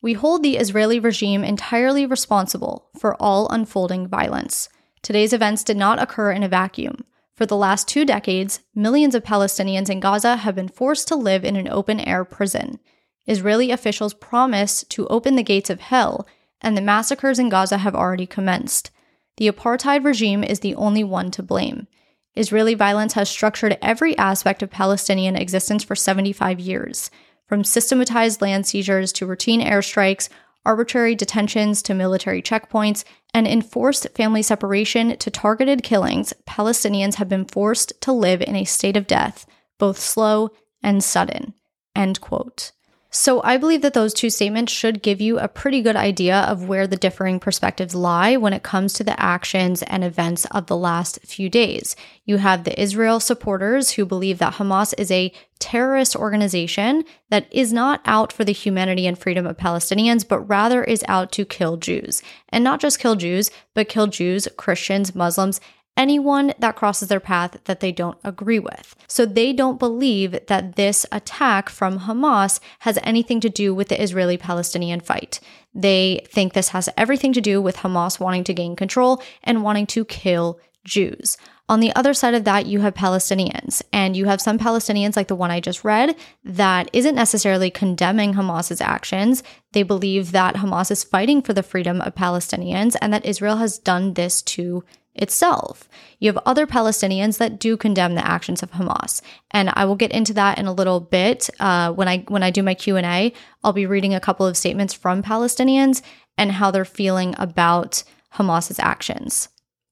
We 0.00 0.14
hold 0.14 0.42
the 0.42 0.56
Israeli 0.56 0.98
regime 0.98 1.44
entirely 1.44 2.06
responsible 2.06 2.88
for 2.98 3.14
all 3.22 3.48
unfolding 3.50 4.08
violence. 4.08 4.68
Today's 5.02 5.32
events 5.32 5.62
did 5.62 5.76
not 5.76 6.00
occur 6.00 6.32
in 6.32 6.42
a 6.42 6.48
vacuum. 6.48 7.04
For 7.34 7.46
the 7.46 7.56
last 7.56 7.88
two 7.88 8.04
decades, 8.04 8.60
millions 8.74 9.14
of 9.14 9.24
Palestinians 9.24 9.88
in 9.88 10.00
Gaza 10.00 10.36
have 10.36 10.54
been 10.54 10.68
forced 10.68 11.08
to 11.08 11.16
live 11.16 11.44
in 11.44 11.56
an 11.56 11.68
open 11.68 11.98
air 12.00 12.24
prison. 12.24 12.78
Israeli 13.26 13.70
officials 13.70 14.14
promised 14.14 14.90
to 14.90 15.06
open 15.08 15.36
the 15.36 15.42
gates 15.42 15.70
of 15.70 15.80
hell, 15.80 16.26
and 16.60 16.76
the 16.76 16.82
massacres 16.82 17.38
in 17.38 17.48
Gaza 17.48 17.78
have 17.78 17.94
already 17.94 18.26
commenced. 18.26 18.90
The 19.38 19.50
apartheid 19.50 20.04
regime 20.04 20.44
is 20.44 20.60
the 20.60 20.74
only 20.74 21.02
one 21.02 21.30
to 21.32 21.42
blame. 21.42 21.86
Israeli 22.34 22.74
violence 22.74 23.14
has 23.14 23.28
structured 23.28 23.78
every 23.82 24.16
aspect 24.18 24.62
of 24.62 24.70
Palestinian 24.70 25.36
existence 25.36 25.84
for 25.84 25.94
75 25.94 26.60
years, 26.60 27.10
from 27.46 27.64
systematized 27.64 28.40
land 28.40 28.66
seizures 28.66 29.12
to 29.12 29.26
routine 29.26 29.60
airstrikes, 29.60 30.28
arbitrary 30.64 31.14
detentions 31.14 31.82
to 31.82 31.94
military 31.94 32.40
checkpoints, 32.40 33.04
and 33.34 33.46
enforced 33.46 34.06
family 34.14 34.42
separation 34.42 35.16
to 35.16 35.30
targeted 35.30 35.82
killings. 35.82 36.32
Palestinians 36.46 37.14
have 37.14 37.28
been 37.28 37.44
forced 37.44 37.92
to 38.02 38.12
live 38.12 38.42
in 38.42 38.56
a 38.56 38.64
state 38.64 38.96
of 38.96 39.06
death, 39.06 39.46
both 39.78 39.98
slow 39.98 40.50
and 40.82 41.02
sudden. 41.02 41.54
End 41.94 42.20
quote. 42.20 42.72
So 43.14 43.42
I 43.44 43.58
believe 43.58 43.82
that 43.82 43.92
those 43.92 44.14
two 44.14 44.30
statements 44.30 44.72
should 44.72 45.02
give 45.02 45.20
you 45.20 45.38
a 45.38 45.46
pretty 45.46 45.82
good 45.82 45.96
idea 45.96 46.34
of 46.34 46.66
where 46.66 46.86
the 46.86 46.96
differing 46.96 47.38
perspectives 47.40 47.94
lie 47.94 48.38
when 48.38 48.54
it 48.54 48.62
comes 48.62 48.94
to 48.94 49.04
the 49.04 49.20
actions 49.22 49.82
and 49.82 50.02
events 50.02 50.46
of 50.46 50.66
the 50.66 50.78
last 50.78 51.18
few 51.20 51.50
days. 51.50 51.94
You 52.24 52.38
have 52.38 52.64
the 52.64 52.80
Israel 52.80 53.20
supporters 53.20 53.90
who 53.90 54.06
believe 54.06 54.38
that 54.38 54.54
Hamas 54.54 54.94
is 54.96 55.10
a 55.10 55.30
terrorist 55.58 56.16
organization 56.16 57.04
that 57.28 57.46
is 57.52 57.70
not 57.70 58.00
out 58.06 58.32
for 58.32 58.44
the 58.44 58.52
humanity 58.52 59.06
and 59.06 59.18
freedom 59.18 59.46
of 59.46 59.58
Palestinians, 59.58 60.26
but 60.26 60.40
rather 60.40 60.82
is 60.82 61.04
out 61.06 61.30
to 61.32 61.44
kill 61.44 61.76
Jews. 61.76 62.22
And 62.48 62.64
not 62.64 62.80
just 62.80 62.98
kill 62.98 63.16
Jews, 63.16 63.50
but 63.74 63.90
kill 63.90 64.06
Jews, 64.06 64.48
Christians, 64.56 65.14
Muslims, 65.14 65.60
anyone 65.96 66.54
that 66.58 66.76
crosses 66.76 67.08
their 67.08 67.20
path 67.20 67.58
that 67.64 67.80
they 67.80 67.92
don't 67.92 68.18
agree 68.24 68.58
with. 68.58 68.96
So 69.06 69.26
they 69.26 69.52
don't 69.52 69.78
believe 69.78 70.46
that 70.46 70.76
this 70.76 71.04
attack 71.12 71.68
from 71.68 72.00
Hamas 72.00 72.60
has 72.80 72.98
anything 73.02 73.40
to 73.40 73.50
do 73.50 73.74
with 73.74 73.88
the 73.88 74.02
Israeli 74.02 74.36
Palestinian 74.36 75.00
fight. 75.00 75.40
They 75.74 76.24
think 76.26 76.52
this 76.52 76.70
has 76.70 76.88
everything 76.96 77.32
to 77.34 77.40
do 77.40 77.60
with 77.60 77.78
Hamas 77.78 78.20
wanting 78.20 78.44
to 78.44 78.54
gain 78.54 78.76
control 78.76 79.22
and 79.42 79.62
wanting 79.62 79.86
to 79.88 80.04
kill 80.04 80.58
Jews. 80.84 81.36
On 81.68 81.80
the 81.80 81.94
other 81.94 82.12
side 82.12 82.34
of 82.34 82.44
that, 82.44 82.66
you 82.66 82.80
have 82.80 82.92
Palestinians, 82.92 83.82
and 83.92 84.16
you 84.16 84.26
have 84.26 84.40
some 84.40 84.58
Palestinians, 84.58 85.16
like 85.16 85.28
the 85.28 85.36
one 85.36 85.50
I 85.50 85.60
just 85.60 85.84
read, 85.84 86.16
that 86.44 86.90
isn't 86.92 87.14
necessarily 87.14 87.70
condemning 87.70 88.34
Hamas's 88.34 88.80
actions. 88.80 89.42
They 89.72 89.82
believe 89.84 90.32
that 90.32 90.56
Hamas 90.56 90.90
is 90.90 91.04
fighting 91.04 91.40
for 91.40 91.54
the 91.54 91.62
freedom 91.62 92.00
of 92.00 92.14
Palestinians 92.14 92.96
and 93.00 93.12
that 93.14 93.24
Israel 93.24 93.56
has 93.56 93.78
done 93.78 94.14
this 94.14 94.42
to 94.42 94.84
itself. 95.14 95.88
You 96.18 96.32
have 96.32 96.42
other 96.46 96.66
Palestinians 96.66 97.38
that 97.38 97.58
do 97.58 97.76
condemn 97.76 98.14
the 98.14 98.26
actions 98.26 98.62
of 98.62 98.72
Hamas, 98.72 99.20
and 99.50 99.70
I 99.74 99.84
will 99.84 99.96
get 99.96 100.12
into 100.12 100.32
that 100.34 100.58
in 100.58 100.66
a 100.66 100.72
little 100.72 101.00
bit 101.00 101.50
uh, 101.60 101.92
when 101.92 102.08
I 102.08 102.18
when 102.28 102.42
I 102.42 102.50
do 102.50 102.62
my 102.62 102.74
Q 102.74 102.96
and 102.96 103.06
A. 103.06 103.32
I'll 103.62 103.72
be 103.72 103.86
reading 103.86 104.14
a 104.14 104.20
couple 104.20 104.46
of 104.46 104.56
statements 104.56 104.94
from 104.94 105.22
Palestinians 105.22 106.02
and 106.38 106.52
how 106.52 106.70
they're 106.70 106.84
feeling 106.84 107.34
about 107.38 108.04
Hamas's 108.34 108.78
actions. 108.78 109.48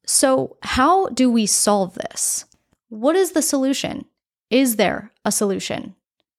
So, 0.06 0.56
how 0.62 1.08
do 1.08 1.30
we 1.30 1.46
solve 1.46 1.94
this? 1.94 2.46
What 2.88 3.14
is 3.14 3.32
the 3.32 3.42
solution? 3.42 4.06
Is 4.50 4.76
there 4.76 5.12
a 5.24 5.30
solution? 5.30 5.94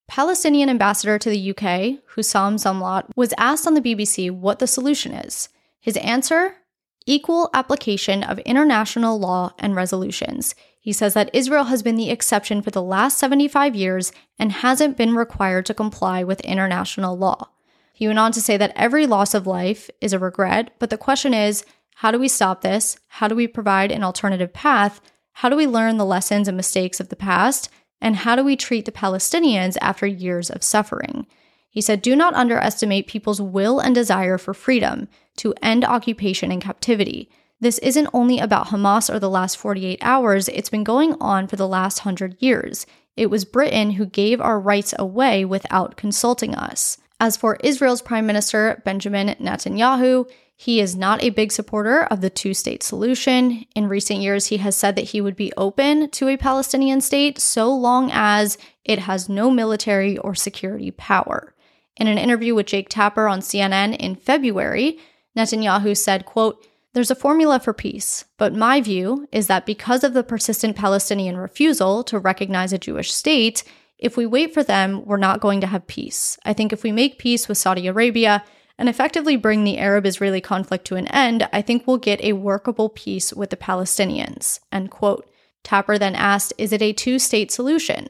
Palestinian 0.09 0.69
ambassador 0.69 1.17
to 1.17 1.29
the 1.29 1.51
UK, 1.51 2.03
Hussam 2.15 2.55
Zomlot, 2.55 3.05
was 3.15 3.33
asked 3.37 3.65
on 3.65 3.75
the 3.75 3.81
BBC 3.81 4.29
what 4.29 4.59
the 4.59 4.67
solution 4.67 5.13
is. 5.13 5.47
His 5.79 5.95
answer 5.97 6.57
equal 7.05 7.49
application 7.53 8.23
of 8.23 8.39
international 8.39 9.19
law 9.19 9.53
and 9.59 9.75
resolutions. 9.75 10.55
He 10.79 10.93
says 10.93 11.13
that 11.13 11.29
Israel 11.33 11.65
has 11.65 11.83
been 11.83 11.95
the 11.95 12.09
exception 12.09 12.61
for 12.61 12.71
the 12.71 12.81
last 12.81 13.17
75 13.17 13.75
years 13.75 14.11
and 14.39 14.51
hasn't 14.51 14.97
been 14.97 15.15
required 15.15 15.65
to 15.67 15.73
comply 15.73 16.23
with 16.23 16.41
international 16.41 17.17
law. 17.17 17.49
He 17.93 18.07
went 18.07 18.19
on 18.19 18.31
to 18.31 18.41
say 18.41 18.57
that 18.57 18.73
every 18.75 19.05
loss 19.05 19.33
of 19.33 19.45
life 19.45 19.89
is 20.01 20.11
a 20.11 20.19
regret, 20.19 20.71
but 20.79 20.89
the 20.89 20.97
question 20.97 21.33
is 21.33 21.63
how 21.95 22.09
do 22.09 22.17
we 22.17 22.27
stop 22.27 22.61
this? 22.61 22.97
How 23.07 23.27
do 23.27 23.35
we 23.35 23.47
provide 23.47 23.91
an 23.91 24.03
alternative 24.03 24.53
path? 24.53 25.01
How 25.33 25.49
do 25.49 25.55
we 25.55 25.67
learn 25.67 25.97
the 25.97 26.05
lessons 26.05 26.47
and 26.47 26.57
mistakes 26.57 26.99
of 26.99 27.09
the 27.09 27.15
past? 27.15 27.69
And 28.01 28.15
how 28.15 28.35
do 28.35 28.43
we 28.43 28.55
treat 28.55 28.85
the 28.85 28.91
Palestinians 28.91 29.77
after 29.81 30.07
years 30.07 30.49
of 30.49 30.63
suffering? 30.63 31.27
He 31.71 31.81
said, 31.81 32.01
Do 32.01 32.15
not 32.15 32.33
underestimate 32.33 33.07
people's 33.07 33.41
will 33.41 33.79
and 33.79 33.95
desire 33.95 34.37
for 34.37 34.53
freedom 34.53 35.07
to 35.37 35.55
end 35.61 35.85
occupation 35.85 36.51
and 36.51 36.61
captivity. 36.61 37.29
This 37.61 37.77
isn't 37.79 38.09
only 38.13 38.39
about 38.39 38.67
Hamas 38.67 39.13
or 39.13 39.19
the 39.19 39.29
last 39.29 39.57
48 39.57 39.99
hours, 40.01 40.49
it's 40.49 40.69
been 40.69 40.83
going 40.83 41.15
on 41.21 41.47
for 41.47 41.55
the 41.55 41.67
last 41.67 41.99
100 41.99 42.35
years. 42.39 42.85
It 43.15 43.29
was 43.29 43.45
Britain 43.45 43.91
who 43.91 44.05
gave 44.05 44.41
our 44.41 44.59
rights 44.59 44.93
away 44.99 45.45
without 45.45 45.95
consulting 45.95 46.55
us. 46.55 46.97
As 47.19 47.37
for 47.37 47.57
Israel's 47.63 48.01
Prime 48.01 48.25
Minister 48.25 48.81
Benjamin 48.83 49.35
Netanyahu, 49.39 50.29
he 50.55 50.79
is 50.79 50.95
not 50.95 51.23
a 51.23 51.29
big 51.29 51.51
supporter 51.51 52.03
of 52.03 52.21
the 52.21 52.29
two 52.29 52.53
state 52.53 52.83
solution. 52.83 53.65
In 53.75 53.87
recent 53.87 54.19
years, 54.19 54.47
he 54.47 54.57
has 54.57 54.75
said 54.75 54.95
that 54.95 55.09
he 55.09 55.21
would 55.21 55.35
be 55.35 55.53
open 55.55 56.09
to 56.11 56.27
a 56.27 56.37
Palestinian 56.37 56.99
state 56.99 57.39
so 57.39 57.73
long 57.73 58.09
as 58.11 58.57
it 58.83 58.99
has 58.99 59.29
no 59.29 59.49
military 59.49 60.17
or 60.17 60.35
security 60.35 60.91
power. 60.91 61.53
In 62.01 62.07
an 62.07 62.17
interview 62.17 62.55
with 62.55 62.65
Jake 62.65 62.89
Tapper 62.89 63.27
on 63.27 63.41
CNN 63.41 63.95
in 63.95 64.15
February, 64.15 64.97
Netanyahu 65.37 65.95
said, 65.95 66.25
quote, 66.25 66.65
there's 66.95 67.11
a 67.11 67.15
formula 67.15 67.59
for 67.59 67.75
peace, 67.75 68.25
but 68.39 68.55
my 68.55 68.81
view 68.81 69.27
is 69.31 69.45
that 69.45 69.67
because 69.67 70.03
of 70.03 70.15
the 70.15 70.23
persistent 70.23 70.75
Palestinian 70.75 71.37
refusal 71.37 72.03
to 72.05 72.17
recognize 72.17 72.73
a 72.73 72.79
Jewish 72.79 73.13
state, 73.13 73.63
if 73.99 74.17
we 74.17 74.25
wait 74.25 74.51
for 74.51 74.63
them, 74.63 75.05
we're 75.05 75.17
not 75.17 75.41
going 75.41 75.61
to 75.61 75.67
have 75.67 75.85
peace. 75.85 76.39
I 76.43 76.53
think 76.53 76.73
if 76.73 76.81
we 76.81 76.91
make 76.91 77.19
peace 77.19 77.47
with 77.47 77.59
Saudi 77.59 77.85
Arabia 77.85 78.43
and 78.79 78.89
effectively 78.89 79.35
bring 79.35 79.63
the 79.63 79.77
Arab 79.77 80.07
Israeli 80.07 80.41
conflict 80.41 80.85
to 80.85 80.95
an 80.95 81.05
end, 81.09 81.47
I 81.53 81.61
think 81.61 81.85
we'll 81.85 81.97
get 81.97 82.19
a 82.23 82.33
workable 82.33 82.89
peace 82.89 83.31
with 83.31 83.51
the 83.51 83.57
Palestinians. 83.57 84.59
End 84.71 84.89
quote. 84.89 85.29
Tapper 85.63 85.99
then 85.99 86.15
asked, 86.15 86.51
Is 86.57 86.73
it 86.73 86.81
a 86.81 86.93
two 86.93 87.19
state 87.19 87.51
solution? 87.51 88.07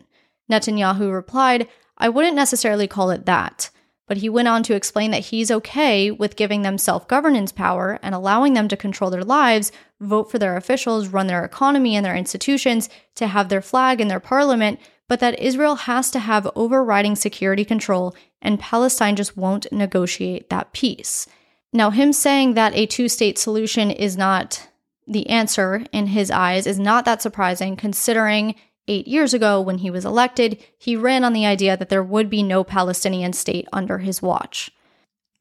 Netanyahu 0.49 1.11
replied, 1.11 1.67
I 1.97 2.07
wouldn't 2.07 2.37
necessarily 2.37 2.87
call 2.87 3.09
it 3.09 3.25
that. 3.25 3.69
But 4.11 4.17
he 4.17 4.27
went 4.27 4.49
on 4.49 4.61
to 4.63 4.75
explain 4.75 5.11
that 5.11 5.27
he's 5.27 5.49
okay 5.49 6.11
with 6.11 6.35
giving 6.35 6.63
them 6.63 6.77
self 6.77 7.07
governance 7.07 7.53
power 7.53 7.97
and 8.03 8.13
allowing 8.13 8.55
them 8.55 8.67
to 8.67 8.75
control 8.75 9.09
their 9.09 9.23
lives, 9.23 9.71
vote 10.01 10.29
for 10.29 10.37
their 10.37 10.57
officials, 10.57 11.07
run 11.07 11.27
their 11.27 11.45
economy 11.45 11.95
and 11.95 12.05
their 12.05 12.17
institutions, 12.17 12.89
to 13.15 13.27
have 13.27 13.47
their 13.47 13.61
flag 13.61 14.01
in 14.01 14.09
their 14.09 14.19
parliament, 14.19 14.81
but 15.07 15.21
that 15.21 15.39
Israel 15.39 15.75
has 15.75 16.11
to 16.11 16.19
have 16.19 16.51
overriding 16.57 17.15
security 17.15 17.63
control 17.63 18.13
and 18.41 18.59
Palestine 18.59 19.15
just 19.15 19.37
won't 19.37 19.71
negotiate 19.71 20.49
that 20.49 20.73
peace. 20.73 21.25
Now, 21.71 21.89
him 21.89 22.11
saying 22.11 22.55
that 22.55 22.75
a 22.75 22.87
two 22.87 23.07
state 23.07 23.39
solution 23.39 23.89
is 23.89 24.17
not 24.17 24.67
the 25.07 25.29
answer 25.29 25.85
in 25.93 26.07
his 26.07 26.29
eyes 26.29 26.67
is 26.67 26.77
not 26.77 27.05
that 27.05 27.21
surprising 27.21 27.77
considering 27.77 28.55
eight 28.87 29.07
years 29.07 29.33
ago 29.33 29.61
when 29.61 29.79
he 29.79 29.89
was 29.89 30.05
elected, 30.05 30.63
he 30.77 30.95
ran 30.95 31.23
on 31.23 31.33
the 31.33 31.45
idea 31.45 31.77
that 31.77 31.89
there 31.89 32.03
would 32.03 32.29
be 32.29 32.43
no 32.43 32.63
Palestinian 32.63 33.33
state 33.33 33.67
under 33.71 33.99
his 33.99 34.21
watch. 34.21 34.71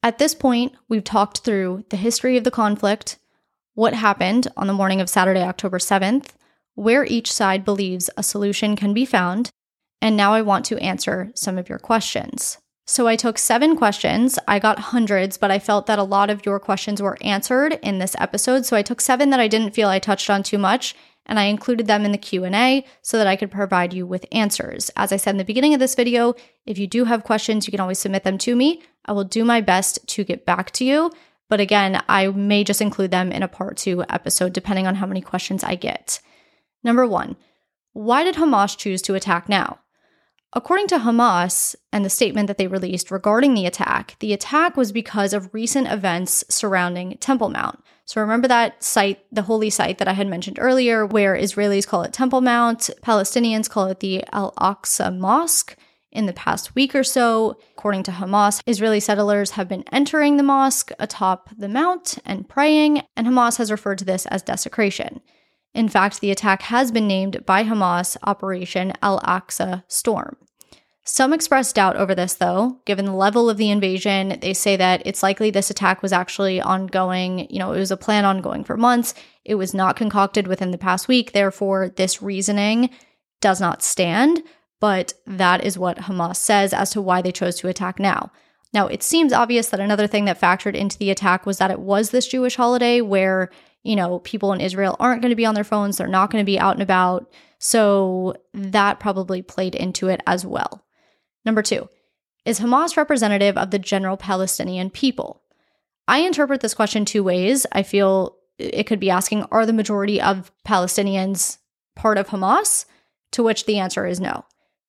At 0.03 0.17
this 0.17 0.33
point, 0.33 0.73
we've 0.89 1.03
talked 1.03 1.39
through 1.39 1.85
the 1.89 1.97
history 1.97 2.37
of 2.37 2.43
the 2.43 2.51
conflict, 2.51 3.19
what 3.73 3.93
happened 3.93 4.47
on 4.57 4.67
the 4.67 4.73
morning 4.73 4.99
of 4.99 5.09
Saturday, 5.09 5.41
October 5.41 5.77
7th, 5.77 6.29
where 6.75 7.05
each 7.05 7.31
side 7.31 7.63
believes 7.63 8.09
a 8.17 8.23
solution 8.23 8.75
can 8.75 8.93
be 8.93 9.05
found, 9.05 9.49
and 10.01 10.17
now 10.17 10.33
I 10.33 10.41
want 10.41 10.65
to 10.65 10.79
answer 10.79 11.31
some 11.35 11.57
of 11.57 11.69
your 11.69 11.79
questions. 11.79 12.57
So 12.91 13.07
I 13.07 13.15
took 13.15 13.37
seven 13.37 13.77
questions. 13.77 14.37
I 14.49 14.59
got 14.59 14.77
hundreds, 14.77 15.37
but 15.37 15.49
I 15.49 15.59
felt 15.59 15.85
that 15.85 15.97
a 15.97 16.03
lot 16.03 16.29
of 16.29 16.45
your 16.45 16.59
questions 16.59 17.01
were 17.01 17.17
answered 17.21 17.79
in 17.81 17.99
this 17.99 18.17
episode. 18.19 18.65
So 18.65 18.75
I 18.75 18.81
took 18.81 18.99
seven 18.99 19.29
that 19.29 19.39
I 19.39 19.47
didn't 19.47 19.71
feel 19.71 19.87
I 19.87 19.97
touched 19.97 20.29
on 20.29 20.43
too 20.43 20.57
much 20.57 20.93
and 21.25 21.39
I 21.39 21.43
included 21.43 21.87
them 21.87 22.03
in 22.03 22.11
the 22.11 22.17
Q&A 22.17 22.85
so 23.01 23.17
that 23.17 23.27
I 23.27 23.37
could 23.37 23.49
provide 23.49 23.93
you 23.93 24.05
with 24.05 24.25
answers. 24.33 24.91
As 24.97 25.13
I 25.13 25.15
said 25.15 25.31
in 25.31 25.37
the 25.37 25.45
beginning 25.45 25.73
of 25.73 25.79
this 25.79 25.95
video, 25.95 26.33
if 26.65 26.77
you 26.77 26.85
do 26.85 27.05
have 27.05 27.23
questions, 27.23 27.65
you 27.65 27.71
can 27.71 27.79
always 27.79 27.97
submit 27.97 28.25
them 28.25 28.37
to 28.39 28.57
me. 28.57 28.83
I 29.05 29.13
will 29.13 29.23
do 29.23 29.45
my 29.45 29.61
best 29.61 30.05
to 30.07 30.25
get 30.25 30.45
back 30.45 30.71
to 30.71 30.83
you. 30.83 31.13
But 31.47 31.61
again, 31.61 32.03
I 32.09 32.27
may 32.27 32.65
just 32.65 32.81
include 32.81 33.11
them 33.11 33.31
in 33.31 33.41
a 33.41 33.47
part 33.47 33.77
two 33.77 34.03
episode 34.09 34.51
depending 34.51 34.85
on 34.85 34.95
how 34.95 35.05
many 35.05 35.21
questions 35.21 35.63
I 35.63 35.75
get. 35.75 36.19
Number 36.83 37.07
one, 37.07 37.37
why 37.93 38.25
did 38.25 38.35
Hamas 38.35 38.77
choose 38.77 39.01
to 39.03 39.15
attack 39.15 39.47
now? 39.47 39.79
According 40.53 40.87
to 40.87 40.99
Hamas 40.99 41.77
and 41.93 42.03
the 42.03 42.09
statement 42.09 42.47
that 42.47 42.57
they 42.57 42.67
released 42.67 43.09
regarding 43.09 43.53
the 43.53 43.65
attack, 43.65 44.17
the 44.19 44.33
attack 44.33 44.75
was 44.75 44.91
because 44.91 45.31
of 45.31 45.53
recent 45.53 45.87
events 45.87 46.43
surrounding 46.49 47.17
Temple 47.19 47.47
Mount. 47.47 47.81
So 48.03 48.19
remember 48.19 48.49
that 48.49 48.83
site, 48.83 49.23
the 49.31 49.43
holy 49.43 49.69
site 49.69 49.97
that 49.99 50.09
I 50.09 50.13
had 50.13 50.27
mentioned 50.27 50.57
earlier, 50.59 51.05
where 51.05 51.37
Israelis 51.37 51.87
call 51.87 52.03
it 52.03 52.11
Temple 52.11 52.41
Mount, 52.41 52.89
Palestinians 53.01 53.69
call 53.69 53.85
it 53.85 54.01
the 54.01 54.25
Al 54.33 54.51
Aqsa 54.59 55.17
Mosque. 55.17 55.77
In 56.11 56.25
the 56.25 56.33
past 56.33 56.75
week 56.75 56.93
or 56.93 57.05
so, 57.05 57.57
according 57.77 58.03
to 58.03 58.11
Hamas, 58.11 58.61
Israeli 58.65 58.99
settlers 58.99 59.51
have 59.51 59.69
been 59.69 59.85
entering 59.93 60.35
the 60.35 60.43
mosque 60.43 60.91
atop 60.99 61.49
the 61.57 61.69
mount 61.69 62.17
and 62.25 62.49
praying, 62.49 63.03
and 63.15 63.25
Hamas 63.25 63.57
has 63.57 63.71
referred 63.71 63.99
to 63.99 64.03
this 64.03 64.25
as 64.25 64.41
desecration. 64.41 65.21
In 65.73 65.87
fact, 65.87 66.19
the 66.19 66.31
attack 66.31 66.63
has 66.63 66.91
been 66.91 67.07
named 67.07 67.45
by 67.45 67.63
Hamas 67.63 68.17
Operation 68.23 68.93
Al 69.01 69.19
Aqsa 69.21 69.83
Storm. 69.87 70.37
Some 71.03 71.33
express 71.33 71.73
doubt 71.73 71.95
over 71.95 72.13
this, 72.13 72.35
though, 72.35 72.79
given 72.85 73.05
the 73.05 73.13
level 73.13 73.49
of 73.49 73.57
the 73.57 73.71
invasion. 73.71 74.37
They 74.39 74.53
say 74.53 74.75
that 74.75 75.01
it's 75.03 75.23
likely 75.23 75.49
this 75.49 75.71
attack 75.71 76.01
was 76.01 76.13
actually 76.13 76.61
ongoing. 76.61 77.47
You 77.49 77.59
know, 77.59 77.73
it 77.73 77.79
was 77.79 77.91
a 77.91 77.97
plan 77.97 78.23
ongoing 78.23 78.63
for 78.63 78.77
months. 78.77 79.15
It 79.43 79.55
was 79.55 79.73
not 79.73 79.95
concocted 79.95 80.45
within 80.45 80.71
the 80.71 80.77
past 80.77 81.07
week. 81.07 81.31
Therefore, 81.31 81.89
this 81.89 82.21
reasoning 82.21 82.91
does 83.39 83.59
not 83.59 83.81
stand. 83.81 84.43
But 84.79 85.13
that 85.25 85.63
is 85.63 85.77
what 85.77 85.97
Hamas 85.99 86.37
says 86.37 86.73
as 86.73 86.91
to 86.91 87.01
why 87.01 87.21
they 87.21 87.31
chose 87.31 87.55
to 87.57 87.67
attack 87.67 87.99
now. 87.99 88.31
Now, 88.73 88.87
it 88.87 89.03
seems 89.03 89.33
obvious 89.33 89.69
that 89.69 89.79
another 89.79 90.07
thing 90.07 90.25
that 90.25 90.39
factored 90.39 90.75
into 90.75 90.97
the 90.97 91.11
attack 91.11 91.45
was 91.45 91.57
that 91.57 91.71
it 91.71 91.79
was 91.79 92.09
this 92.09 92.27
Jewish 92.27 92.55
holiday 92.55 93.01
where 93.01 93.49
you 93.83 93.95
know, 93.95 94.19
people 94.19 94.53
in 94.53 94.61
Israel 94.61 94.95
aren't 94.99 95.21
going 95.21 95.31
to 95.31 95.35
be 95.35 95.45
on 95.45 95.55
their 95.55 95.63
phones, 95.63 95.97
they're 95.97 96.07
not 96.07 96.31
going 96.31 96.41
to 96.41 96.45
be 96.45 96.59
out 96.59 96.73
and 96.73 96.83
about. 96.83 97.31
So 97.59 98.35
that 98.53 98.99
probably 98.99 99.41
played 99.41 99.75
into 99.75 100.07
it 100.07 100.21
as 100.25 100.45
well. 100.45 100.85
Number 101.45 101.61
two, 101.61 101.89
is 102.45 102.59
Hamas 102.59 102.97
representative 102.97 103.57
of 103.57 103.71
the 103.71 103.79
general 103.79 104.17
Palestinian 104.17 104.89
people? 104.89 105.41
I 106.07 106.19
interpret 106.19 106.61
this 106.61 106.73
question 106.73 107.05
two 107.05 107.23
ways. 107.23 107.65
I 107.71 107.83
feel 107.83 108.35
it 108.57 108.83
could 108.83 108.99
be 108.99 109.09
asking, 109.09 109.43
are 109.51 109.65
the 109.65 109.73
majority 109.73 110.21
of 110.21 110.51
Palestinians 110.67 111.57
part 111.95 112.17
of 112.17 112.27
Hamas? 112.27 112.85
To 113.33 113.43
which 113.43 113.65
the 113.65 113.79
answer 113.79 114.05
is 114.05 114.19
no. 114.19 114.43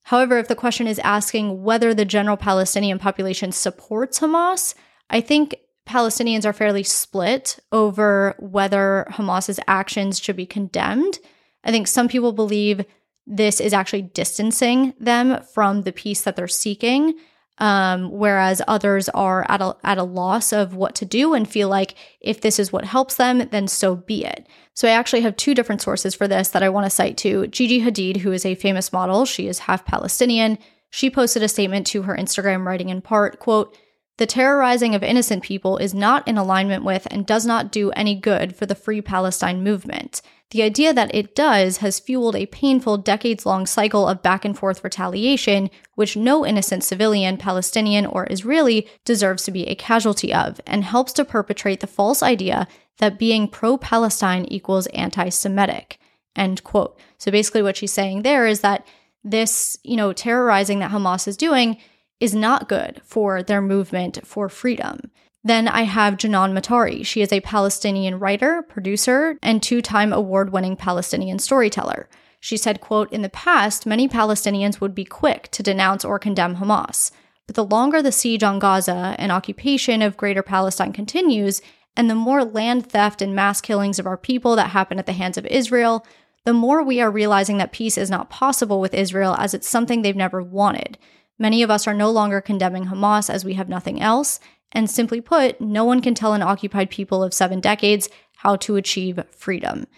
However, 0.05 0.37
if 0.39 0.49
the 0.49 0.57
question 0.57 0.89
is 0.89 0.99
asking 0.99 1.63
whether 1.63 1.95
the 1.95 2.05
general 2.05 2.37
Palestinian 2.37 2.99
population 2.99 3.53
supports 3.53 4.19
Hamas, 4.19 4.75
I 5.09 5.21
think 5.21 5.55
Palestinians 5.89 6.45
are 6.45 6.53
fairly 6.53 6.83
split 6.83 7.59
over 7.73 8.35
whether 8.39 9.07
Hamas's 9.11 9.61
actions 9.67 10.21
should 10.21 10.37
be 10.37 10.47
condemned. 10.47 11.19
I 11.65 11.71
think 11.71 11.87
some 11.87 12.09
people 12.09 12.33
believe 12.33 12.85
this 13.27 13.61
is 13.61 13.73
actually 13.73 14.03
distancing 14.03 14.95
them 14.99 15.43
from 15.55 15.83
the 15.83 15.93
peace 15.93 16.23
that 16.23 16.37
they're 16.37 16.49
seeking, 16.49 17.15
um, 17.59 18.11
whereas 18.11 18.63
others 18.67 19.09
are 19.11 19.47
at 19.49 19.61
a, 19.61 19.77
at 19.85 19.99
a 19.99 20.03
loss 20.03 20.53
of 20.53 20.75
what 20.75 20.95
to 20.97 21.05
do 21.05 21.35
and 21.35 21.49
feel 21.49 21.69
like 21.69 21.95
if 22.21 22.41
this 22.41 22.59
is 22.59 22.73
what 22.73 22.85
helps 22.85 23.17
them, 23.17 23.49
then 23.51 23.69
so 23.69 23.95
be 23.95 24.25
it. 24.25 24.47
So 24.75 24.89
I 24.89 24.93
actually 24.93 25.21
have 25.21 25.37
two 25.37 25.55
different 25.55 25.83
sources 25.83 26.15
for 26.15 26.27
this 26.27 26.49
that 26.49 26.63
I 26.63 26.69
want 26.71 26.87
to 26.87 26.91
cite 26.91 27.17
to. 27.19 27.47
Gigi 27.49 27.81
Hadid, 27.81 28.19
who 28.19 28.33
is 28.33 28.47
a 28.47 28.55
famous 28.55 28.93
model, 28.93 29.25
she 29.25 29.47
is 29.47 29.61
half 29.61 29.85
Palestinian. 29.85 30.59
She 30.91 31.11
posted 31.11 31.43
a 31.43 31.49
statement 31.49 31.87
to 31.89 32.03
her 32.03 32.17
Instagram 32.17 32.65
writing 32.65 32.89
in 32.89 33.03
part, 33.03 33.39
quote, 33.39 33.77
the 34.19 34.27
terrorizing 34.27 34.95
of 34.95 35.03
innocent 35.03 35.43
people 35.43 35.79
is 35.79 35.95
not 35.95 36.27
in 36.29 36.37
alignment 36.37 36.85
with 36.85 37.07
and 37.11 37.27
does 37.27 37.47
not 37.47 37.73
do 37.73 37.91
any 37.93 38.15
good 38.15 38.55
for 38.55 38.67
the 38.67 38.75
Free 38.75 39.01
Palestine 39.01 39.65
movement. 39.65 40.21
The 40.51 40.63
idea 40.63 40.93
that 40.93 41.15
it 41.15 41.35
does 41.35 41.79
has 41.79 41.99
fueled 41.99 42.37
a 42.37 42.45
painful 42.45 42.99
decades 42.99 43.47
long 43.47 43.65
cycle 43.65 44.07
of 44.07 44.23
back 44.23 44.45
and 44.45 44.57
forth 44.57 44.85
retaliation, 44.85 45.71
which 45.95 46.15
no 46.15 46.45
innocent 46.45 46.85
civilian, 46.85 47.39
Palestinian 47.39 48.05
or 48.05 48.27
Israeli, 48.31 48.87
deserves 49.07 49.45
to 49.45 49.51
be 49.51 49.67
a 49.67 49.75
casualty 49.75 50.33
of, 50.33 50.61
and 50.67 50.85
helps 50.85 51.15
to 51.15 51.25
perpetrate 51.25 51.81
the 51.81 51.87
false 51.87 52.23
idea 52.23 52.69
that 52.99 53.19
being 53.19 53.49
pro 53.49 53.79
Palestine 53.79 54.45
equals 54.45 54.87
anti 54.89 55.31
Semitic. 55.31 55.99
End 56.37 56.63
quote. 56.63 56.99
So 57.17 57.31
basically, 57.31 57.63
what 57.63 57.79
she's 57.79 57.93
saying 57.93 58.21
there 58.21 58.47
is 58.47 58.61
that 58.61 58.87
this, 59.25 59.79
you 59.83 59.97
know, 59.97 60.13
terrorizing 60.13 60.81
that 60.81 60.91
Hamas 60.91 61.27
is 61.27 61.39
doing 61.39 61.79
is 62.23 62.35
not 62.35 62.69
good 62.69 63.01
for 63.05 63.43
their 63.43 63.61
movement 63.61 64.25
for 64.25 64.49
freedom. 64.49 65.11
Then 65.45 65.67
I 65.67 65.83
have 65.83 66.17
Janan 66.17 66.53
Matari. 66.53 67.05
She 67.05 67.21
is 67.21 67.33
a 67.33 67.41
Palestinian 67.41 68.21
writer, 68.21 68.63
producer, 68.63 69.37
and 69.43 69.61
two-time 69.61 70.13
award-winning 70.13 70.77
Palestinian 70.77 71.41
storyteller. 71.41 72.09
She 72.39 72.57
said, 72.57 72.81
quote, 72.81 73.13
"In 73.13 73.23
the 73.23 73.29
past, 73.29 73.87
many 73.87 74.09
Palestinians 74.09 74.81
would 74.81 74.95
be 74.95 75.05
quick 75.05 75.49
to 75.51 75.63
denounce 75.63 76.05
or 76.05 76.21
condemn 76.21 76.57
Hamas. 76.57 77.11
But 77.49 77.57
the 77.57 77.65
longer 77.65 78.01
the 78.03 78.13
siege 78.13 78.45
on 78.45 78.61
Gaza 78.61 79.17
and 79.19 79.33
occupation 79.33 80.01
of 80.01 80.17
Greater 80.17 80.45
Palestine 80.45 80.93
continues, 80.93 81.61
and 81.97 82.09
the 82.09 82.15
more 82.15 82.45
land 82.45 82.87
theft 82.87 83.21
and 83.21 83.35
mass 83.35 83.61
killings 83.61 83.99
of 83.99 84.07
our 84.07 84.17
people 84.17 84.55
that 84.57 84.71
happen 84.71 84.99
at 85.01 85.07
the 85.07 85.13
hands 85.13 85.37
of 85.37 85.47
Israel, 85.47 86.07
the 86.45 86.53
more 86.53 86.83
we 86.83 87.01
are 87.01 87.11
realizing 87.11 87.59
that 87.59 87.73
peace 87.73 87.99
is 87.99 88.11
not 88.11 88.31
possible 88.31 88.81
with 88.81 88.95
Israel 88.95 89.35
as 89.39 89.55
it's 89.55 89.69
something 89.69 90.03
they've 90.03 90.25
never 90.25 90.41
wanted. 90.41 90.99
Many 91.43 91.65
of 91.65 91.73
us 91.73 91.89
are 91.89 91.95
no 91.95 92.09
longer 92.09 92.41
condemning 92.41 92.87
Hamas 92.87 93.29
as 93.29 93.45
we 93.45 93.55
have 93.55 93.69
nothing 93.69 94.01
else. 94.01 94.39
And 94.71 94.89
simply 94.89 95.21
put, 95.21 95.61
no 95.61 95.85
one 95.85 96.01
can 96.01 96.15
tell 96.15 96.35
an 96.35 96.41
occupied 96.41 96.89
people 96.89 97.21
of 97.21 97.35
seven 97.35 97.59
decades 97.59 98.09
how 98.37 98.55
to 98.57 98.77
achieve 98.77 99.19
freedom. 99.33 99.89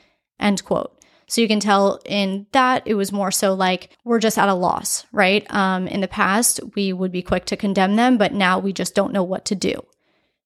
End 0.41 0.65
quote. 0.65 0.99
So 1.29 1.43
you 1.43 1.47
can 1.47 1.61
tell 1.61 2.01
in 2.07 2.47
that 2.53 2.85
it 2.87 2.95
was 2.95 3.13
more 3.13 3.31
so 3.31 3.53
like 3.53 3.91
we're 4.07 4.21
just 4.21 4.39
at 4.39 4.49
a 4.49 4.55
loss, 4.55 5.05
right? 5.13 5.45
Um, 5.55 5.87
in 5.87 6.01
the 6.01 6.09
past, 6.09 6.61
we 6.77 6.95
would 6.95 7.13
be 7.13 7.21
quick 7.21 7.45
to 7.47 7.59
condemn 7.59 7.97
them, 7.97 8.17
but 8.17 8.33
now 8.33 8.59
we 8.59 8.73
just 8.73 8.95
don't 8.95 9.13
know 9.13 9.23
what 9.23 9.45
to 9.45 9.55
do. 9.55 9.75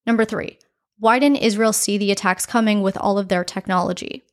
Number 0.05 0.24
three, 0.24 0.59
why 0.99 1.20
didn't 1.20 1.44
Israel 1.44 1.72
see 1.72 1.96
the 1.96 2.11
attacks 2.11 2.44
coming 2.44 2.82
with 2.82 2.96
all 2.96 3.20
of 3.20 3.28
their 3.28 3.44
technology? 3.44 4.24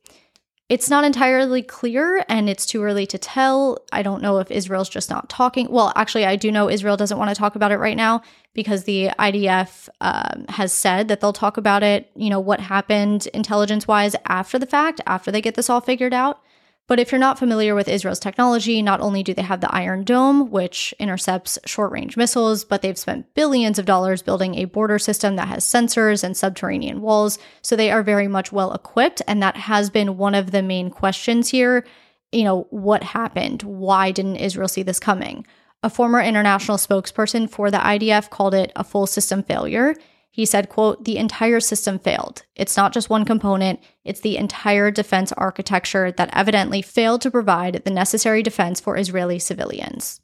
It's 0.68 0.90
not 0.90 1.04
entirely 1.04 1.62
clear 1.62 2.24
and 2.28 2.50
it's 2.50 2.66
too 2.66 2.82
early 2.82 3.06
to 3.06 3.18
tell. 3.18 3.84
I 3.92 4.02
don't 4.02 4.20
know 4.20 4.38
if 4.38 4.50
Israel's 4.50 4.88
just 4.88 5.08
not 5.08 5.28
talking. 5.28 5.68
Well, 5.70 5.92
actually, 5.94 6.26
I 6.26 6.34
do 6.34 6.50
know 6.50 6.68
Israel 6.68 6.96
doesn't 6.96 7.18
want 7.18 7.30
to 7.30 7.36
talk 7.36 7.54
about 7.54 7.70
it 7.70 7.76
right 7.76 7.96
now 7.96 8.22
because 8.52 8.82
the 8.82 9.10
IDF 9.16 9.88
um, 10.00 10.46
has 10.48 10.72
said 10.72 11.06
that 11.06 11.20
they'll 11.20 11.32
talk 11.32 11.56
about 11.56 11.84
it, 11.84 12.10
you 12.16 12.30
know, 12.30 12.40
what 12.40 12.58
happened 12.58 13.28
intelligence 13.28 13.86
wise 13.86 14.16
after 14.24 14.58
the 14.58 14.66
fact, 14.66 15.00
after 15.06 15.30
they 15.30 15.40
get 15.40 15.54
this 15.54 15.70
all 15.70 15.80
figured 15.80 16.12
out. 16.12 16.40
But 16.88 17.00
if 17.00 17.10
you're 17.10 17.18
not 17.18 17.38
familiar 17.38 17.74
with 17.74 17.88
Israel's 17.88 18.20
technology, 18.20 18.80
not 18.80 19.00
only 19.00 19.24
do 19.24 19.34
they 19.34 19.42
have 19.42 19.60
the 19.60 19.74
Iron 19.74 20.04
Dome, 20.04 20.50
which 20.50 20.94
intercepts 21.00 21.58
short 21.66 21.90
range 21.90 22.16
missiles, 22.16 22.64
but 22.64 22.80
they've 22.80 22.96
spent 22.96 23.34
billions 23.34 23.80
of 23.80 23.86
dollars 23.86 24.22
building 24.22 24.54
a 24.54 24.66
border 24.66 25.00
system 25.00 25.34
that 25.34 25.48
has 25.48 25.64
sensors 25.64 26.22
and 26.22 26.36
subterranean 26.36 27.00
walls. 27.00 27.40
So 27.60 27.74
they 27.74 27.90
are 27.90 28.04
very 28.04 28.28
much 28.28 28.52
well 28.52 28.72
equipped. 28.72 29.20
And 29.26 29.42
that 29.42 29.56
has 29.56 29.90
been 29.90 30.16
one 30.16 30.36
of 30.36 30.52
the 30.52 30.62
main 30.62 30.90
questions 30.90 31.48
here. 31.48 31.84
You 32.30 32.44
know, 32.44 32.68
what 32.70 33.02
happened? 33.02 33.64
Why 33.64 34.12
didn't 34.12 34.36
Israel 34.36 34.68
see 34.68 34.84
this 34.84 35.00
coming? 35.00 35.44
A 35.82 35.90
former 35.90 36.20
international 36.20 36.76
spokesperson 36.76 37.50
for 37.50 37.70
the 37.70 37.78
IDF 37.78 38.30
called 38.30 38.54
it 38.54 38.70
a 38.76 38.84
full 38.84 39.08
system 39.08 39.42
failure. 39.42 39.96
He 40.36 40.44
said, 40.44 40.68
quote, 40.68 41.02
the 41.06 41.16
entire 41.16 41.60
system 41.60 41.98
failed. 41.98 42.42
It's 42.54 42.76
not 42.76 42.92
just 42.92 43.08
one 43.08 43.24
component, 43.24 43.80
it's 44.04 44.20
the 44.20 44.36
entire 44.36 44.90
defense 44.90 45.32
architecture 45.32 46.12
that 46.12 46.28
evidently 46.34 46.82
failed 46.82 47.22
to 47.22 47.30
provide 47.30 47.82
the 47.86 47.90
necessary 47.90 48.42
defense 48.42 48.78
for 48.78 48.98
Israeli 48.98 49.38
civilians. 49.38 50.20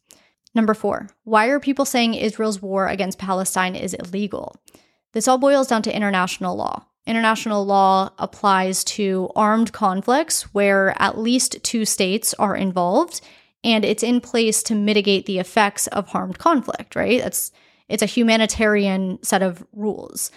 Number 0.54 0.74
four, 0.74 1.08
why 1.24 1.46
are 1.46 1.58
people 1.58 1.86
saying 1.86 2.12
Israel's 2.12 2.60
war 2.60 2.88
against 2.88 3.18
Palestine 3.18 3.74
is 3.74 3.94
illegal? 3.94 4.54
This 5.12 5.26
all 5.26 5.38
boils 5.38 5.68
down 5.68 5.80
to 5.84 5.96
international 5.96 6.56
law. 6.56 6.84
International 7.06 7.64
law 7.64 8.10
applies 8.18 8.84
to 8.84 9.30
armed 9.34 9.72
conflicts 9.72 10.42
where 10.52 10.94
at 11.00 11.16
least 11.16 11.64
two 11.64 11.86
states 11.86 12.34
are 12.34 12.54
involved, 12.54 13.22
and 13.64 13.82
it's 13.82 14.02
in 14.02 14.20
place 14.20 14.62
to 14.64 14.74
mitigate 14.74 15.24
the 15.24 15.38
effects 15.38 15.86
of 15.86 16.14
armed 16.14 16.38
conflict, 16.38 16.94
right? 16.96 17.22
That's 17.22 17.50
it's 17.92 18.02
a 18.02 18.06
humanitarian 18.06 19.22
set 19.22 19.42
of 19.42 19.64
rules. 19.74 20.30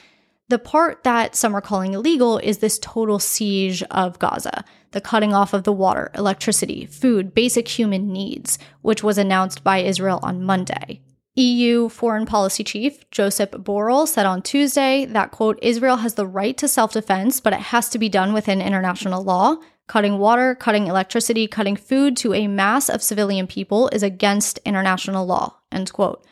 The 0.49 0.59
part 0.59 1.03
that 1.05 1.35
some 1.35 1.55
are 1.55 1.61
calling 1.61 1.93
illegal 1.93 2.37
is 2.37 2.57
this 2.57 2.77
total 2.79 3.17
siege 3.17 3.81
of 3.89 4.19
Gaza, 4.19 4.65
the 4.91 4.99
cutting 4.99 5.33
off 5.33 5.53
of 5.53 5.63
the 5.63 5.71
water, 5.71 6.11
electricity, 6.13 6.85
food, 6.85 7.33
basic 7.33 7.67
human 7.67 8.11
needs, 8.11 8.59
which 8.81 9.03
was 9.03 9.17
announced 9.17 9.63
by 9.63 9.77
Israel 9.77 10.19
on 10.21 10.43
Monday. 10.43 10.99
EU 11.37 11.87
Foreign 11.87 12.25
Policy 12.25 12.63
Chief 12.63 13.09
Josep 13.09 13.63
Borrell 13.63 14.05
said 14.05 14.25
on 14.25 14.41
Tuesday 14.41 15.05
that, 15.05 15.31
quote, 15.31 15.57
Israel 15.61 15.97
has 15.97 16.15
the 16.15 16.27
right 16.27 16.57
to 16.57 16.67
self 16.67 16.91
defense, 16.91 17.39
but 17.39 17.53
it 17.53 17.59
has 17.59 17.87
to 17.89 17.97
be 17.97 18.09
done 18.09 18.33
within 18.33 18.61
international 18.61 19.23
law. 19.23 19.55
Cutting 19.87 20.17
water, 20.17 20.55
cutting 20.55 20.87
electricity, 20.87 21.47
cutting 21.47 21.77
food 21.77 22.17
to 22.17 22.33
a 22.33 22.47
mass 22.47 22.89
of 22.89 23.01
civilian 23.01 23.47
people 23.47 23.87
is 23.89 24.03
against 24.03 24.59
international 24.65 25.25
law, 25.25 25.55
end 25.71 25.93
quote. 25.93 26.25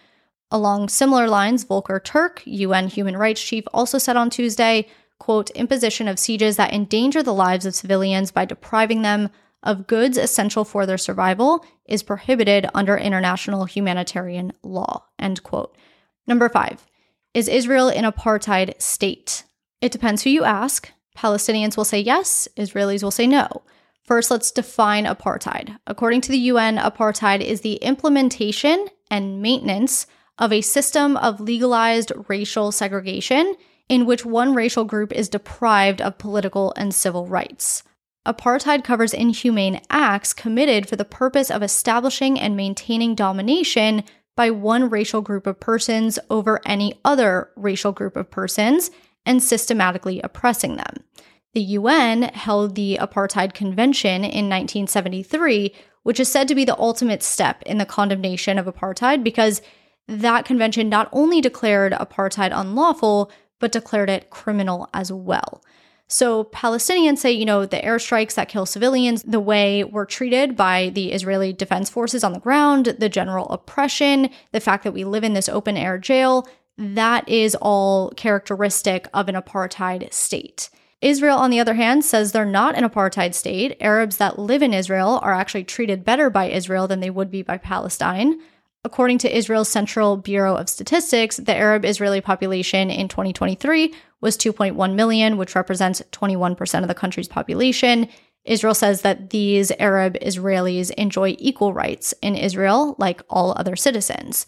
Along 0.54 0.88
similar 0.88 1.28
lines, 1.28 1.64
Volker 1.64 2.00
Turk, 2.00 2.44
UN 2.46 2.88
human 2.88 3.18
rights 3.18 3.42
chief, 3.42 3.64
also 3.74 3.98
said 3.98 4.16
on 4.16 4.30
Tuesday, 4.30 4.88
quote, 5.18 5.50
imposition 5.52 6.08
of 6.08 6.20
sieges 6.20 6.58
that 6.58 6.72
endanger 6.72 7.24
the 7.24 7.34
lives 7.34 7.66
of 7.66 7.74
civilians 7.74 8.30
by 8.30 8.46
depriving 8.46 9.02
them 9.02 9.32
of 9.64 9.88
goods 9.88 10.16
essential 10.16 10.64
for 10.64 10.86
their 10.86 11.00
survival 11.00 11.66
is 11.86 12.04
prohibited 12.04 12.70
under 12.76 12.96
international 12.96 13.66
humanitarian 13.66 14.54
law. 14.62 15.04
End 15.18 15.42
quote. 15.42 15.76
Number 16.28 16.48
five, 16.50 16.86
is 17.34 17.48
Israel 17.48 17.88
an 17.88 18.04
apartheid 18.04 18.80
state? 18.80 19.46
It 19.82 19.92
depends 19.92 20.22
who 20.22 20.30
you 20.30 20.44
ask. 20.44 20.92
Palestinians 21.18 21.78
will 21.78 21.86
say 21.86 22.00
yes, 22.00 22.48
Israelis 22.58 23.02
will 23.02 23.10
say 23.10 23.26
no. 23.26 23.64
First, 24.06 24.30
let's 24.30 24.52
define 24.52 25.06
apartheid. 25.06 25.80
According 25.88 26.22
to 26.22 26.32
the 26.32 26.38
UN, 26.38 26.78
apartheid 26.78 27.42
is 27.42 27.62
the 27.62 27.76
implementation 27.76 28.86
and 29.10 29.42
maintenance 29.42 30.06
of 30.38 30.52
a 30.52 30.62
system 30.62 31.18
of 31.18 31.40
legalized 31.40 32.12
racial 32.28 32.72
segregation 32.72 33.56
in 33.90 34.06
which 34.06 34.26
one 34.26 34.54
racial 34.54 34.86
group 34.86 35.12
is 35.12 35.30
deprived 35.30 36.02
of 36.02 36.18
political 36.18 36.74
and 36.76 36.94
civil 36.94 37.28
rights. 37.28 37.84
Apartheid 38.26 38.84
covers 38.84 39.14
inhumane 39.14 39.82
acts 39.90 40.34
committed 40.34 40.88
for 40.88 40.96
the 40.96 41.06
purpose 41.06 41.52
of 41.52 41.62
establishing 41.62 42.40
and 42.40 42.56
maintaining 42.56 43.16
domination 43.16 44.04
by 44.36 44.50
one 44.50 44.90
racial 44.90 45.22
group 45.22 45.46
of 45.46 45.60
persons 45.60 46.18
over 46.30 46.62
any 46.66 47.00
other 47.04 47.50
racial 47.56 47.92
group 47.92 48.16
of 48.16 48.32
persons 48.32 48.90
and 49.26 49.44
systematically 49.44 50.22
oppressing 50.22 50.78
them. 50.78 51.04
The 51.54 51.62
UN 51.62 52.24
held 52.24 52.76
the 52.76 52.98
Apartheid 53.00 53.54
Convention 53.54 54.24
in 54.24 54.50
1973, 54.50 55.74
which 56.02 56.20
is 56.20 56.30
said 56.30 56.48
to 56.48 56.56
be 56.56 56.66
the 56.66 56.80
ultimate 56.80 57.22
step 57.22 57.62
in 57.64 57.78
the 57.78 57.86
condemnation 57.86 58.58
of 58.58 58.66
apartheid 58.66 59.24
because 59.24 59.62
that 60.08 60.46
convention 60.46 60.90
not 60.90 61.10
only 61.12 61.42
declared 61.42 61.94
apartheid 61.94 62.52
unlawful, 62.54 63.32
but 63.60 63.72
declared 63.72 64.10
it 64.10 64.30
criminal 64.30 64.90
as 64.94 65.12
well. 65.12 65.64
So 66.08 66.44
Palestinians 66.44 67.20
say, 67.20 67.32
you 67.32 67.46
know, 67.46 67.66
the 67.66 67.78
airstrikes 67.78 68.36
that 68.36 68.50
kill 68.50 68.66
civilians, 68.66 69.24
the 69.24 69.40
way 69.40 69.84
we're 69.84 70.06
treated 70.06 70.56
by 70.56 70.90
the 70.90 71.12
Israeli 71.12 71.54
defense 71.54 71.90
forces 71.90 72.24
on 72.24 72.34
the 72.34 72.40
ground, 72.40 72.96
the 73.00 73.10
general 73.10 73.48
oppression, 73.50 74.30
the 74.52 74.60
fact 74.60 74.84
that 74.84 74.94
we 74.94 75.06
live 75.06 75.24
in 75.24 75.34
this 75.34 75.50
open 75.50 75.78
air 75.78 75.98
jail, 75.98 76.48
that 76.78 77.28
is 77.30 77.56
all 77.56 78.12
characteristic 78.12 79.08
of 79.14 79.30
an 79.30 79.36
apartheid 79.36 80.12
state. 80.14 80.70
Israel, 81.02 81.38
on 81.38 81.50
the 81.50 81.60
other 81.60 81.74
hand, 81.74 82.06
says 82.06 82.32
they're 82.32 82.46
not 82.46 82.78
an 82.78 82.88
apartheid 82.88 83.34
state. 83.34 83.76
Arabs 83.82 84.18
that 84.18 84.40
live 84.40 84.62
in 84.62 84.74
Israel 84.74 85.20
are 85.22 85.34
actually 85.34 85.64
treated 85.64 86.06
better 86.06 86.30
by 86.30 86.46
Israel 86.46 86.88
than 86.88 87.00
they 87.00 87.10
would 87.10 87.32
be 87.32 87.42
by 87.42 87.58
Palestine. 87.58 88.40
According 88.86 89.20
to 89.20 89.36
Israel's 89.36 89.70
Central 89.70 90.18
Bureau 90.18 90.56
of 90.58 90.68
Statistics, 90.68 91.38
the 91.38 91.56
Arab 91.56 91.86
Israeli 91.86 92.20
population 92.20 92.90
in 92.90 93.08
2023 93.08 93.94
was 94.20 94.38
2.1 94.38 94.96
million, 94.96 95.38
which 95.38 95.56
represents 95.56 96.02
21% 96.12 96.82
of 96.82 96.90
the 96.90 96.94
country's 96.94 97.30
population. 97.30 98.10
Israel 98.44 98.74
says 98.74 99.02
that 99.02 99.30
these 99.30 99.72
Arab 99.80 100.16
Israelis 100.22 100.92
enjoy 100.92 101.36
equal 101.40 101.74
rights 101.74 102.14
in 102.22 102.36
Israel, 102.36 102.96
like 103.00 103.22
all 103.30 103.54
other 103.56 103.78
citizens. 103.78 104.46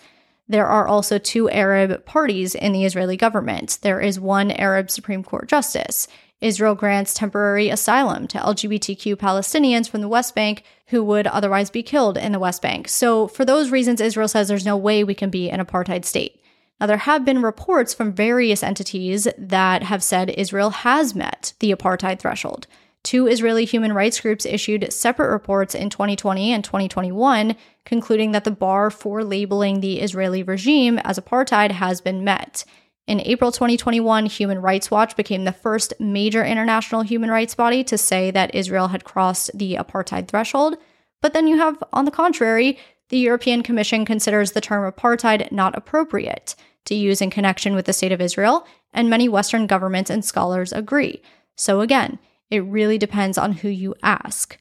There 0.50 0.68
are 0.68 0.86
also 0.86 1.18
two 1.18 1.50
Arab 1.50 2.06
parties 2.06 2.56
in 2.56 2.74
the 2.74 2.84
Israeli 2.84 3.16
government. 3.16 3.80
There 3.84 4.02
is 4.02 4.20
one 4.20 4.52
Arab 4.52 4.92
Supreme 4.92 5.24
Court 5.24 5.48
justice. 5.48 6.10
Israel 6.42 6.76
grants 6.76 7.14
temporary 7.14 7.70
asylum 7.70 8.28
to 8.28 8.38
LGBTQ 8.38 9.16
Palestinians 9.16 9.90
from 9.90 10.02
the 10.02 10.08
West 10.08 10.36
Bank 10.36 10.64
who 10.88 11.04
would 11.04 11.28
otherwise 11.28 11.70
be 11.70 11.82
killed 11.82 12.18
in 12.18 12.32
the 12.32 12.40
West 12.40 12.62
Bank. 12.62 12.88
So, 12.88 13.28
for 13.28 13.46
those 13.46 13.72
reasons, 13.72 14.02
Israel 14.02 14.28
says 14.28 14.48
there's 14.48 14.66
no 14.66 14.78
way 14.78 15.04
we 15.04 15.16
can 15.16 15.30
be 15.30 15.50
an 15.50 15.64
apartheid 15.64 16.06
state. 16.06 16.42
Now, 16.80 16.88
there 16.88 16.98
have 16.98 17.24
been 17.24 17.42
reports 17.42 17.94
from 17.94 18.12
various 18.12 18.62
entities 18.62 19.28
that 19.38 19.84
have 19.84 20.04
said 20.04 20.30
Israel 20.30 20.72
has 20.72 21.16
met 21.16 21.54
the 21.60 21.72
apartheid 21.72 22.20
threshold. 22.20 22.68
Two 23.02 23.28
Israeli 23.28 23.66
human 23.66 23.94
rights 23.94 24.20
groups 24.20 24.46
issued 24.46 24.92
separate 24.92 25.32
reports 25.32 25.76
in 25.76 25.90
2020 25.90 26.52
and 26.52 26.64
2021, 26.64 27.56
concluding 27.86 28.32
that 28.32 28.44
the 28.44 28.52
bar 28.52 28.90
for 28.90 29.24
labeling 29.24 29.80
the 29.80 30.02
Israeli 30.02 30.42
regime 30.44 30.98
as 31.00 31.20
apartheid 31.20 31.72
has 31.72 32.02
been 32.02 32.24
met. 32.24 32.66
In 33.08 33.22
April 33.22 33.52
2021, 33.52 34.26
Human 34.26 34.60
Rights 34.60 34.90
Watch 34.90 35.16
became 35.16 35.44
the 35.44 35.52
first 35.52 35.94
major 36.00 36.44
international 36.44 37.02
human 37.02 37.30
rights 37.30 37.54
body 37.54 37.84
to 37.84 38.00
say 38.00 38.32
that 38.32 38.56
Israel 38.56 38.88
had 38.88 39.04
crossed 39.04 39.52
the 39.54 39.76
apartheid 39.76 40.28
threshold. 40.28 40.78
But 41.22 41.34
then 41.34 41.48
you 41.48 41.58
have, 41.58 41.84
on 41.94 42.06
the 42.06 42.12
contrary, 42.12 42.80
the 43.10 43.20
European 43.20 43.62
Commission 43.62 44.06
considers 44.06 44.52
the 44.52 44.62
term 44.62 44.92
apartheid 44.92 45.52
not 45.52 45.78
appropriate 45.78 46.56
to 46.86 46.96
use 46.96 47.22
in 47.22 47.30
connection 47.30 47.76
with 47.76 47.86
the 47.86 47.94
state 47.94 48.12
of 48.12 48.22
Israel, 48.22 48.66
and 48.92 49.10
many 49.10 49.30
Western 49.30 49.68
governments 49.68 50.10
and 50.10 50.26
scholars 50.26 50.74
agree. 50.74 51.22
So 51.56 51.82
again, 51.82 52.18
it 52.50 52.60
really 52.60 52.98
depends 52.98 53.38
on 53.38 53.54
who 53.54 53.70
you 53.70 53.94
ask. 54.02 54.58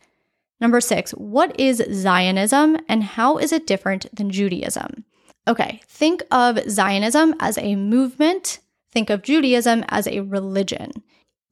Number 0.61 0.81
six, 0.81 1.13
what 1.13 1.59
is 1.59 1.83
Zionism 1.93 2.79
and 2.89 3.03
how 3.03 3.39
is 3.39 3.53
it 3.53 3.67
different 3.67 4.15
than 4.15 4.31
Judaism? 4.31 5.05
Okay, 5.47 5.81
think 5.87 6.23
of 6.31 6.59
Zionism 6.71 7.35
as 7.39 7.59
a 7.59 7.77
movement, 7.77 8.61
think 8.93 9.11
of 9.11 9.23
Judaism 9.23 9.85
as 9.89 10.07
a 10.07 10.21
religion. 10.21 10.93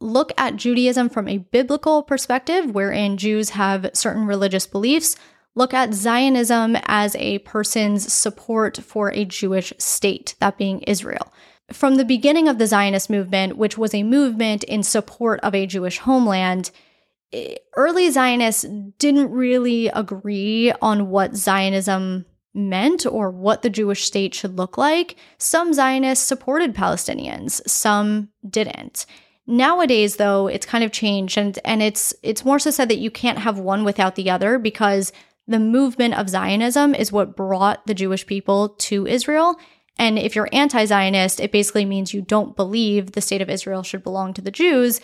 Look 0.00 0.32
at 0.38 0.56
Judaism 0.56 1.08
from 1.10 1.28
a 1.28 1.38
biblical 1.38 2.02
perspective, 2.02 2.74
wherein 2.74 3.18
Jews 3.18 3.50
have 3.50 3.90
certain 3.92 4.26
religious 4.26 4.66
beliefs. 4.66 5.16
Look 5.54 5.74
at 5.74 5.92
Zionism 5.92 6.76
as 6.86 7.14
a 7.16 7.38
person's 7.40 8.10
support 8.10 8.78
for 8.78 9.12
a 9.12 9.26
Jewish 9.26 9.72
state, 9.78 10.34
that 10.40 10.56
being 10.56 10.80
Israel. 10.82 11.32
From 11.70 11.96
the 11.96 12.04
beginning 12.04 12.48
of 12.48 12.58
the 12.58 12.66
Zionist 12.66 13.10
movement, 13.10 13.56
which 13.58 13.76
was 13.76 13.94
a 13.94 14.02
movement 14.02 14.64
in 14.64 14.82
support 14.82 15.38
of 15.40 15.54
a 15.54 15.66
Jewish 15.66 15.98
homeland, 15.98 16.70
eh, 17.32 17.56
early 17.76 18.10
Zionists 18.10 18.64
didn't 18.98 19.30
really 19.30 19.88
agree 19.88 20.72
on 20.80 21.10
what 21.10 21.36
Zionism 21.36 22.24
meant 22.54 23.06
or 23.06 23.30
what 23.30 23.62
the 23.62 23.70
Jewish 23.70 24.04
state 24.04 24.34
should 24.34 24.56
look 24.56 24.76
like, 24.76 25.16
some 25.38 25.72
Zionists 25.72 26.26
supported 26.26 26.74
Palestinians, 26.74 27.66
some 27.68 28.28
didn't. 28.48 29.06
Nowadays 29.46 30.16
though, 30.16 30.46
it's 30.46 30.66
kind 30.66 30.84
of 30.84 30.92
changed 30.92 31.36
and 31.36 31.58
and 31.64 31.82
it's 31.82 32.14
it's 32.22 32.44
more 32.44 32.58
so 32.58 32.70
said 32.70 32.88
that 32.88 32.98
you 32.98 33.10
can't 33.10 33.38
have 33.38 33.58
one 33.58 33.84
without 33.84 34.14
the 34.14 34.30
other 34.30 34.58
because 34.58 35.12
the 35.48 35.58
movement 35.58 36.14
of 36.14 36.28
Zionism 36.28 36.94
is 36.94 37.10
what 37.10 37.36
brought 37.36 37.86
the 37.86 37.94
Jewish 37.94 38.26
people 38.26 38.70
to 38.70 39.06
Israel. 39.06 39.56
And 39.98 40.18
if 40.18 40.36
you're 40.36 40.48
anti-Zionist, 40.52 41.40
it 41.40 41.52
basically 41.52 41.84
means 41.84 42.14
you 42.14 42.22
don't 42.22 42.56
believe 42.56 43.12
the 43.12 43.20
state 43.20 43.42
of 43.42 43.50
Israel 43.50 43.82
should 43.82 44.02
belong 44.02 44.32
to 44.34 44.40
the 44.40 44.50
Jews 44.50 45.00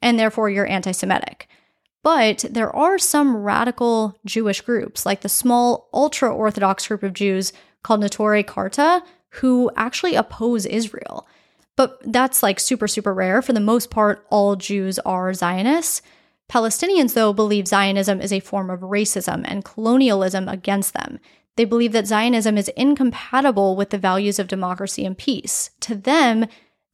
and 0.00 0.18
therefore 0.18 0.48
you're 0.48 0.66
anti-Semitic. 0.66 1.48
But 2.02 2.44
there 2.50 2.74
are 2.74 2.98
some 2.98 3.36
radical 3.36 4.18
Jewish 4.24 4.62
groups, 4.62 5.04
like 5.04 5.20
the 5.20 5.28
small 5.28 5.88
ultra 5.92 6.34
Orthodox 6.34 6.88
group 6.88 7.02
of 7.02 7.12
Jews 7.12 7.52
called 7.82 8.00
Neturei 8.00 8.46
Karta, 8.46 9.02
who 9.34 9.70
actually 9.76 10.14
oppose 10.14 10.66
Israel. 10.66 11.28
But 11.76 12.00
that's 12.04 12.42
like 12.42 12.58
super, 12.58 12.88
super 12.88 13.14
rare. 13.14 13.42
For 13.42 13.52
the 13.52 13.60
most 13.60 13.90
part, 13.90 14.26
all 14.30 14.56
Jews 14.56 14.98
are 15.00 15.32
Zionists. 15.34 16.02
Palestinians, 16.50 17.14
though, 17.14 17.32
believe 17.32 17.68
Zionism 17.68 18.20
is 18.20 18.32
a 18.32 18.40
form 18.40 18.70
of 18.70 18.80
racism 18.80 19.42
and 19.44 19.64
colonialism 19.64 20.48
against 20.48 20.94
them. 20.94 21.20
They 21.56 21.64
believe 21.64 21.92
that 21.92 22.06
Zionism 22.06 22.58
is 22.58 22.68
incompatible 22.70 23.76
with 23.76 23.90
the 23.90 23.98
values 23.98 24.38
of 24.38 24.48
democracy 24.48 25.04
and 25.04 25.16
peace. 25.16 25.70
To 25.80 25.94
them, 25.94 26.46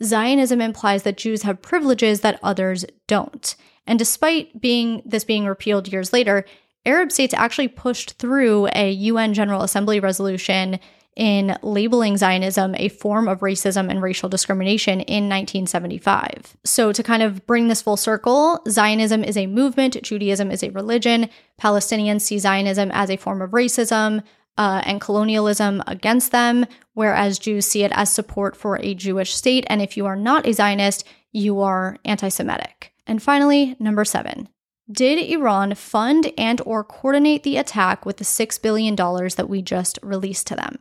Zionism 0.02 0.60
implies 0.60 1.04
that 1.04 1.16
Jews 1.16 1.42
have 1.42 1.62
privileges 1.62 2.20
that 2.20 2.38
others 2.42 2.84
don't. 3.06 3.54
And 3.86 3.98
despite 3.98 4.60
being 4.60 5.02
this 5.04 5.24
being 5.24 5.46
repealed 5.46 5.92
years 5.92 6.12
later, 6.12 6.44
Arab 6.84 7.10
states 7.10 7.34
actually 7.34 7.68
pushed 7.68 8.12
through 8.18 8.68
a 8.72 8.90
UN 8.90 9.34
General 9.34 9.62
Assembly 9.62 10.00
resolution 10.00 10.78
in 11.16 11.58
labeling 11.62 12.18
Zionism 12.18 12.74
a 12.76 12.90
form 12.90 13.26
of 13.26 13.40
racism 13.40 13.90
and 13.90 14.02
racial 14.02 14.28
discrimination 14.28 15.00
in 15.00 15.28
1975. 15.28 16.56
So, 16.64 16.92
to 16.92 17.02
kind 17.02 17.22
of 17.22 17.46
bring 17.46 17.68
this 17.68 17.82
full 17.82 17.96
circle, 17.96 18.60
Zionism 18.68 19.24
is 19.24 19.36
a 19.36 19.46
movement, 19.46 20.00
Judaism 20.02 20.50
is 20.50 20.62
a 20.62 20.70
religion, 20.70 21.30
Palestinians 21.60 22.20
see 22.20 22.38
Zionism 22.38 22.90
as 22.92 23.10
a 23.10 23.16
form 23.16 23.42
of 23.42 23.50
racism. 23.50 24.22
Uh, 24.58 24.80
and 24.86 25.02
colonialism 25.02 25.82
against 25.86 26.32
them, 26.32 26.64
whereas 26.94 27.38
Jews 27.38 27.66
see 27.66 27.84
it 27.84 27.92
as 27.94 28.10
support 28.10 28.56
for 28.56 28.78
a 28.78 28.94
Jewish 28.94 29.34
state. 29.34 29.66
And 29.68 29.82
if 29.82 29.98
you 29.98 30.06
are 30.06 30.16
not 30.16 30.46
a 30.46 30.54
Zionist, 30.54 31.06
you 31.30 31.60
are 31.60 31.98
anti 32.06 32.30
Semitic. 32.30 32.94
And 33.06 33.22
finally, 33.22 33.76
number 33.78 34.04
7. 34.04 34.48
Did 34.90 35.18
Iran 35.30 35.74
fund 35.74 36.32
and 36.38 36.60
or 36.64 36.84
coordinate 36.84 37.42
the 37.42 37.56
attack 37.56 38.06
with 38.06 38.18
the 38.18 38.24
$6 38.24 38.62
billion 38.62 38.94
that 38.94 39.48
we 39.48 39.62
just 39.62 39.98
released 40.02 40.46
to 40.48 40.56
them? 40.56 40.78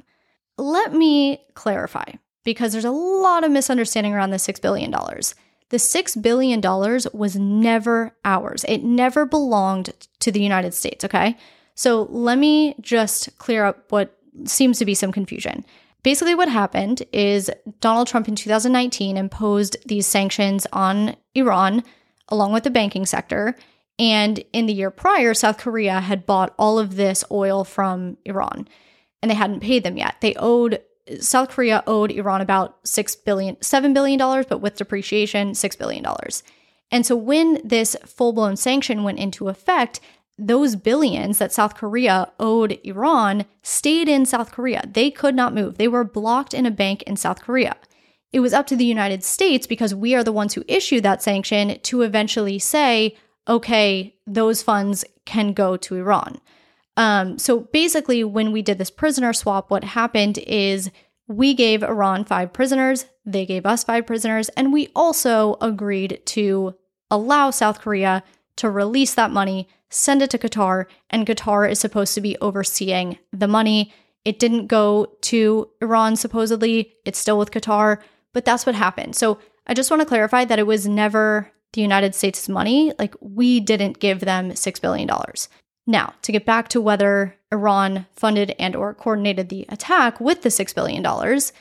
let 0.58 0.94
me 0.94 1.42
clarify 1.54 2.06
because 2.44 2.72
there's 2.72 2.86
a 2.86 2.92
lot 2.92 3.44
of 3.44 3.52
misunderstanding 3.52 4.14
around 4.14 4.30
the 4.30 4.38
$6 4.38 4.62
billion. 4.62 4.92
The 4.92 5.78
$6 5.78 6.22
billion 6.22 6.62
was 7.14 7.36
never 7.36 8.16
ours, 8.24 8.64
it 8.68 8.84
never 8.84 9.26
belonged 9.26 9.92
to 10.20 10.32
the 10.32 10.42
United 10.42 10.74
States, 10.74 11.04
okay? 11.04 11.38
So 11.74 12.04
let 12.04 12.38
me 12.38 12.76
just 12.80 13.38
clear 13.38 13.66
up 13.66 13.92
what 13.92 14.18
seems 14.46 14.78
to 14.80 14.86
be 14.86 14.94
some 14.94 15.12
confusion. 15.12 15.66
Basically, 16.04 16.36
what 16.36 16.50
happened 16.50 17.02
is 17.12 17.50
Donald 17.82 18.08
Trump 18.08 18.28
in 18.28 18.36
2019 18.36 19.18
imposed 19.18 19.76
these 19.88 20.06
sanctions 20.06 20.68
on 20.72 21.16
Iran 21.34 21.84
along 22.30 22.54
with 22.54 22.64
the 22.64 22.70
banking 22.70 23.06
sector. 23.06 23.56
And 23.98 24.44
in 24.52 24.66
the 24.66 24.74
year 24.74 24.92
prior, 24.92 25.34
South 25.34 25.58
Korea 25.58 26.02
had 26.02 26.26
bought 26.26 26.54
all 26.58 26.80
of 26.80 26.96
this 26.96 27.24
oil 27.32 27.64
from 27.64 28.18
Iran 28.26 28.68
and 29.22 29.32
they 29.32 29.36
hadn't 29.36 29.62
paid 29.62 29.84
them 29.84 29.98
yet. 29.98 30.16
They 30.22 30.36
owed 30.36 30.82
South 31.20 31.50
Korea 31.50 31.84
owed 31.86 32.12
Iran 32.12 32.42
about 32.42 32.80
six 32.84 33.16
billion, 33.16 33.62
seven 33.62 33.94
billion 33.94 34.18
dollars, 34.18 34.46
but 34.48 34.60
with 34.60 34.76
depreciation, 34.76 35.54
six 35.54 35.76
billion 35.76 36.04
dollars. 36.04 36.44
And 36.92 37.06
so 37.06 37.16
when 37.16 37.60
this 37.64 37.96
full 38.06 38.34
blown 38.34 38.56
sanction 38.56 39.04
went 39.04 39.20
into 39.20 39.50
effect, 39.50 40.00
those 40.38 40.76
billions 40.76 41.38
that 41.38 41.54
South 41.54 41.76
Korea 41.76 42.32
owed 42.40 42.80
Iran 42.84 43.46
stayed 43.62 44.10
in 44.10 44.26
South 44.26 44.52
Korea. 44.52 44.84
They 44.86 45.10
could 45.10 45.36
not 45.36 45.54
move. 45.54 45.78
They 45.78 45.88
were 45.88 46.04
blocked 46.04 46.54
in 46.54 46.66
a 46.66 46.72
bank 46.72 47.04
in 47.04 47.16
South 47.16 47.42
Korea. 47.42 47.76
It 48.36 48.42
was 48.42 48.52
up 48.52 48.68
to 48.68 48.76
the 48.76 48.84
United 48.84 49.24
States 49.24 49.66
because 49.66 49.96
we 49.96 50.14
are 50.14 50.22
the 50.22 50.34
ones 50.34 50.54
who 50.54 50.66
issue 50.68 51.00
that 51.00 51.24
sanction 51.24 51.80
to 51.84 52.02
eventually 52.02 52.60
say, 52.60 53.16
okay, 53.48 54.14
those 54.28 54.62
funds 54.62 55.06
can 55.24 55.54
go 55.54 55.78
to 55.78 55.96
Iran. 55.96 56.42
Um, 56.98 57.40
so 57.40 57.62
basically, 57.62 58.26
when 58.26 58.52
we 58.52 58.62
did 58.62 58.78
this 58.78 58.92
prisoner 58.92 59.32
swap, 59.32 59.72
what 59.72 59.86
happened 59.86 60.38
is 60.40 60.92
we 61.30 61.54
gave 61.54 61.82
Iran 61.82 62.26
five 62.26 62.52
prisoners, 62.52 63.06
they 63.26 63.46
gave 63.46 63.66
us 63.66 63.86
five 63.86 64.06
prisoners, 64.06 64.50
and 64.50 64.74
we 64.74 64.90
also 64.94 65.56
agreed 65.62 66.22
to 66.26 66.76
allow 67.10 67.52
South 67.52 67.80
Korea 67.80 68.22
to 68.58 68.70
release 68.70 69.14
that 69.14 69.32
money, 69.32 69.70
send 69.90 70.22
it 70.22 70.30
to 70.32 70.38
Qatar, 70.38 70.88
and 71.10 71.26
Qatar 71.26 71.72
is 71.72 71.80
supposed 71.80 72.14
to 72.16 72.22
be 72.22 72.38
overseeing 72.42 73.18
the 73.32 73.48
money. 73.48 73.94
It 74.26 74.40
didn't 74.40 74.68
go 74.68 75.16
to 75.22 75.70
Iran, 75.82 76.18
supposedly, 76.18 76.96
it's 77.06 77.20
still 77.20 77.38
with 77.38 77.52
Qatar, 77.52 78.00
but 78.36 78.44
that's 78.44 78.66
what 78.66 78.76
happened. 78.76 79.16
So 79.16 79.40
I 79.66 79.74
just 79.74 79.90
want 79.90 80.02
to 80.02 80.06
clarify 80.06 80.44
that 80.44 80.60
it 80.60 80.68
was 80.68 80.86
never 80.86 81.50
the 81.72 81.82
United 81.82 82.14
States' 82.14 82.50
money. 82.50 82.92
Like, 83.00 83.16
we 83.22 83.62
didn't 83.62 84.00
give 84.00 84.20
them 84.20 84.52
$6 84.52 84.82
billion. 84.82 85.10
Now, 85.88 86.14
to 86.22 86.32
get 86.34 86.46
back 86.46 86.68
to 86.70 86.82
whether 86.82 87.38
Iran 87.52 88.08
funded 88.14 88.54
and 88.60 88.76
or 88.76 88.94
coordinated 88.94 89.48
the 89.48 89.66
attack 89.70 90.20
with 90.20 90.42
the 90.42 90.52
6 90.52 90.74
billion 90.74 91.02
dollars, 91.02 91.54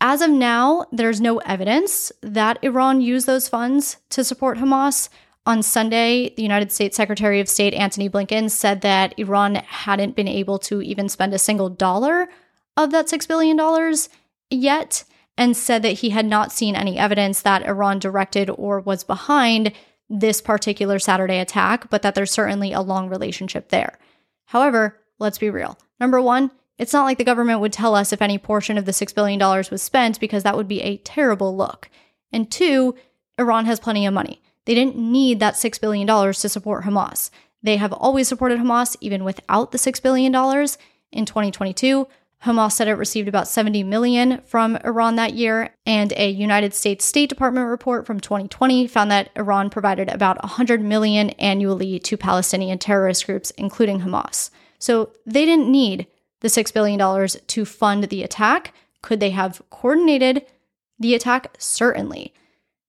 as 0.00 0.22
of 0.22 0.30
now, 0.30 0.86
there's 0.90 1.20
no 1.20 1.38
evidence 1.38 2.10
that 2.20 2.58
Iran 2.62 3.00
used 3.00 3.26
those 3.28 3.48
funds 3.48 3.98
to 4.10 4.24
support 4.24 4.58
Hamas. 4.58 5.08
On 5.46 5.62
Sunday, 5.62 6.34
the 6.36 6.42
United 6.42 6.72
States 6.72 6.96
Secretary 6.96 7.38
of 7.38 7.48
State 7.48 7.74
Antony 7.74 8.08
Blinken 8.08 8.50
said 8.50 8.80
that 8.80 9.16
Iran 9.18 9.56
hadn't 9.56 10.16
been 10.16 10.28
able 10.28 10.58
to 10.60 10.82
even 10.82 11.08
spend 11.08 11.32
a 11.32 11.38
single 11.38 11.68
dollar 11.68 12.28
of 12.76 12.90
that 12.90 13.06
$6 13.06 13.28
billion 13.28 13.58
yet, 14.50 15.04
and 15.36 15.56
said 15.56 15.82
that 15.82 16.00
he 16.00 16.10
had 16.10 16.26
not 16.26 16.52
seen 16.52 16.76
any 16.76 16.98
evidence 16.98 17.42
that 17.42 17.66
Iran 17.66 17.98
directed 17.98 18.50
or 18.50 18.80
was 18.80 19.04
behind 19.04 19.72
this 20.08 20.40
particular 20.40 20.98
Saturday 20.98 21.38
attack, 21.38 21.88
but 21.88 22.02
that 22.02 22.14
there's 22.14 22.30
certainly 22.30 22.72
a 22.72 22.82
long 22.82 23.08
relationship 23.08 23.70
there. 23.70 23.98
However, 24.46 25.00
let's 25.18 25.38
be 25.38 25.48
real. 25.48 25.78
Number 25.98 26.20
one, 26.20 26.50
it's 26.78 26.92
not 26.92 27.04
like 27.04 27.18
the 27.18 27.24
government 27.24 27.60
would 27.60 27.72
tell 27.72 27.94
us 27.94 28.12
if 28.12 28.20
any 28.20 28.38
portion 28.38 28.76
of 28.76 28.84
the 28.84 28.92
$6 28.92 29.14
billion 29.14 29.38
was 29.38 29.82
spent 29.82 30.20
because 30.20 30.42
that 30.42 30.56
would 30.56 30.68
be 30.68 30.82
a 30.82 30.98
terrible 30.98 31.56
look. 31.56 31.88
And 32.32 32.50
two, 32.50 32.94
Iran 33.38 33.66
has 33.66 33.80
plenty 33.80 34.04
of 34.04 34.12
money. 34.12 34.42
They 34.66 34.74
didn't 34.74 34.96
need 34.96 35.40
that 35.40 35.54
$6 35.54 35.80
billion 35.80 36.06
to 36.06 36.48
support 36.48 36.84
Hamas. 36.84 37.30
They 37.62 37.76
have 37.76 37.92
always 37.92 38.28
supported 38.28 38.58
Hamas 38.58 38.96
even 39.00 39.24
without 39.24 39.70
the 39.72 39.78
$6 39.78 40.02
billion. 40.02 40.34
In 41.12 41.26
2022, 41.26 42.08
Hamas 42.44 42.72
said 42.72 42.88
it 42.88 42.94
received 42.94 43.28
about 43.28 43.46
70 43.46 43.84
million 43.84 44.40
from 44.44 44.76
Iran 44.84 45.14
that 45.16 45.34
year, 45.34 45.74
and 45.86 46.12
a 46.16 46.28
United 46.28 46.74
States 46.74 47.04
State 47.04 47.28
Department 47.28 47.68
report 47.68 48.04
from 48.04 48.18
2020 48.18 48.88
found 48.88 49.10
that 49.12 49.30
Iran 49.36 49.70
provided 49.70 50.08
about 50.08 50.42
100 50.42 50.80
million 50.82 51.30
annually 51.30 52.00
to 52.00 52.16
Palestinian 52.16 52.78
terrorist 52.78 53.26
groups 53.26 53.52
including 53.52 54.00
Hamas. 54.00 54.50
So 54.78 55.10
they 55.24 55.44
didn't 55.44 55.70
need 55.70 56.08
the 56.40 56.48
6 56.48 56.72
billion 56.72 56.98
dollars 56.98 57.36
to 57.46 57.64
fund 57.64 58.04
the 58.04 58.24
attack. 58.24 58.74
Could 59.02 59.20
they 59.20 59.30
have 59.30 59.62
coordinated 59.70 60.44
the 60.98 61.14
attack? 61.14 61.54
Certainly. 61.58 62.34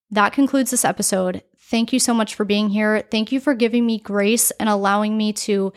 That 0.09 0.33
concludes 0.33 0.71
this 0.71 0.85
episode. 0.85 1.43
Thank 1.59 1.93
you 1.93 1.99
so 1.99 2.13
much 2.13 2.33
for 2.33 2.45
being 2.45 2.69
here. 2.69 3.03
Thank 3.09 3.31
you 3.31 3.39
for 3.39 3.53
giving 3.53 3.85
me 3.85 3.99
grace 3.99 4.51
and 4.51 4.69
allowing 4.69 5.17
me 5.17 5.33
to 5.33 5.73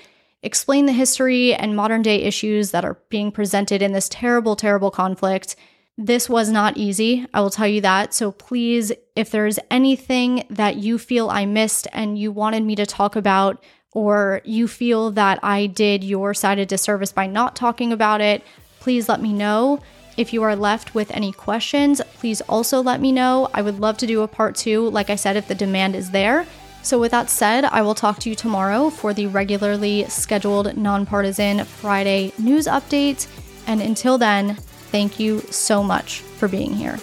explain 0.47 0.87
the 0.87 0.93
history 0.93 1.53
and 1.53 1.77
modern 1.77 2.03
day 2.03 2.23
issues 2.23 2.71
that 2.71 2.85
are 2.85 2.99
being 3.11 3.31
presented 3.33 3.83
in 3.83 3.93
this 3.93 4.09
terrible, 4.09 4.57
terrible 4.57 4.91
conflict. 4.91 5.57
This 5.99 6.29
was 6.29 6.51
not 6.51 6.77
easy, 6.77 7.27
I 7.35 7.41
will 7.41 7.51
tell 7.51 7.67
you 7.67 7.81
that. 7.81 8.15
So 8.15 8.31
please, 8.31 8.93
if 9.15 9.31
there's 9.31 9.59
anything 9.71 10.47
that 10.51 10.77
you 10.77 10.99
feel 10.99 11.29
I 11.29 11.47
missed 11.47 11.89
and 11.93 12.19
you 12.19 12.31
wanted 12.31 12.63
me 12.63 12.77
to 12.77 12.87
talk 12.87 13.17
about, 13.17 13.63
or 13.93 14.43
you 14.45 14.69
feel 14.69 15.11
that 15.13 15.41
I 15.43 15.67
did 15.67 16.05
your 16.05 16.35
side 16.35 16.59
a 16.59 16.67
disservice 16.67 17.13
by 17.13 17.27
not 17.27 17.57
talking 17.57 17.93
about 17.93 18.21
it, 18.21 18.43
please 18.79 19.09
let 19.09 19.23
me 19.23 19.33
know. 19.33 19.81
If 20.19 20.33
you 20.33 20.43
are 20.43 20.55
left 20.55 20.95
with 20.95 21.11
any 21.11 21.33
questions, 21.33 22.03
please 22.15 22.41
also 22.43 22.83
let 22.83 23.01
me 23.01 23.11
know. 23.11 23.49
I 23.55 23.63
would 23.63 23.81
love 23.81 23.97
to 23.99 24.07
do 24.07 24.23
a 24.23 24.29
part 24.29 24.55
two, 24.55 24.91
like 24.91 25.11
I 25.11 25.17
said, 25.17 25.37
if 25.37 25.49
the 25.49 25.55
demand 25.55 25.97
is 25.97 26.11
there. 26.11 26.47
So, 26.87 27.01
with 27.01 27.11
that 27.11 27.31
said, 27.31 27.65
I 27.65 27.83
will 27.83 27.97
talk 27.97 28.21
to 28.21 28.31
you 28.31 28.37
tomorrow 28.37 28.91
for 28.91 29.13
the 29.13 29.27
regularly 29.27 30.05
scheduled 30.05 30.77
nonpartisan 30.77 31.65
Friday 31.65 32.33
news 32.39 32.69
update. 32.69 33.27
And 33.67 33.83
until 33.83 34.19
then, 34.19 34.55
thank 34.93 35.19
you 35.19 35.41
so 35.51 35.83
much 35.83 36.21
for 36.21 36.47
being 36.47 36.75
here. 36.75 37.01